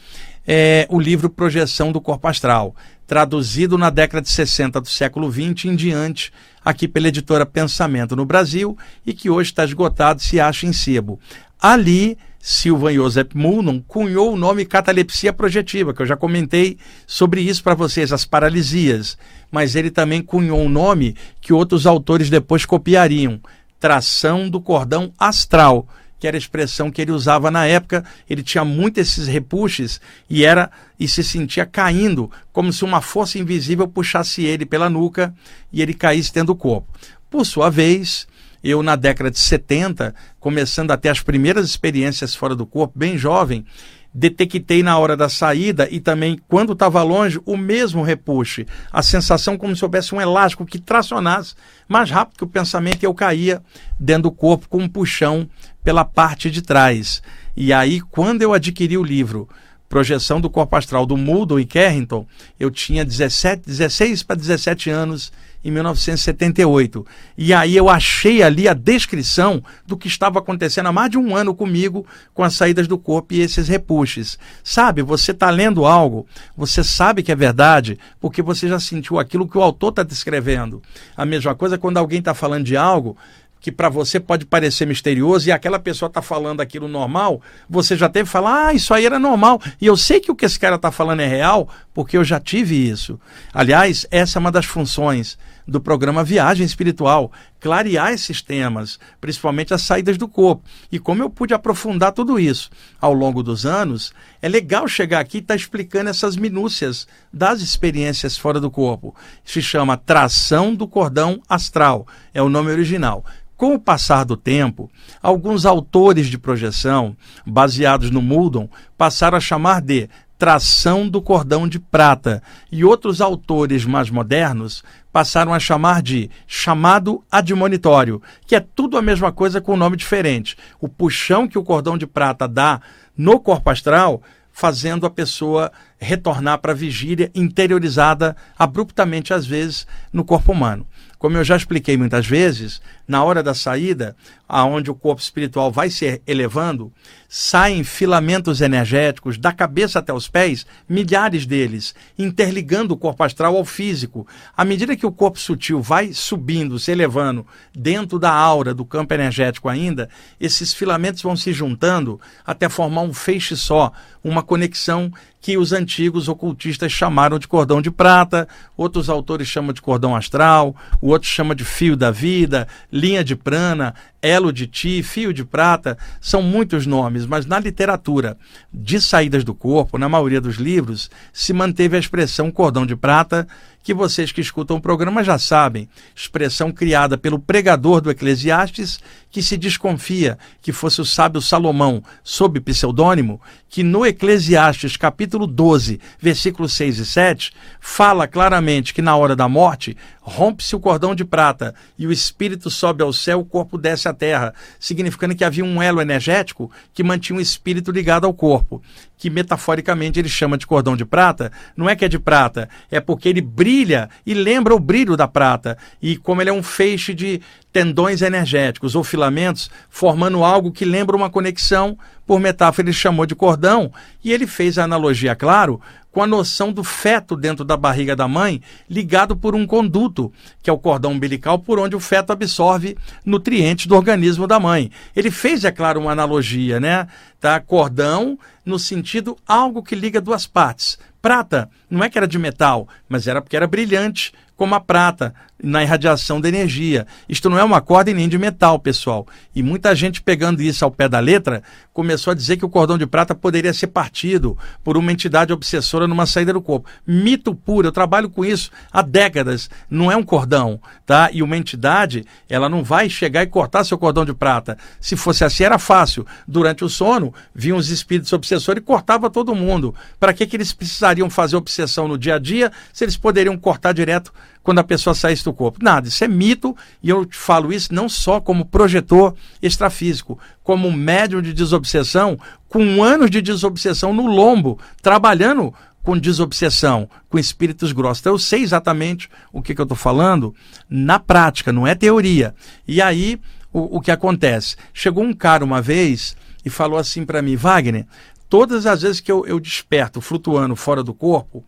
é, 0.47 0.87
o 0.89 0.99
livro 0.99 1.29
Projeção 1.29 1.91
do 1.91 1.99
Corpo 1.99 2.27
Astral, 2.27 2.73
traduzido 3.05 3.77
na 3.77 3.89
década 3.89 4.21
de 4.21 4.29
60 4.29 4.79
do 4.79 4.87
século 4.87 5.29
XX 5.29 5.65
em 5.65 5.75
diante, 5.75 6.31
aqui 6.63 6.87
pela 6.87 7.09
editora 7.09 7.45
Pensamento 7.45 8.15
no 8.15 8.25
Brasil, 8.25 8.77
e 9.05 9.13
que 9.13 9.29
hoje 9.29 9.51
está 9.51 9.65
esgotado 9.65 10.21
se 10.21 10.39
acha 10.39 10.65
em 10.65 10.71
sebo. 10.71 11.19
Ali 11.59 12.17
Silvan 12.39 12.93
Joseph 12.93 13.33
Mulnon 13.33 13.81
cunhou 13.81 14.33
o 14.33 14.37
nome 14.37 14.65
catalepsia 14.65 15.33
projetiva, 15.33 15.93
que 15.93 16.01
eu 16.01 16.05
já 16.05 16.15
comentei 16.15 16.77
sobre 17.05 17.41
isso 17.41 17.63
para 17.63 17.75
vocês, 17.75 18.13
as 18.13 18.25
paralisias. 18.25 19.17
Mas 19.51 19.75
ele 19.75 19.91
também 19.91 20.21
cunhou 20.21 20.61
um 20.61 20.69
nome 20.69 21.15
que 21.41 21.53
outros 21.53 21.85
autores 21.85 22.29
depois 22.29 22.65
copiariam: 22.65 23.39
tração 23.79 24.49
do 24.49 24.61
cordão 24.61 25.11
astral, 25.17 25.87
que 26.19 26.27
era 26.27 26.37
a 26.37 26.39
expressão 26.39 26.91
que 26.91 27.01
ele 27.01 27.11
usava 27.11 27.51
na 27.51 27.65
época. 27.65 28.03
Ele 28.29 28.43
tinha 28.43 28.63
muito 28.63 28.97
esses 28.97 29.27
repuxes 29.27 29.99
e 30.29 30.45
era 30.45 30.71
e 30.99 31.07
se 31.07 31.23
sentia 31.23 31.65
caindo, 31.65 32.31
como 32.51 32.71
se 32.71 32.83
uma 32.83 33.01
força 33.01 33.37
invisível 33.37 33.87
puxasse 33.87 34.43
ele 34.43 34.65
pela 34.65 34.89
nuca 34.89 35.33
e 35.71 35.81
ele 35.81 35.93
caísse 35.93 36.33
dentro 36.33 36.53
do 36.53 36.55
corpo. 36.55 36.87
Por 37.29 37.45
sua 37.45 37.69
vez, 37.69 38.27
eu, 38.67 38.83
na 38.83 38.97
década 38.97 39.31
de 39.31 39.39
70, 39.39 40.13
começando 40.41 40.91
a 40.91 40.97
ter 40.97 41.07
as 41.07 41.21
primeiras 41.21 41.65
experiências 41.65 42.35
fora 42.35 42.53
do 42.53 42.65
corpo, 42.65 42.99
bem 42.99 43.17
jovem, 43.17 43.65
detectei 44.13 44.83
na 44.83 44.97
hora 44.97 45.15
da 45.15 45.29
saída 45.29 45.87
e 45.89 46.01
também 46.01 46.37
quando 46.49 46.73
estava 46.73 47.01
longe 47.01 47.39
o 47.45 47.55
mesmo 47.55 48.03
repuxe. 48.03 48.67
A 48.91 49.01
sensação 49.01 49.57
como 49.57 49.73
se 49.73 49.85
houvesse 49.85 50.13
um 50.13 50.19
elástico 50.19 50.65
que 50.65 50.79
tracionasse 50.79 51.55
mais 51.87 52.11
rápido 52.11 52.39
que 52.39 52.43
o 52.43 52.47
pensamento 52.47 53.03
e 53.03 53.05
eu 53.05 53.13
caía 53.13 53.63
dentro 53.97 54.23
do 54.23 54.31
corpo 54.31 54.67
com 54.67 54.79
um 54.79 54.89
puxão 54.89 55.49
pela 55.81 56.03
parte 56.03 56.51
de 56.51 56.61
trás. 56.61 57.21
E 57.55 57.71
aí, 57.71 58.01
quando 58.01 58.41
eu 58.41 58.53
adquiri 58.53 58.97
o 58.97 59.03
livro 59.03 59.47
projeção 59.87 60.41
do 60.41 60.49
corpo 60.49 60.75
astral 60.75 61.05
do 61.05 61.15
Muldoon 61.15 61.59
e 61.59 61.65
Carrington, 61.65 62.27
eu 62.59 62.69
tinha 62.69 63.05
17, 63.05 63.63
16 63.65 64.23
para 64.23 64.35
17 64.35 64.89
anos 64.89 65.31
em 65.67 65.71
1978. 65.71 67.05
E 67.37 67.53
aí 67.53 67.75
eu 67.75 67.89
achei 67.89 68.41
ali 68.41 68.69
a 68.69 68.73
descrição 68.73 69.61
do 69.85 69.97
que 69.97 70.07
estava 70.07 70.39
acontecendo 70.39 70.87
há 70.87 70.93
mais 70.93 71.11
de 71.11 71.17
um 71.17 71.35
ano 71.35 71.53
comigo 71.53 72.05
com 72.33 72.41
as 72.41 72.53
saídas 72.53 72.87
do 72.87 72.97
corpo 72.97 73.33
e 73.33 73.41
esses 73.41 73.67
repuxes. 73.67 74.39
Sabe, 74.63 75.01
você 75.01 75.31
está 75.31 75.49
lendo 75.49 75.85
algo, 75.85 76.25
você 76.55 76.83
sabe 76.83 77.21
que 77.21 77.33
é 77.33 77.35
verdade, 77.35 77.99
porque 78.19 78.41
você 78.41 78.69
já 78.69 78.79
sentiu 78.79 79.19
aquilo 79.19 79.47
que 79.47 79.57
o 79.57 79.61
autor 79.61 79.89
está 79.89 80.03
descrevendo. 80.03 80.81
A 81.17 81.25
mesma 81.25 81.53
coisa 81.53 81.77
quando 81.77 81.97
alguém 81.97 82.19
está 82.19 82.33
falando 82.33 82.63
de 82.63 82.77
algo, 82.77 83.17
que 83.59 83.71
para 83.71 83.89
você 83.89 84.19
pode 84.19 84.45
parecer 84.45 84.85
misterioso 84.85 85.49
e 85.49 85.51
aquela 85.51 85.79
pessoa 85.79 86.07
está 86.07 86.21
falando 86.21 86.61
aquilo 86.61 86.87
normal, 86.87 87.41
você 87.69 87.97
já 87.97 88.07
teve 88.07 88.25
que 88.25 88.31
falar, 88.31 88.67
ah, 88.67 88.73
isso 88.73 88.93
aí 88.93 89.05
era 89.05 89.19
normal. 89.19 89.61
E 89.81 89.85
eu 89.85 89.97
sei 89.97 90.19
que 90.19 90.31
o 90.31 90.35
que 90.35 90.45
esse 90.45 90.59
cara 90.59 90.75
está 90.75 90.91
falando 90.91 91.19
é 91.19 91.27
real, 91.27 91.67
porque 91.93 92.15
eu 92.15 92.23
já 92.23 92.39
tive 92.39 92.75
isso. 92.75 93.19
Aliás, 93.53 94.05
essa 94.09 94.37
é 94.37 94.39
uma 94.39 94.51
das 94.51 94.65
funções 94.65 95.37
do 95.67 95.81
programa 95.81 96.23
Viagem 96.23 96.65
Espiritual, 96.65 97.31
clarear 97.59 98.13
esses 98.13 98.41
temas, 98.41 98.97
principalmente 99.19 99.73
as 99.73 99.81
saídas 99.81 100.17
do 100.17 100.27
corpo. 100.27 100.63
E 100.91 100.97
como 100.97 101.21
eu 101.21 101.29
pude 101.29 101.53
aprofundar 101.53 102.13
tudo 102.13 102.39
isso 102.39 102.69
ao 103.01 103.13
longo 103.13 103.43
dos 103.43 103.65
anos, 103.65 104.13
é 104.41 104.47
legal 104.47 104.87
chegar 104.87 105.19
aqui 105.19 105.37
e 105.37 105.41
estar 105.41 105.53
tá 105.53 105.55
explicando 105.55 106.09
essas 106.09 106.37
minúcias 106.37 107.07
das 107.33 107.61
experiências 107.61 108.37
fora 108.37 108.59
do 108.59 108.71
corpo. 108.71 109.13
Se 109.43 109.61
chama 109.61 109.97
Tração 109.97 110.73
do 110.73 110.87
Cordão 110.87 111.41
Astral, 111.49 112.07
é 112.33 112.41
o 112.41 112.49
nome 112.49 112.71
original. 112.71 113.25
Com 113.57 113.73
o 113.73 113.79
passar 113.79 114.23
do 114.23 114.37
tempo, 114.37 114.87
alguns 115.19 115.65
autores 115.65 116.27
de 116.27 116.37
projeção, 116.37 117.17
baseados 117.43 118.11
no 118.11 118.21
Muldon, 118.21 118.69
passaram 118.95 119.35
a 119.35 119.41
chamar 119.41 119.81
de 119.81 120.07
tração 120.37 121.07
do 121.07 121.21
cordão 121.21 121.67
de 121.67 121.79
prata, 121.79 122.43
e 122.71 122.85
outros 122.85 123.21
autores 123.21 123.85
mais 123.85 124.09
modernos 124.09 124.83
passaram 125.11 125.53
a 125.53 125.59
chamar 125.59 126.01
de 126.01 126.29
chamado 126.45 127.23
admonitório, 127.31 128.21
que 128.45 128.55
é 128.55 128.59
tudo 128.59 128.97
a 128.97 129.01
mesma 129.01 129.31
coisa 129.31 129.59
com 129.59 129.73
um 129.73 129.77
nome 129.77 129.97
diferente. 129.97 130.55
O 130.79 130.87
puxão 130.87 131.47
que 131.47 131.57
o 131.57 131.63
cordão 131.63 131.97
de 131.97 132.05
prata 132.05 132.47
dá 132.47 132.79
no 133.17 133.39
corpo 133.39 133.69
astral, 133.69 134.21
fazendo 134.53 135.05
a 135.05 135.09
pessoa 135.09 135.71
retornar 135.99 136.59
para 136.59 136.71
a 136.71 136.75
vigília 136.75 137.31
interiorizada 137.33 138.35
abruptamente, 138.57 139.33
às 139.33 139.45
vezes, 139.45 139.87
no 140.13 140.23
corpo 140.23 140.51
humano. 140.51 140.85
Como 141.17 141.35
eu 141.35 141.43
já 141.43 141.55
expliquei 141.55 141.97
muitas 141.97 142.27
vezes, 142.27 142.79
na 143.07 143.23
hora 143.23 143.41
da 143.41 143.53
saída, 143.53 144.15
aonde 144.47 144.89
o 144.89 144.95
corpo 144.95 145.21
espiritual 145.21 145.71
vai 145.71 145.89
se 145.89 146.21
elevando, 146.25 146.91
saem 147.27 147.83
filamentos 147.83 148.61
energéticos 148.61 149.37
da 149.37 149.51
cabeça 149.51 149.99
até 149.99 150.13
os 150.13 150.29
pés, 150.29 150.65
milhares 150.87 151.45
deles, 151.45 151.93
interligando 152.17 152.93
o 152.93 152.97
corpo 152.97 153.23
astral 153.23 153.55
ao 153.57 153.65
físico. 153.65 154.25
À 154.55 154.63
medida 154.63 154.95
que 154.95 155.05
o 155.05 155.11
corpo 155.11 155.39
sutil 155.39 155.81
vai 155.81 156.13
subindo, 156.13 156.79
se 156.79 156.91
elevando 156.91 157.45
dentro 157.73 158.17
da 158.17 158.31
aura 158.31 158.73
do 158.73 158.85
campo 158.85 159.13
energético 159.13 159.67
ainda, 159.67 160.09
esses 160.39 160.73
filamentos 160.73 161.21
vão 161.21 161.35
se 161.35 161.51
juntando 161.51 162.19
até 162.45 162.69
formar 162.69 163.01
um 163.01 163.13
feixe 163.13 163.55
só, 163.57 163.91
uma 164.23 164.43
conexão 164.43 165.11
que 165.39 165.57
os 165.57 165.71
antigos 165.71 166.27
ocultistas 166.27 166.91
chamaram 166.91 167.39
de 167.39 167.47
cordão 167.47 167.81
de 167.81 167.89
prata, 167.89 168.47
outros 168.75 169.09
autores 169.09 169.47
chamam 169.47 169.71
de 169.71 169.81
cordão 169.81 170.15
astral, 170.15 170.75
o 171.01 171.09
outro 171.09 171.29
chama 171.29 171.55
de 171.55 171.63
fio 171.63 171.95
da 171.95 172.11
vida, 172.11 172.67
linha 172.97 173.23
de 173.23 173.35
prana, 173.35 173.93
elo 174.21 174.51
de 174.51 174.67
ti, 174.67 175.03
fio 175.03 175.31
de 175.31 175.45
prata, 175.45 175.97
são 176.19 176.41
muitos 176.41 176.85
nomes, 176.85 177.25
mas 177.25 177.45
na 177.45 177.59
literatura 177.59 178.37
de 178.73 178.99
saídas 178.99 179.43
do 179.43 179.53
corpo, 179.53 179.97
na 179.97 180.09
maioria 180.09 180.41
dos 180.41 180.55
livros, 180.55 181.09
se 181.31 181.53
manteve 181.53 181.95
a 181.95 181.99
expressão 181.99 182.51
cordão 182.51 182.85
de 182.85 182.95
prata, 182.95 183.47
que 183.87 183.93
vocês 183.93 184.33
que 184.33 184.41
escutam 184.41 184.75
o 184.75 184.81
programa 184.81 185.23
já 185.23 185.39
sabem, 185.39 185.87
expressão 186.13 186.73
criada 186.73 187.17
pelo 187.17 187.39
pregador 187.39 188.01
do 188.01 188.11
Eclesiastes, 188.11 188.99
que 189.31 189.41
se 189.41 189.55
desconfia 189.55 190.37
que 190.61 190.73
fosse 190.73 190.99
o 190.99 191.05
sábio 191.05 191.41
Salomão, 191.41 192.03
sob 192.21 192.59
pseudônimo, 192.59 193.39
que 193.69 193.83
no 193.83 194.05
Eclesiastes 194.05 194.97
capítulo 194.97 195.47
12, 195.47 196.01
versículos 196.19 196.73
6 196.73 196.99
e 196.99 197.05
7, 197.05 197.53
fala 197.79 198.27
claramente 198.27 198.93
que 198.93 199.01
na 199.01 199.15
hora 199.15 199.37
da 199.37 199.47
morte 199.47 199.95
rompe-se 200.27 200.75
o 200.75 200.79
cordão 200.79 201.15
de 201.15 201.23
prata 201.23 201.73
e 201.97 202.05
o 202.05 202.11
espírito 202.11 202.69
sobe 202.69 203.01
ao 203.01 203.13
céu, 203.13 203.39
o 203.39 203.45
corpo 203.45 203.77
desce 203.77 204.09
à 204.09 204.13
terra, 204.13 204.53
significando 204.77 205.33
que 205.33 205.43
havia 205.43 205.63
um 205.63 205.81
elo 205.81 206.01
energético 206.01 206.69
que 206.93 207.01
mantinha 207.01 207.39
o 207.39 207.41
espírito 207.41 207.91
ligado 207.91 208.27
ao 208.27 208.33
corpo, 208.33 208.81
que 209.17 209.29
metaforicamente 209.29 210.19
ele 210.19 210.27
chama 210.27 210.57
de 210.57 210.67
cordão 210.67 210.97
de 210.97 211.05
prata. 211.05 211.49
Não 211.77 211.89
é 211.89 211.95
que 211.95 212.03
é 212.03 212.09
de 212.09 212.19
prata, 212.19 212.67
é 212.91 212.99
porque 212.99 213.29
ele 213.29 213.39
brilha 213.39 214.09
e 214.25 214.33
lembra 214.33 214.75
o 214.75 214.79
brilho 214.79 215.15
da 215.15 215.29
prata. 215.29 215.77
E 216.01 216.17
como 216.17 216.41
ele 216.41 216.49
é 216.49 216.53
um 216.53 216.61
feixe 216.61 217.13
de 217.13 217.41
tendões 217.71 218.21
energéticos 218.21 218.95
ou 218.95 219.05
filamentos, 219.05 219.71
formando 219.89 220.43
algo 220.43 220.73
que 220.73 220.83
lembra 220.83 221.15
uma 221.15 221.29
conexão, 221.29 221.97
por 222.25 222.39
metáfora 222.39 222.85
ele 222.85 222.93
chamou 222.93 223.25
de 223.25 223.35
cordão, 223.35 223.93
e 224.21 224.33
ele 224.33 224.45
fez 224.45 224.77
a 224.77 224.83
analogia, 224.83 225.35
claro, 225.35 225.79
com 226.17 226.23
a 226.23 226.25
noção 226.25 226.73
do 226.73 226.83
feto 226.83 227.35
dentro 227.35 227.63
da 227.63 227.77
barriga 227.77 228.15
da 228.15 228.27
mãe, 228.27 228.59
ligado 228.89 229.37
por 229.37 229.53
um 229.53 229.67
conduto, 229.67 230.33
que 230.63 230.69
é 230.71 230.73
o 230.73 230.77
cordão 230.79 231.11
umbilical, 231.11 231.59
por 231.59 231.77
onde 231.77 231.95
o 231.95 231.99
feto 231.99 232.33
absorve 232.33 232.97
nutrientes 233.23 233.85
do 233.85 233.95
organismo 233.95 234.47
da 234.47 234.59
mãe. 234.59 234.89
Ele 235.15 235.29
fez, 235.29 235.63
é 235.63 235.71
claro, 235.71 235.99
uma 235.99 236.13
analogia, 236.13 236.79
né? 236.79 237.07
Tá? 237.39 237.59
Cordão 237.59 238.35
no 238.65 238.79
sentido 238.79 239.37
algo 239.47 239.83
que 239.83 239.93
liga 239.93 240.19
duas 240.19 240.47
partes. 240.47 240.97
Prata, 241.21 241.69
não 241.87 242.03
é 242.03 242.09
que 242.09 242.17
era 242.17 242.27
de 242.27 242.39
metal, 242.39 242.87
mas 243.07 243.27
era 243.27 243.39
porque 243.39 243.55
era 243.55 243.67
brilhante, 243.67 244.33
como 244.55 244.73
a 244.73 244.79
prata, 244.79 245.35
na 245.61 245.81
irradiação 245.83 246.39
da 246.39 246.47
energia. 246.47 247.07
Isto 247.27 247.49
não 247.49 247.57
é 247.57 247.63
uma 247.63 247.81
corda 247.81 248.13
nem 248.13 248.29
de 248.29 248.37
metal, 248.37 248.79
pessoal. 248.79 249.27
E 249.55 249.63
muita 249.63 249.95
gente 249.95 250.21
pegando 250.21 250.61
isso 250.61 250.85
ao 250.85 250.91
pé 250.91 251.09
da 251.09 251.19
letra 251.19 251.63
começou 251.93 252.31
a 252.31 252.35
dizer 252.35 252.57
que 252.57 252.65
o 252.65 252.69
cordão 252.69 252.97
de 252.97 253.07
prata 253.07 253.33
poderia 253.33 253.73
ser 253.73 253.87
partido 253.87 254.57
por 254.83 254.97
uma 254.97 255.11
entidade 255.11 255.51
obsessora 255.51 256.07
numa 256.07 256.25
saída 256.25 256.53
do 256.53 256.61
corpo. 256.61 256.87
Mito 257.05 257.55
puro, 257.55 257.87
eu 257.87 257.91
trabalho 257.91 258.29
com 258.29 258.45
isso 258.45 258.71
há 258.91 259.01
décadas. 259.01 259.69
Não 259.89 260.11
é 260.11 260.15
um 260.15 260.23
cordão, 260.23 260.79
tá? 261.05 261.29
E 261.31 261.41
uma 261.41 261.57
entidade, 261.57 262.23
ela 262.47 262.69
não 262.69 262.83
vai 262.83 263.09
chegar 263.09 263.41
e 263.43 263.47
cortar 263.47 263.83
seu 263.83 263.97
cordão 263.97 264.25
de 264.25 264.33
prata. 264.33 264.77
Se 265.01 265.15
fosse 265.15 265.43
assim, 265.43 265.63
era 265.63 265.79
fácil. 265.79 266.25
Durante 266.47 266.83
o 266.83 266.89
sono, 266.89 267.33
vinham 267.53 267.77
os 267.77 267.89
espíritos 267.89 268.31
obsessores 268.31 268.81
e 268.81 268.85
cortava 268.85 269.29
todo 269.29 269.55
mundo. 269.55 269.95
Para 270.19 270.33
que, 270.33 270.45
que 270.45 270.55
eles 270.55 270.71
precisariam 270.73 271.29
fazer 271.29 271.55
obsessão 271.55 272.07
no 272.07 272.17
dia 272.17 272.35
a 272.35 272.39
dia 272.39 272.71
se 272.93 273.03
eles 273.03 273.17
poderiam 273.17 273.57
cortar 273.57 273.93
direto 273.93 274.31
quando 274.67 274.79
a 274.79 274.83
pessoa 274.83 275.13
saísse 275.15 275.46
do 275.47 275.53
corpo. 275.53 275.79
Nada, 275.81 276.07
isso 276.07 276.23
é 276.23 276.27
mito 276.27 276.75
e 277.01 277.09
eu 277.09 277.25
te 277.25 277.37
falo 277.37 277.73
isso 277.73 277.93
não 277.93 278.07
só 278.07 278.39
como 278.39 278.65
projetor 278.65 279.33
extrafísico, 279.61 280.37
como 280.63 280.91
médium 280.91 281.41
de 281.41 281.53
desobsessão, 281.53 282.37
com 282.67 283.03
anos 283.03 283.29
de 283.29 283.41
desobsessão 283.41 284.13
no 284.13 284.27
lombo, 284.27 284.79
trabalhando 285.01 285.73
com 286.03 286.17
desobsessão, 286.17 287.09
com 287.29 287.37
espíritos 287.37 287.91
grossos. 287.91 288.19
Então 288.21 288.33
eu 288.33 288.39
sei 288.39 288.61
exatamente 288.61 289.29
o 289.51 289.61
que, 289.61 289.73
que 289.73 289.81
eu 289.81 289.83
estou 289.83 289.97
falando 289.97 290.53
na 290.89 291.19
prática, 291.19 291.73
não 291.73 291.85
é 291.85 291.95
teoria. 291.95 292.53
E 292.87 293.01
aí 293.01 293.39
o, 293.73 293.97
o 293.97 294.01
que 294.01 294.11
acontece? 294.11 294.75
Chegou 294.93 295.23
um 295.23 295.33
cara 295.33 295.63
uma 295.63 295.81
vez 295.81 296.35
e 296.63 296.69
falou 296.69 296.97
assim 296.97 297.25
para 297.25 297.41
mim, 297.41 297.55
Wagner, 297.55 298.05
todas 298.49 298.85
as 298.85 299.01
vezes 299.01 299.19
que 299.19 299.31
eu, 299.31 299.45
eu 299.45 299.59
desperto 299.59 300.21
flutuando 300.21 300.75
fora 300.75 301.03
do 301.03 301.13
corpo, 301.13 301.63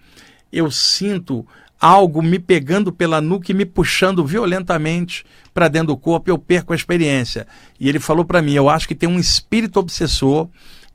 eu 0.52 0.72
sinto 0.72 1.46
algo 1.80 2.22
me 2.22 2.38
pegando 2.38 2.92
pela 2.92 3.22
nuca 3.22 3.52
e 3.52 3.56
me 3.56 3.66
puxando 3.66 4.26
violentamente 4.26 5.26
para 5.54 5.68
dentro 5.68 5.88
do 5.88 5.98
corpo, 5.98 6.30
eu 6.30 6.38
perco 6.38 6.74
a 6.74 6.76
experiência. 6.76 7.48
E 7.80 7.88
ele 7.88 8.00
falou 8.00 8.26
para 8.26 8.42
mim: 8.42 8.54
eu 8.54 8.70
acho 8.70 8.88
que 8.88 8.96
tem 8.96 9.08
um 9.08 9.20
espírito 9.20 9.80
obsessor 9.80 10.50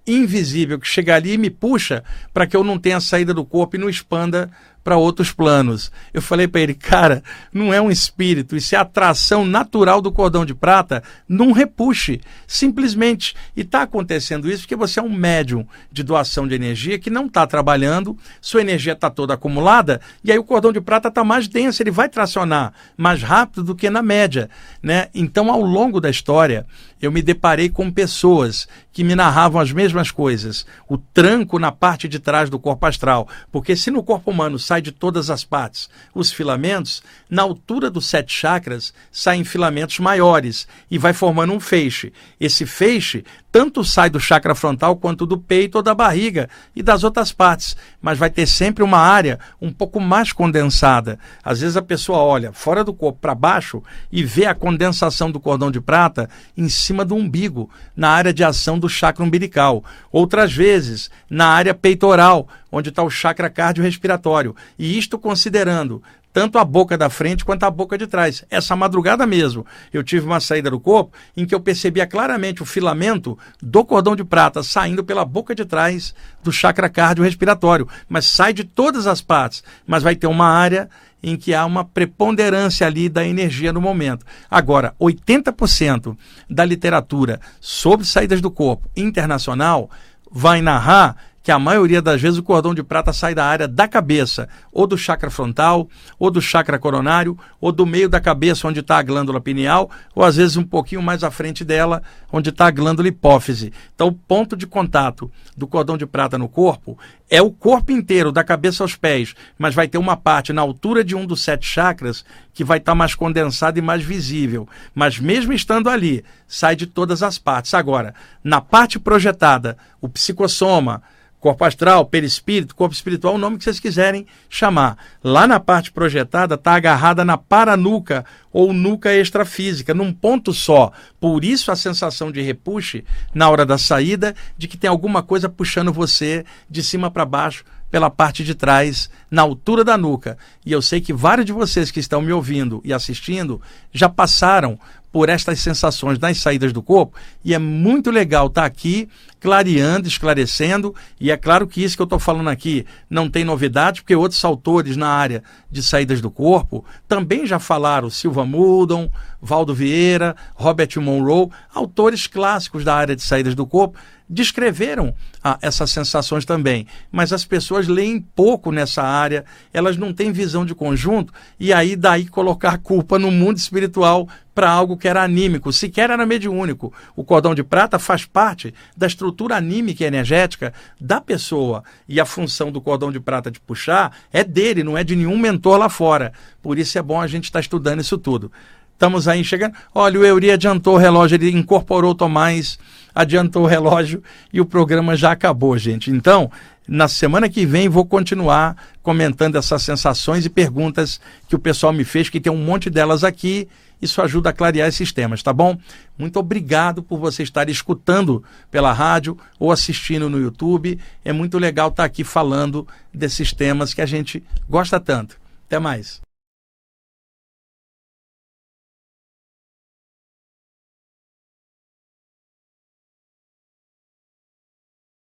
invisível 0.07 0.79
que 0.79 0.87
chega 0.87 1.15
ali 1.15 1.33
e 1.33 1.39
me 1.39 1.49
puxa 1.49 2.05
para 2.33 2.47
que 2.47 2.57
eu 2.57 2.63
não 2.63 2.79
tenha 2.79 3.01
saída 3.01 3.33
do 3.33 3.45
corpo 3.45 3.77
e 3.77 3.79
não 3.79 3.89
expanda 3.89 4.51
para 4.85 4.99
outros 4.99 5.33
planos. 5.33 5.91
Eu 6.13 6.21
falei 6.21 6.47
para 6.47 6.61
ele, 6.61 6.75
cara, 6.75 7.25
não 7.53 7.73
é 7.73 7.81
um 7.81 7.91
espírito, 7.91 8.55
isso 8.55 8.77
é 8.77 8.79
atração 8.79 9.45
natural 9.47 10.03
do 10.03 10.13
cordão 10.13 10.45
de 10.45 10.55
prata, 10.55 11.03
não 11.27 11.51
repuxe, 11.51 12.21
simplesmente. 12.47 13.35
E 13.57 13.63
está 13.63 13.83
acontecendo 13.83 14.49
isso 14.49 14.63
porque 14.63 14.77
você 14.77 15.01
é 15.01 15.03
um 15.03 15.13
médium 15.13 15.67
de 15.91 16.03
doação 16.03 16.47
de 16.47 16.55
energia 16.55 16.99
que 16.99 17.09
não 17.09 17.27
está 17.27 17.47
trabalhando, 17.47 18.17
sua 18.41 18.61
energia 18.61 18.93
está 18.93 19.09
toda 19.09 19.33
acumulada, 19.33 20.01
e 20.23 20.31
aí 20.31 20.39
o 20.39 20.45
cordão 20.45 20.73
de 20.73 20.81
prata 20.81 21.09
está 21.09 21.25
mais 21.25 21.49
denso, 21.49 21.83
ele 21.83 21.91
vai 21.91 22.09
tracionar 22.09 22.75
mais 22.97 23.23
rápido 23.23 23.65
do 23.65 23.75
que 23.75 23.89
na 23.89 24.03
média. 24.03 24.51
Né? 24.83 25.09
Então, 25.15 25.51
ao 25.51 25.63
longo 25.63 25.99
da 25.99 26.11
história, 26.11 26.67
eu 27.01 27.13
me 27.13 27.21
deparei 27.21 27.69
com 27.69 27.91
pessoas 27.91 28.67
que 28.93 29.05
me 29.05 29.15
narravam 29.15 29.61
as 29.61 29.73
mesmas 29.73 30.11
coisas. 30.11 30.65
O 30.89 30.97
tranco 30.97 31.59
na 31.59 31.71
parte 31.73 32.09
de 32.09 32.19
trás 32.19 32.49
do 32.49 32.59
corpo 32.59 32.87
astral. 32.87 33.29
Porque 33.51 33.77
se 33.77 33.91
no 33.91 34.03
corpo 34.03 34.31
humano 34.31 34.59
sai 34.59 34.81
de 34.81 34.93
todas 34.93 35.31
as 35.31 35.45
partes 35.45 35.89
os 36.15 36.33
filamentos, 36.33 37.03
na 37.29 37.43
altura 37.43 37.91
dos 37.91 38.07
sete 38.07 38.33
chakras 38.33 38.95
saem 39.11 39.45
filamentos 39.45 39.99
maiores 39.99 40.67
e 40.91 40.97
vai 40.97 41.13
formando 41.13 41.53
um 41.53 41.61
feixe. 41.61 42.13
Esse 42.41 42.65
feixe 42.65 43.25
tanto 43.55 43.85
sai 43.85 44.11
do 44.11 44.19
chakra 44.19 44.53
frontal 44.53 44.97
quanto 44.97 45.25
do 45.25 45.39
peito 45.39 45.77
ou 45.77 45.83
da 45.83 45.95
barriga 45.95 46.51
e 46.75 46.83
das 46.83 47.05
outras 47.05 47.31
partes, 47.31 47.77
mas 48.03 48.19
vai 48.19 48.29
ter 48.29 48.49
sempre 48.49 48.83
uma 48.83 48.99
área 48.99 49.39
um 49.63 49.71
pouco 49.71 50.01
mais 50.01 50.33
condensada. 50.33 51.21
Às 51.41 51.61
vezes 51.61 51.77
a 51.77 51.83
pessoa 51.83 52.19
olha 52.19 52.53
fora 52.53 52.83
do 52.83 52.93
corpo 52.93 53.21
para 53.21 53.33
baixo 53.33 53.81
e 54.11 54.25
vê 54.25 54.47
a 54.47 54.57
condensação 54.57 55.31
do 55.31 55.39
cordão 55.39 55.71
de 55.71 55.81
prata 55.81 56.29
em 56.57 56.69
cima 56.69 57.05
do 57.05 57.15
umbigo, 57.15 57.71
na 57.97 58.09
área 58.09 58.33
de 58.33 58.43
ação 58.43 58.77
do 58.77 58.89
chakra 58.89 59.23
umbilical. 59.23 59.85
Outras 60.11 60.53
vezes, 60.53 61.09
na 61.31 61.47
área 61.47 61.75
peitoral, 61.75 62.49
onde 62.73 62.89
está 62.89 63.05
o 63.05 63.11
chakra 63.11 63.49
cardiorrespiratório. 63.49 64.57
E 64.77 64.99
isto 64.99 65.17
considerando 65.17 66.03
tanto 66.35 66.59
a 66.59 66.65
boca 66.65 66.99
da 66.99 67.09
frente 67.09 67.45
quanto 67.45 67.63
a 67.63 67.71
boca 67.71 67.97
de 67.97 68.09
trás. 68.09 68.45
Essa 68.51 68.75
madrugada 68.75 69.25
mesmo, 69.25 69.65
eu 69.93 70.03
tive 70.03 70.27
uma 70.27 70.41
saída 70.41 70.69
do 70.69 70.81
corpo 70.81 71.17
em 71.37 71.47
que 71.47 71.55
eu 71.55 71.61
percebia 71.61 72.09
claramente 72.09 72.61
o 72.61 72.67
filamento 72.67 73.39
do 73.63 73.85
cordão 73.85 74.17
de 74.17 74.25
prata 74.25 74.61
saindo 74.61 75.05
pela 75.05 75.25
boca 75.25 75.55
de 75.55 75.65
trás 75.65 76.13
do 76.43 76.51
chakra 76.51 76.91
cardiorrespiratório, 76.91 77.89
mas 78.09 78.27
sai 78.27 78.53
de 78.53 78.65
todas 78.65 79.07
as 79.07 79.21
partes, 79.21 79.63
mas 79.87 80.03
vai 80.03 80.17
ter 80.17 80.27
uma 80.27 80.49
área 80.49 80.91
em 81.23 81.37
que 81.37 81.55
há 81.55 81.65
uma 81.65 81.85
preponderância 81.85 82.85
ali 82.85 83.09
da 83.09 83.25
energia 83.25 83.73
no 83.73 83.81
momento. 83.81 84.27
Agora, 84.51 84.93
80% 85.01 86.19
da 86.51 86.65
literatura 86.65 87.41
sobre 87.61 88.05
saídas 88.05 88.41
do 88.41 88.51
corpo 88.51 88.91
internacional 88.97 89.89
vai 90.31 90.61
narrar 90.61 91.17
que 91.45 91.53
a 91.53 91.59
maioria 91.59 92.01
das 92.01 92.23
vezes 92.23 92.39
o 92.39 92.43
cordão 92.43 92.75
de 92.75 92.83
prata 92.83 93.13
sai 93.13 93.35
da 93.35 93.45
área 93.45 93.69
da 93.69 93.87
cabeça, 93.87 94.49
ou 94.73 94.87
do 94.87 94.97
chakra 94.97 95.31
frontal, 95.31 95.87
ou 96.19 96.31
do 96.31 96.41
chakra 96.41 96.79
coronário, 96.79 97.39
ou 97.61 97.71
do 97.71 97.85
meio 97.85 98.09
da 98.09 98.19
cabeça, 98.19 98.67
onde 98.67 98.81
está 98.81 98.97
a 98.97 99.03
glândula 99.03 99.43
pineal, 99.43 99.91
ou 100.15 100.25
às 100.25 100.37
vezes 100.37 100.57
um 100.57 100.65
pouquinho 100.65 101.03
mais 101.03 101.23
à 101.23 101.31
frente 101.31 101.63
dela, 101.63 102.03
onde 102.33 102.49
está 102.49 102.69
a 102.69 102.71
glândula 102.71 103.09
hipófise. 103.09 103.75
Então, 103.95 104.09
o 104.09 104.13
ponto 104.13 104.57
de 104.57 104.67
contato 104.67 105.31
do 105.55 105.67
cordão 105.67 105.99
de 105.99 106.07
prata 106.07 106.39
no 106.39 106.49
corpo 106.49 106.99
é 107.29 107.43
o 107.43 107.51
corpo 107.51 107.93
inteiro, 107.93 108.33
da 108.33 108.43
cabeça 108.43 108.83
aos 108.83 108.97
pés, 108.97 109.35
mas 109.59 109.75
vai 109.75 109.87
ter 109.87 109.99
uma 109.99 110.17
parte 110.17 110.51
na 110.51 110.63
altura 110.63 111.05
de 111.05 111.15
um 111.15 111.27
dos 111.27 111.43
sete 111.43 111.67
chakras 111.67 112.25
que 112.55 112.65
vai 112.65 112.79
estar 112.79 112.93
tá 112.93 112.97
mais 112.97 113.15
condensada 113.15 113.79
e 113.79 113.83
mais 113.83 114.03
visível. 114.03 114.67
Mas 114.95 115.19
mesmo 115.19 115.53
estando 115.53 115.91
ali, 115.91 116.25
sai 116.49 116.75
de 116.75 116.87
todas 116.87 117.23
as 117.23 117.39
partes. 117.39 117.75
Agora, 117.75 118.15
na 118.43 118.63
parte 118.63 118.99
projetada, 118.99 119.77
o 120.01 120.09
psicossoma, 120.09 121.03
corpo 121.45 121.63
astral, 121.63 122.07
perispírito, 122.07 122.75
corpo 122.75 122.95
espiritual, 122.95 123.35
o 123.35 123.39
nome 123.39 123.59
que 123.59 123.65
vocês 123.65 123.79
quiserem 123.79 124.27
chamar. 124.49 124.97
Lá 125.23 125.47
na 125.47 125.61
parte 125.61 125.93
projetada 125.93 126.55
está 126.55 126.73
agarrada 126.73 127.23
na 127.23 127.37
paranuca 127.37 128.25
ou 128.51 128.73
nuca 128.73 129.15
extrafísica, 129.15 129.93
num 129.93 130.11
ponto 130.11 130.55
só. 130.55 130.91
Por 131.21 131.45
isso 131.45 131.71
a 131.71 131.77
sensação 131.77 132.33
de 132.33 132.41
repuxe 132.41 133.05
na 133.35 133.51
hora 133.51 133.67
da 133.67 133.77
saída, 133.77 134.35
de 134.57 134.67
que 134.67 134.79
tem 134.79 134.89
alguma 134.89 135.23
coisa 135.23 135.47
puxando 135.47 135.93
você 135.93 136.47
de 136.71 136.83
cima 136.83 137.11
para 137.11 137.27
baixo 137.27 137.63
pela 137.91 138.09
parte 138.09 138.43
de 138.43 138.55
trás, 138.55 139.11
na 139.31 139.43
altura 139.43 139.85
da 139.85 139.99
nuca. 139.99 140.39
E 140.65 140.73
eu 140.73 140.81
sei 140.81 140.99
que 140.99 141.13
vários 141.13 141.45
de 141.45 141.53
vocês 141.53 141.91
que 141.91 142.01
estão 142.01 142.23
me 142.23 142.33
ouvindo 142.33 142.81
e 142.83 142.93
assistindo 142.93 143.61
já 143.93 144.09
passaram 144.09 144.79
por 145.15 145.29
estas 145.29 145.61
sensações 145.61 146.19
nas 146.19 146.39
saídas 146.39 146.73
do 146.73 146.83
corpo. 146.83 147.17
E 147.45 147.55
é 147.55 147.59
muito 147.61 148.11
legal 148.11 148.49
estar 148.49 148.65
aqui 148.65 149.09
clareando, 149.39 150.09
esclarecendo. 150.09 150.93
E 151.21 151.31
é 151.31 151.37
claro 151.37 151.69
que 151.69 151.85
isso 151.85 151.95
que 151.95 152.03
eu 152.03 152.05
estou 152.05 152.19
falando 152.19 152.51
aqui 152.51 152.85
não 153.09 153.31
tem 153.31 153.45
novidade 153.45 154.03
porque 154.03 154.17
outros 154.17 154.45
autores 154.45 154.97
na 154.97 155.07
área 155.07 155.45
de 155.71 155.85
saídas 155.85 156.21
do 156.21 156.33
corpo 156.33 156.85
também 157.07 157.47
já 157.47 157.61
falaram, 157.61 158.11
Silva 158.11 158.45
Muldon, 158.45 159.09
Valdo 159.41 159.73
Vieira, 159.73 160.35
Robert 160.57 160.91
Monroe, 160.97 161.49
autores 161.73 162.27
clássicos 162.27 162.83
da 162.83 162.97
área 162.97 163.15
de 163.15 163.23
saídas 163.23 163.55
do 163.55 163.65
corpo 163.65 163.97
descreveram 164.35 165.15
ah, 165.43 165.59
essas 165.63 165.91
sensações 165.91 166.45
também, 166.45 166.87
mas 167.11 167.33
as 167.33 167.45
pessoas 167.45 167.89
leem 167.89 168.21
pouco 168.21 168.71
nessa 168.71 169.03
área, 169.03 169.45
elas 169.73 169.97
não 169.97 170.13
têm 170.13 170.33
visão 170.33 170.67
de 170.67 170.75
conjunto 170.75 171.33
e 171.59 171.73
aí 171.73 171.97
daí 171.97 172.27
colocar 172.27 172.73
a 172.73 172.79
culpa 172.79 173.19
no 173.19 173.31
mundo 173.31 173.57
espiritual 173.57 174.29
para 174.55 174.71
algo 174.71 174.97
que 174.97 175.09
era 175.09 175.23
anímico, 175.23 175.73
sequer 175.73 176.11
era 176.11 176.27
mediúnico. 176.27 176.93
O 177.17 177.25
cordão 177.25 177.55
de 177.55 177.65
prata 177.65 177.99
faz 177.99 178.25
parte 178.25 178.75
da 178.97 179.07
estrutura 179.07 179.57
anímica 179.57 180.05
e 180.05 180.07
energética 180.07 180.73
da 181.01 181.21
pessoa 181.21 181.83
e 182.09 182.21
a 182.21 182.25
função 182.25 182.71
do 182.71 182.81
cordão 182.81 183.11
de 183.11 183.19
prata 183.19 183.51
de 183.51 183.61
puxar 183.61 184.17
é 184.33 184.45
dele, 184.45 184.85
não 184.85 184.97
é 184.97 185.03
de 185.03 185.17
nenhum 185.17 185.39
mentor 185.39 185.79
lá 185.79 185.89
fora. 185.89 186.33
Por 186.63 186.79
isso 186.79 186.99
é 186.99 187.03
bom 187.03 187.21
a 187.21 187.27
gente 187.27 187.45
estar 187.45 187.59
tá 187.59 187.61
estudando 187.61 188.01
isso 188.01 188.19
tudo. 188.19 188.51
Estamos 188.95 189.27
aí 189.27 189.45
chegando. 189.45 189.75
Olha, 189.93 190.21
o 190.21 190.25
Euri 190.25 190.53
adiantou 190.53 190.95
o 190.95 190.99
relógio, 190.99 191.35
ele 191.35 191.51
incorporou 191.51 192.15
Tomás, 192.15 192.79
adiantou 193.15 193.63
o 193.63 193.67
relógio 193.67 194.23
e 194.53 194.61
o 194.61 194.67
programa 194.67 195.17
já 195.17 195.33
acabou, 195.33 195.77
gente. 195.79 196.11
Então, 196.11 196.51
na 196.87 197.09
semana 197.09 197.49
que 197.49 197.65
vem 197.65 197.89
vou 197.89 198.05
continuar 198.05 198.77
comentando 199.03 199.57
essas 199.57 199.83
sensações 199.83 200.45
e 200.45 200.51
perguntas 200.51 201.21
que 201.49 201.55
o 201.55 201.59
pessoal 201.59 201.93
me 201.93 202.05
fez, 202.05 202.29
que 202.29 202.41
tem 202.41 202.53
um 202.53 202.65
monte 202.65 202.91
delas 202.91 203.25
aqui. 203.25 203.69
Isso 204.03 204.21
ajuda 204.21 204.51
a 204.51 204.53
clarear 204.53 204.89
esses 204.89 205.13
temas, 205.13 205.43
tá 205.43 205.53
bom? 205.53 205.79
Muito 206.19 206.39
obrigado 206.39 207.03
por 207.03 207.19
você 207.19 207.43
estar 207.43 207.71
escutando 207.71 208.45
pela 208.71 208.93
rádio 208.93 209.39
ou 209.59 209.73
assistindo 209.73 210.29
no 210.29 210.39
YouTube. 210.39 210.99
É 211.25 211.33
muito 211.33 211.59
legal 211.59 211.89
estar 211.89 212.05
aqui 212.05 212.23
falando 212.23 212.87
desses 213.13 213.53
temas 213.53 213.95
que 213.95 214.03
a 214.03 214.07
gente 214.07 214.43
gosta 214.69 215.01
tanto. 215.01 215.39
Até 215.67 215.79
mais. 215.79 216.24